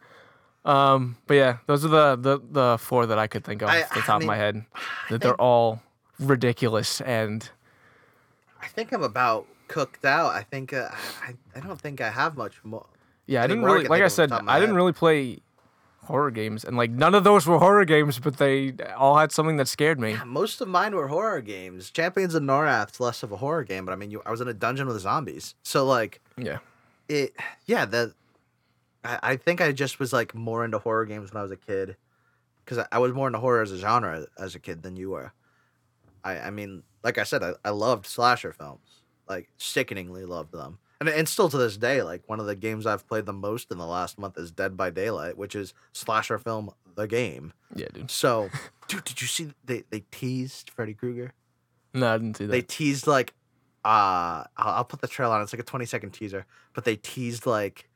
Um, 0.65 1.15
but 1.27 1.35
yeah, 1.35 1.57
those 1.67 1.85
are 1.85 1.89
the 1.89 2.15
the, 2.15 2.39
the 2.51 2.77
four 2.79 3.05
that 3.05 3.19
I 3.19 3.27
could 3.27 3.43
think 3.43 3.61
of 3.61 3.69
I- 3.69 3.83
off 3.83 3.89
the 3.93 3.99
I 3.99 4.05
top 4.05 4.21
of 4.21 4.27
my 4.27 4.35
head. 4.35 4.65
That 5.09 5.21
they're 5.21 5.35
all 5.39 5.81
ridiculous 6.19 6.99
and 7.01 7.49
I 8.61 8.67
think 8.67 8.91
I'm 8.91 9.03
about 9.03 9.45
cooked 9.67 10.03
out. 10.03 10.31
I 10.35 10.41
think 10.43 10.73
uh, 10.73 10.89
I, 11.21 11.35
I 11.55 11.59
don't 11.61 11.79
think 11.79 12.01
I 12.01 12.09
have 12.09 12.35
much 12.35 12.59
more. 12.63 12.85
yeah, 13.27 13.43
I 13.43 13.47
didn't 13.47 13.63
I 13.63 13.67
really 13.67 13.85
like 13.87 14.01
I 14.01 14.05
of 14.05 14.11
off 14.11 14.11
the 14.11 14.15
said, 14.15 14.29
top 14.29 14.43
I 14.47 14.59
didn't 14.59 14.71
head. 14.73 14.75
really 14.75 14.93
play 14.93 15.39
horror 16.09 16.31
games, 16.31 16.65
and 16.65 16.75
like 16.75 16.91
none 16.91 17.15
of 17.15 17.23
those 17.23 17.47
were 17.47 17.59
horror 17.59 17.85
games, 17.85 18.19
but 18.19 18.35
they 18.37 18.73
all 18.97 19.17
had 19.17 19.31
something 19.31 19.55
that 19.57 19.67
scared 19.69 19.99
me. 19.99 20.17
Most 20.25 20.59
of 20.59 20.67
mine 20.67 20.93
were 20.95 21.07
horror 21.07 21.39
games. 21.41 21.89
Champions 21.89 22.35
of 22.35 22.43
Norrath's 22.43 22.99
less 22.99 23.23
of 23.23 23.31
a 23.31 23.37
horror 23.37 23.63
game, 23.63 23.85
but 23.85 23.93
I 23.93 23.95
mean, 23.95 24.11
you, 24.11 24.21
I 24.25 24.31
was 24.31 24.41
in 24.41 24.47
a 24.49 24.53
dungeon 24.53 24.87
with 24.87 24.99
zombies, 24.99 25.55
so 25.63 25.85
like 25.85 26.19
Yeah. 26.37 26.57
it. 27.07 27.33
Yeah, 27.65 27.85
the. 27.85 28.13
I, 29.05 29.19
I 29.23 29.35
think 29.37 29.61
I 29.61 29.71
just 29.71 29.99
was 29.99 30.11
like 30.11 30.35
more 30.35 30.65
into 30.65 30.79
horror 30.79 31.05
games 31.05 31.31
when 31.31 31.39
I 31.39 31.43
was 31.43 31.51
a 31.51 31.57
kid, 31.57 31.95
because 32.65 32.79
I, 32.79 32.87
I 32.91 32.99
was 32.99 33.13
more 33.13 33.27
into 33.27 33.39
horror 33.39 33.61
as 33.61 33.71
a 33.71 33.77
genre 33.77 34.25
as 34.37 34.55
a 34.55 34.59
kid 34.59 34.83
than 34.83 34.97
you 34.97 35.11
were. 35.11 35.31
I 36.23 36.39
I 36.39 36.49
mean, 36.49 36.83
like 37.03 37.17
I 37.17 37.23
said, 37.23 37.43
I, 37.43 37.53
I 37.63 37.69
loved 37.69 38.05
slasher 38.05 38.51
films, 38.51 39.01
like 39.29 39.47
sickeningly 39.57 40.25
loved 40.25 40.51
them. 40.51 40.79
And, 40.99 41.07
and 41.07 41.29
still 41.29 41.49
to 41.49 41.57
this 41.57 41.77
day, 41.77 42.03
like 42.03 42.23
one 42.27 42.39
of 42.39 42.45
the 42.45 42.55
games 42.55 42.85
I've 42.85 43.07
played 43.07 43.25
the 43.25 43.33
most 43.33 43.71
in 43.71 43.77
the 43.77 43.85
last 43.85 44.19
month 44.19 44.37
is 44.37 44.51
Dead 44.51 44.75
by 44.75 44.89
Daylight, 44.89 45.37
which 45.37 45.55
is 45.55 45.73
slasher 45.93 46.37
film 46.37 46.71
the 46.95 47.07
game. 47.07 47.53
Yeah, 47.75 47.87
dude. 47.93 48.11
So, 48.11 48.49
dude, 48.87 49.05
did 49.05 49.21
you 49.21 49.27
see 49.27 49.53
they 49.63 49.83
they 49.89 50.03
teased 50.11 50.71
Freddy 50.71 50.93
Krueger? 50.93 51.33
No, 51.93 52.13
I 52.13 52.17
didn't 52.17 52.37
see 52.37 52.45
that. 52.45 52.51
They 52.51 52.61
teased 52.61 53.07
like, 53.07 53.33
uh, 53.85 54.43
I'll, 54.57 54.73
I'll 54.75 54.85
put 54.85 55.01
the 55.01 55.07
trail 55.07 55.31
on. 55.31 55.41
It's 55.41 55.53
like 55.53 55.61
a 55.61 55.65
twenty 55.65 55.85
second 55.85 56.11
teaser, 56.11 56.45
but 56.73 56.83
they 56.83 56.97
teased 56.97 57.45
like, 57.45 57.89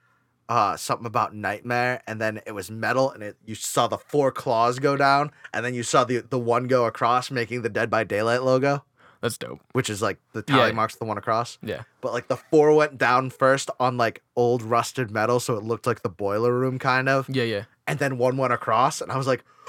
uh, 0.50 0.78
something 0.78 1.06
about 1.06 1.36
Nightmare, 1.36 2.02
and 2.08 2.20
then 2.20 2.42
it 2.46 2.54
was 2.54 2.72
metal, 2.72 3.12
and 3.12 3.22
it 3.22 3.38
you 3.46 3.56
saw 3.56 3.88
the 3.88 3.98
four 3.98 4.32
claws 4.32 4.80
go 4.80 4.96
down, 4.96 5.32
and 5.54 5.66
then 5.66 5.74
you 5.74 5.84
saw 5.84 6.04
the 6.04 6.20
the 6.20 6.40
one 6.40 6.68
go 6.68 6.86
across, 6.86 7.30
making 7.30 7.62
the 7.62 7.70
Dead 7.70 7.90
by 7.90 8.04
Daylight 8.04 8.44
logo, 8.44 8.84
That's 9.24 9.38
dope. 9.40 9.62
which 9.72 9.90
is 9.90 10.02
like 10.02 10.20
the 10.34 10.42
tally 10.44 10.68
Yeah. 10.68 10.76
marks 10.76 10.96
the 10.98 11.06
one 11.06 11.18
across. 11.18 11.58
Yeah. 11.64 11.84
But 12.02 12.14
like 12.14 12.28
the 12.28 12.38
four 12.38 12.76
went 12.76 12.98
down 13.00 13.30
first 13.32 13.72
on 13.80 13.98
like 13.98 14.22
old 14.36 14.62
rusted 14.62 15.10
metal, 15.10 15.40
so 15.40 15.56
it 15.58 15.64
looked 15.64 15.88
like 15.88 16.04
the 16.04 16.10
boiler 16.10 16.54
room 16.54 16.78
kind 16.78 17.08
of 17.10 17.28
Yeah, 17.30 17.44
yeah. 17.46 17.64
and 17.88 17.98
then 18.00 18.18
one 18.18 18.38
went 18.38 18.52
across, 18.54 19.00
and 19.02 19.12
I 19.12 19.18
was 19.18 19.26
like, 19.26 19.44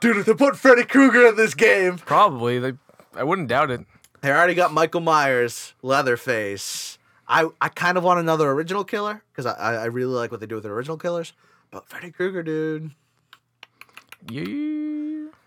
dude, 0.00 0.16
if 0.16 0.24
they 0.26 0.34
put 0.34 0.56
Freddy 0.56 0.82
Krueger 0.84 1.26
in 1.28 1.36
this 1.36 1.54
game, 1.54 1.98
Probably. 1.98 2.58
They 2.58 2.72
I 3.14 3.22
wouldn't 3.22 3.48
doubt 3.48 3.70
it. 3.70 3.84
they 4.22 4.30
already 4.32 4.54
got 4.54 4.72
Michael 4.72 5.02
Myers, 5.02 5.74
Leatherface. 5.82 6.98
I, 7.28 7.48
I 7.60 7.68
kind 7.68 7.98
of 7.98 8.04
want 8.04 8.18
another 8.20 8.50
original 8.50 8.82
killer 8.84 9.22
because 9.32 9.46
I, 9.46 9.52
I 9.52 9.74
I 9.74 9.84
really 9.86 10.14
like 10.14 10.30
what 10.30 10.40
they 10.40 10.46
do 10.46 10.54
with 10.54 10.64
the 10.64 10.70
original 10.70 10.96
killers, 10.96 11.34
but 11.70 11.86
Freddy 11.88 12.10
Krueger, 12.12 12.42
dude, 12.42 12.92
Yeah. 14.30 15.05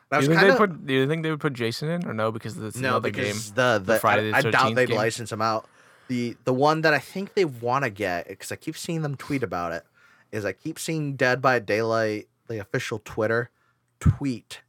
That 0.10 0.20
Do 0.20 0.24
you 0.26 0.28
think 0.30 0.40
kind 0.40 0.50
they 0.50 0.54
of 0.54 0.58
put? 0.60 0.86
Do 0.88 0.94
you 0.94 1.08
think 1.08 1.24
they 1.24 1.30
would 1.32 1.40
put 1.40 1.54
Jason 1.54 1.90
in 1.90 2.08
or 2.08 2.14
no? 2.14 2.32
Because 2.32 2.58
it's 2.58 2.78
no 2.78 2.90
another 2.90 3.12
game. 3.12 3.26
because 3.26 3.52
the 3.54 3.82
the, 3.84 4.00
Friday 4.00 4.30
the 4.32 4.36
I, 4.36 4.40
I 4.40 4.42
doubt 4.42 4.76
they'd 4.76 4.88
game? 4.88 4.98
license 4.98 5.32
him 5.32 5.42
out. 5.42 5.68
The 6.08 6.36
the 6.46 6.54
one 6.54 6.82
that 6.82 6.94
I 6.94 7.00
think 7.00 7.34
they 7.36 7.46
want 7.46 7.84
to 7.84 7.90
get 7.90 8.28
because 8.28 8.52
I 8.52 8.56
keep 8.56 8.76
seeing 8.78 9.02
them 9.04 9.16
tweet 9.16 9.44
about 9.44 9.72
it 9.74 9.84
is 10.32 10.46
I 10.46 10.54
keep 10.54 10.80
seeing 10.80 11.16
Dead 11.16 11.42
by 11.42 11.60
Daylight 11.60 12.28
the 12.48 12.58
official 12.60 13.00
Twitter 13.06 13.52
tweet 14.00 14.62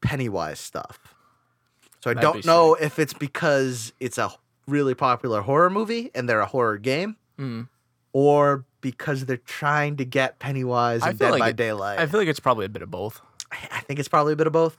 Pennywise 0.00 0.58
stuff. 0.58 0.98
So 2.00 2.10
I 2.10 2.14
That'd 2.14 2.32
don't 2.32 2.44
know 2.46 2.74
if 2.74 2.98
it's 2.98 3.14
because 3.14 3.92
it's 4.00 4.18
a 4.18 4.30
really 4.66 4.94
popular 4.94 5.40
horror 5.42 5.70
movie 5.70 6.10
and 6.14 6.28
they're 6.28 6.40
a 6.40 6.46
horror 6.46 6.78
game, 6.78 7.16
Mm. 7.38 7.68
or 8.12 8.64
because 8.80 9.24
they're 9.26 9.36
trying 9.38 9.96
to 9.96 10.04
get 10.04 10.38
Pennywise 10.38 11.02
and 11.02 11.18
Dead 11.18 11.30
like 11.32 11.40
by 11.40 11.48
it- 11.50 11.56
Daylight. 11.56 11.98
I 11.98 12.06
feel 12.06 12.20
like 12.20 12.28
it's 12.28 12.40
probably 12.40 12.66
a 12.66 12.68
bit 12.68 12.82
of 12.82 12.90
both. 12.90 13.22
I- 13.70 13.80
think 13.80 13.98
it's 13.98 14.08
probably 14.08 14.32
a 14.32 14.36
bit 14.36 14.46
of 14.46 14.52
both. 14.52 14.76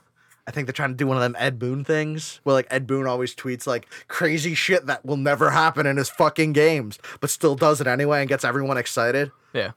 I 0.48 0.52
think 0.52 0.66
they're 0.66 0.72
trying 0.72 0.90
to 0.90 0.96
do 0.96 1.06
one 1.08 1.16
of 1.16 1.22
them 1.22 1.34
Ed 1.38 1.58
Boon 1.58 1.84
things 1.84 2.40
where 2.44 2.54
like 2.54 2.68
Ed 2.70 2.86
Boon 2.86 3.06
always 3.06 3.34
tweets 3.34 3.66
like 3.66 3.88
crazy 4.06 4.54
shit 4.54 4.86
that 4.86 5.04
will 5.04 5.16
never 5.16 5.50
happen 5.50 5.86
in 5.86 5.96
his 5.96 6.08
fucking 6.08 6.52
games, 6.52 6.98
but 7.20 7.30
still 7.30 7.56
does 7.56 7.80
it 7.80 7.88
anyway 7.88 8.20
and 8.20 8.28
gets 8.28 8.44
everyone 8.44 8.76
excited. 8.76 9.32
Yeah. 9.52 9.72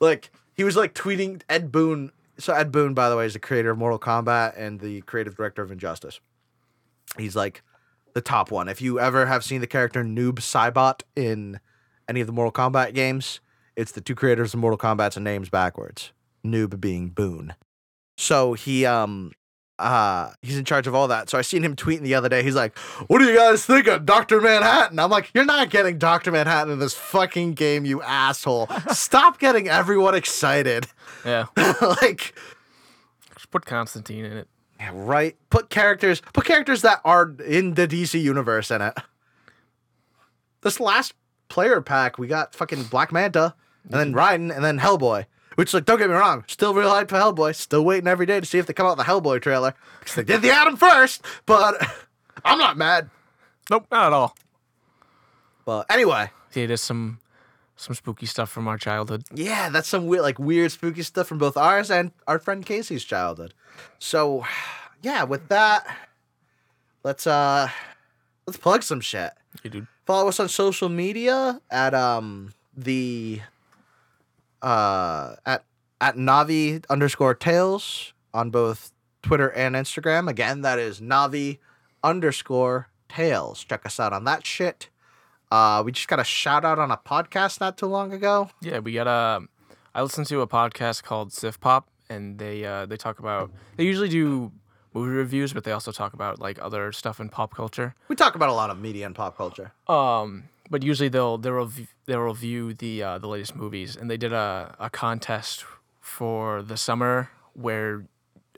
Like 0.00 0.30
he 0.54 0.64
was 0.64 0.76
like 0.76 0.94
tweeting 0.94 1.42
Ed 1.48 1.70
Boon. 1.70 2.10
So 2.38 2.54
Ed 2.54 2.72
Boon, 2.72 2.94
by 2.94 3.10
the 3.10 3.16
way, 3.16 3.26
is 3.26 3.34
the 3.34 3.38
creator 3.38 3.70
of 3.70 3.78
Mortal 3.78 3.98
Kombat 3.98 4.54
and 4.58 4.80
the 4.80 5.02
creative 5.02 5.36
director 5.36 5.62
of 5.62 5.70
Injustice. 5.70 6.20
He's 7.18 7.36
like 7.36 7.62
the 8.14 8.20
top 8.22 8.50
one. 8.50 8.68
If 8.68 8.80
you 8.80 8.98
ever 8.98 9.26
have 9.26 9.44
seen 9.44 9.60
the 9.60 9.66
character 9.66 10.02
Noob 10.02 10.36
Saibot 10.36 11.02
in 11.14 11.60
any 12.08 12.20
of 12.22 12.26
the 12.26 12.32
Mortal 12.32 12.52
Kombat 12.52 12.94
games, 12.94 13.40
it's 13.76 13.92
the 13.92 14.00
two 14.00 14.14
creators 14.14 14.54
of 14.54 14.60
Mortal 14.60 14.78
Kombat's 14.78 15.18
names 15.18 15.50
backwards. 15.50 16.12
Noob 16.44 16.80
being 16.80 17.08
Boon. 17.10 17.54
So 18.16 18.52
he 18.54 18.86
um 18.86 19.32
uh 19.78 20.30
he's 20.40 20.56
in 20.56 20.64
charge 20.64 20.86
of 20.86 20.94
all 20.94 21.08
that. 21.08 21.28
So 21.28 21.36
I 21.36 21.42
seen 21.42 21.64
him 21.64 21.74
tweeting 21.74 22.02
the 22.02 22.14
other 22.14 22.28
day. 22.28 22.42
He's 22.42 22.54
like, 22.54 22.78
"What 23.08 23.18
do 23.18 23.24
you 23.24 23.36
guys 23.36 23.66
think 23.66 23.86
of 23.88 24.06
Doctor 24.06 24.40
Manhattan?" 24.40 24.98
I'm 24.98 25.10
like, 25.10 25.30
"You're 25.34 25.44
not 25.44 25.70
getting 25.70 25.98
Doctor 25.98 26.30
Manhattan 26.30 26.72
in 26.72 26.78
this 26.78 26.94
fucking 26.94 27.54
game, 27.54 27.84
you 27.84 28.00
asshole! 28.02 28.68
Stop 28.92 29.38
getting 29.38 29.68
everyone 29.68 30.14
excited." 30.14 30.86
Yeah. 31.24 31.46
like, 31.56 32.34
Just 33.34 33.50
put 33.50 33.66
Constantine 33.66 34.24
in 34.24 34.36
it. 34.36 34.48
yeah, 34.78 34.90
right? 34.94 35.36
Put 35.50 35.70
characters, 35.70 36.22
put 36.32 36.44
characters 36.44 36.82
that 36.82 37.00
are 37.04 37.34
in 37.44 37.74
the 37.74 37.88
DC 37.88 38.20
universe 38.22 38.70
in 38.70 38.80
it. 38.80 38.94
This 40.60 40.78
last 40.80 41.14
player 41.48 41.80
pack, 41.80 42.18
we 42.18 42.26
got 42.26 42.54
fucking 42.54 42.84
Black 42.84 43.10
Manta, 43.12 43.54
and 43.84 43.92
then 43.92 44.14
Raiden, 44.14 44.54
and 44.54 44.64
then 44.64 44.78
Hellboy. 44.78 45.26
Which, 45.56 45.72
like, 45.72 45.84
don't 45.84 45.98
get 45.98 46.08
me 46.08 46.16
wrong, 46.16 46.44
still 46.48 46.74
real 46.74 46.90
hyped 46.90 47.10
for 47.10 47.16
Hellboy. 47.16 47.54
Still 47.54 47.84
waiting 47.84 48.08
every 48.08 48.26
day 48.26 48.40
to 48.40 48.46
see 48.46 48.58
if 48.58 48.66
they 48.66 48.72
come 48.72 48.86
out 48.86 48.96
with 48.96 49.06
the 49.06 49.12
Hellboy 49.12 49.40
trailer 49.40 49.74
because 50.00 50.14
they 50.16 50.24
did 50.24 50.42
the 50.42 50.50
Atom 50.50 50.76
first. 50.76 51.22
But 51.46 51.76
I'm 52.44 52.58
not 52.58 52.76
mad. 52.76 53.08
Nope, 53.70 53.86
not 53.90 54.06
at 54.08 54.12
all. 54.12 54.36
But 55.64 55.86
anyway, 55.90 56.30
Yeah, 56.54 56.66
there's 56.66 56.80
some 56.82 57.20
some 57.76 57.94
spooky 57.94 58.26
stuff 58.26 58.50
from 58.50 58.68
our 58.68 58.78
childhood. 58.78 59.24
yeah, 59.34 59.68
that's 59.68 59.88
some 59.88 60.06
weird, 60.06 60.22
like, 60.22 60.38
weird, 60.38 60.70
spooky 60.70 61.02
stuff 61.02 61.26
from 61.26 61.38
both 61.38 61.56
ours 61.56 61.90
and 61.90 62.12
our 62.28 62.38
friend 62.38 62.64
Casey's 62.64 63.02
childhood. 63.04 63.52
So, 63.98 64.44
yeah, 65.02 65.24
with 65.24 65.48
that, 65.48 65.84
let's 67.02 67.26
uh, 67.26 67.68
let's 68.46 68.58
plug 68.58 68.82
some 68.82 69.00
shit. 69.00 69.32
You 69.62 69.70
dude. 69.70 69.86
Follow 70.06 70.28
us 70.28 70.38
on 70.38 70.48
social 70.48 70.88
media 70.88 71.60
at 71.70 71.94
um 71.94 72.52
the 72.76 73.40
uh 74.64 75.36
at 75.46 75.64
at 76.00 76.16
Navi 76.16 76.84
underscore 76.90 77.34
Tales 77.34 78.12
on 78.32 78.50
both 78.50 78.92
Twitter 79.22 79.48
and 79.48 79.74
Instagram. 79.74 80.28
Again, 80.28 80.62
that 80.62 80.78
is 80.78 81.00
Navi 81.00 81.58
underscore 82.02 82.88
Tales. 83.08 83.64
Check 83.64 83.86
us 83.86 84.00
out 84.00 84.12
on 84.12 84.24
that 84.24 84.46
shit. 84.46 84.88
Uh, 85.50 85.82
we 85.84 85.92
just 85.92 86.08
got 86.08 86.18
a 86.18 86.24
shout 86.24 86.64
out 86.64 86.78
on 86.78 86.90
a 86.90 86.96
podcast 86.96 87.60
not 87.60 87.78
too 87.78 87.86
long 87.86 88.12
ago. 88.12 88.50
Yeah, 88.60 88.80
we 88.80 88.92
got 88.92 89.06
a. 89.06 89.46
I 89.94 90.02
listened 90.02 90.26
to 90.26 90.40
a 90.40 90.48
podcast 90.48 91.04
called 91.04 91.32
Sift 91.32 91.60
Pop, 91.60 91.88
and 92.08 92.38
they 92.38 92.64
uh, 92.64 92.86
they 92.86 92.96
talk 92.96 93.18
about. 93.18 93.52
They 93.76 93.84
usually 93.84 94.08
do 94.08 94.50
movie 94.92 95.12
reviews, 95.14 95.52
but 95.52 95.64
they 95.64 95.72
also 95.72 95.92
talk 95.92 96.12
about 96.12 96.40
like 96.40 96.58
other 96.60 96.90
stuff 96.92 97.20
in 97.20 97.28
pop 97.28 97.54
culture. 97.54 97.94
We 98.08 98.16
talk 98.16 98.34
about 98.34 98.48
a 98.48 98.52
lot 98.52 98.70
of 98.70 98.78
media 98.80 99.06
and 99.06 99.14
pop 99.14 99.36
culture. 99.36 99.72
Um, 99.86 100.44
but 100.70 100.82
usually 100.82 101.08
they'll 101.08 101.38
they'll 101.38 101.52
rev- 101.52 101.94
they'll 102.06 102.20
review 102.20 102.74
the 102.74 103.02
uh, 103.02 103.18
the 103.18 103.28
latest 103.28 103.54
movies, 103.54 103.96
and 103.96 104.10
they 104.10 104.16
did 104.16 104.32
a, 104.32 104.74
a 104.78 104.90
contest 104.90 105.64
for 106.00 106.62
the 106.62 106.76
summer 106.76 107.30
where 107.54 108.04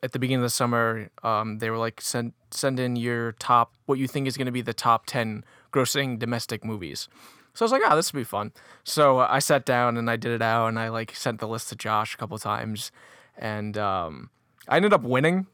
at 0.03 0.13
the 0.13 0.19
beginning 0.19 0.41
of 0.41 0.47
the 0.47 0.51
summer, 0.51 1.11
um, 1.23 1.59
they 1.59 1.71
were 1.71 1.79
like 1.79 2.01
send 2.01 2.33
send 2.51 2.79
in 2.79 2.97
your 2.97 3.33
top 3.33 3.73
what 3.87 3.99
you 3.99 4.07
think 4.07 4.27
is 4.27 4.37
going 4.37 4.47
to 4.47 4.53
be 4.53 4.63
the 4.63 4.75
top 4.75 5.07
ten 5.07 5.45
grossing 5.73 6.19
domestic 6.19 6.65
movies. 6.65 7.09
So 7.55 7.65
I 7.65 7.67
was 7.67 7.73
like, 7.73 7.83
oh, 7.87 7.97
this 7.97 8.13
would 8.13 8.21
be 8.21 8.25
fun. 8.25 8.53
So 8.85 9.21
uh, 9.21 9.29
I 9.31 9.39
sat 9.39 9.65
down 9.65 9.97
and 9.97 10.11
I 10.11 10.17
did 10.17 10.33
it 10.33 10.43
out, 10.43 10.69
and 10.69 10.79
I 10.79 10.89
like 10.89 11.15
sent 11.15 11.41
the 11.41 11.49
list 11.49 11.71
to 11.71 11.77
Josh 11.77 12.15
a 12.15 12.19
couple 12.19 12.39
times, 12.39 12.93
and 13.37 13.79
um, 13.79 14.31
I 14.69 14.77
ended 14.77 14.93
up 14.93 15.03
winning, 15.03 15.47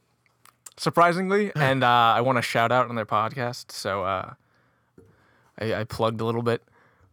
surprisingly, 0.76 1.52
and 1.56 1.84
uh, 1.84 2.14
I 2.16 2.20
want 2.20 2.38
a 2.38 2.42
shout 2.42 2.72
out 2.72 2.88
on 2.88 2.96
their 2.96 3.06
podcast. 3.06 3.70
So 3.70 4.04
uh, 4.04 4.34
I, 5.60 5.74
I 5.74 5.84
plugged 5.84 6.20
a 6.20 6.24
little 6.24 6.42
bit. 6.42 6.62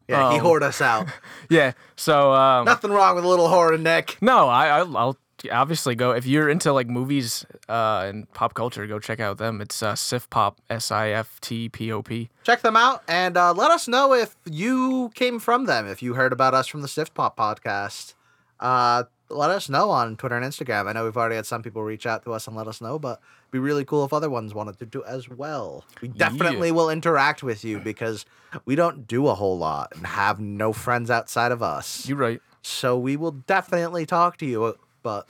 Yeah, 0.08 0.32
he 0.34 0.40
Oh. 0.40 0.44
whored 0.44 0.62
us 0.64 0.82
out. 0.82 1.08
Yeah. 1.50 1.74
So 1.96 2.34
um, 2.34 2.66
Nothing 2.66 2.92
wrong 2.92 3.16
with 3.16 3.26
a 3.26 3.28
little 3.28 3.48
whore, 3.48 3.80
Nick. 3.80 4.18
no, 4.22 4.48
I, 4.48 4.68
I'll, 4.80 4.98
I'll 4.98 5.18
obviously 5.52 5.96
go 5.96 6.12
if 6.12 6.26
you're 6.26 6.50
into 6.50 6.74
like 6.74 6.88
movies 6.88 7.46
uh, 7.70 8.06
and 8.08 8.32
pop 8.34 8.54
culture. 8.56 8.86
Go 8.88 9.00
check 9.00 9.20
out 9.20 9.38
them. 9.38 9.62
It's 9.62 9.82
uh, 9.84 9.96
Sift 9.96 10.30
Pop, 10.30 10.60
S 10.70 10.92
I 10.92 11.10
F 11.10 11.40
T 11.42 11.70
P 11.70 11.92
O 11.92 12.02
P. 12.02 12.30
check 12.44 12.62
them 12.62 12.76
out 12.76 13.04
and 13.08 13.38
uh, 13.38 13.54
let 13.54 13.70
us 13.72 13.88
know 13.88 14.14
if 14.14 14.36
you 14.46 15.12
came 15.16 15.40
from 15.40 15.66
them 15.66 15.88
if 15.88 16.02
you 16.02 16.16
heard 16.16 16.34
about 16.34 16.54
us 16.56 16.68
from 16.68 16.82
the 16.82 16.88
Sift 16.88 17.14
Pop 17.14 17.38
podcast 17.38 18.16
uh, 18.60 19.04
let 19.30 19.50
us 19.52 19.70
know 19.70 19.92
on 19.92 20.18
twitter 20.18 20.36
and 20.36 20.44
instagram 20.44 20.88
i 20.88 20.92
know 20.92 21.04
we've 21.06 21.16
already 21.16 21.36
had 21.36 21.46
some 21.46 21.62
people 21.62 21.84
reach 21.84 22.06
out 22.08 22.24
to 22.24 22.34
us 22.34 22.48
and 22.48 22.56
let 22.58 22.68
us 22.68 22.82
know 22.82 22.98
but 22.98 23.22
be 23.52 23.60
really 23.60 23.84
cool 23.86 24.04
if 24.06 24.14
other 24.14 24.30
ones 24.30 24.54
wanted 24.54 24.78
to 24.80 24.86
do 24.86 25.04
as 25.06 25.28
well 25.30 25.84
we 26.02 26.08
definitely 26.08 26.72
will 26.72 26.90
interact 26.90 27.42
with 27.44 27.64
you 27.64 27.80
because 27.80 28.26
we 28.66 28.76
don't 28.76 29.08
do 29.08 29.28
a 29.28 29.36
whole 29.36 29.58
lot 29.58 29.92
and 29.96 30.06
have 30.08 30.40
no 30.40 30.72
friends 30.74 31.10
outside 31.10 31.52
of 31.52 31.62
us 31.64 32.08
You're 32.08 32.18
right. 32.18 32.42
so 32.62 32.98
we 32.98 33.16
will 33.18 33.32
definitely 33.32 34.06
talk 34.06 34.38
to 34.38 34.46
you 34.46 34.78
but 35.04 35.28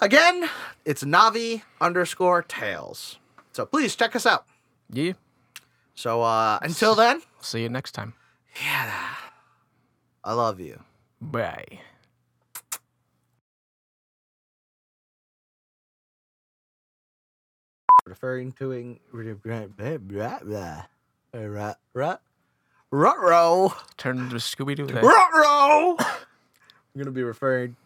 again 0.00 0.48
it's 0.84 1.02
navi 1.04 1.62
underscore 1.80 2.42
tales 2.42 3.18
so 3.52 3.66
please 3.66 3.94
check 3.96 4.14
us 4.16 4.26
out 4.26 4.44
Yeah. 4.92 5.12
so 5.94 6.22
uh, 6.22 6.58
until 6.62 6.94
then 6.94 7.22
See 7.40 7.62
you 7.62 7.70
next 7.70 7.92
time. 7.92 8.12
Yeah. 8.62 9.14
I 10.22 10.34
love 10.34 10.60
you. 10.60 10.80
Bye. 11.22 11.80
Referring 18.10 18.50
to 18.54 18.72
in 18.72 18.98
grant. 21.94 22.18
Rutro. 22.90 23.72
Turn 23.98 24.18
into 24.18 24.34
Scooby 24.34 24.74
Doo. 24.74 24.86
Rutro. 24.86 25.96
I'm 26.00 26.98
gonna 26.98 27.12
be 27.12 27.22
referring 27.22 27.76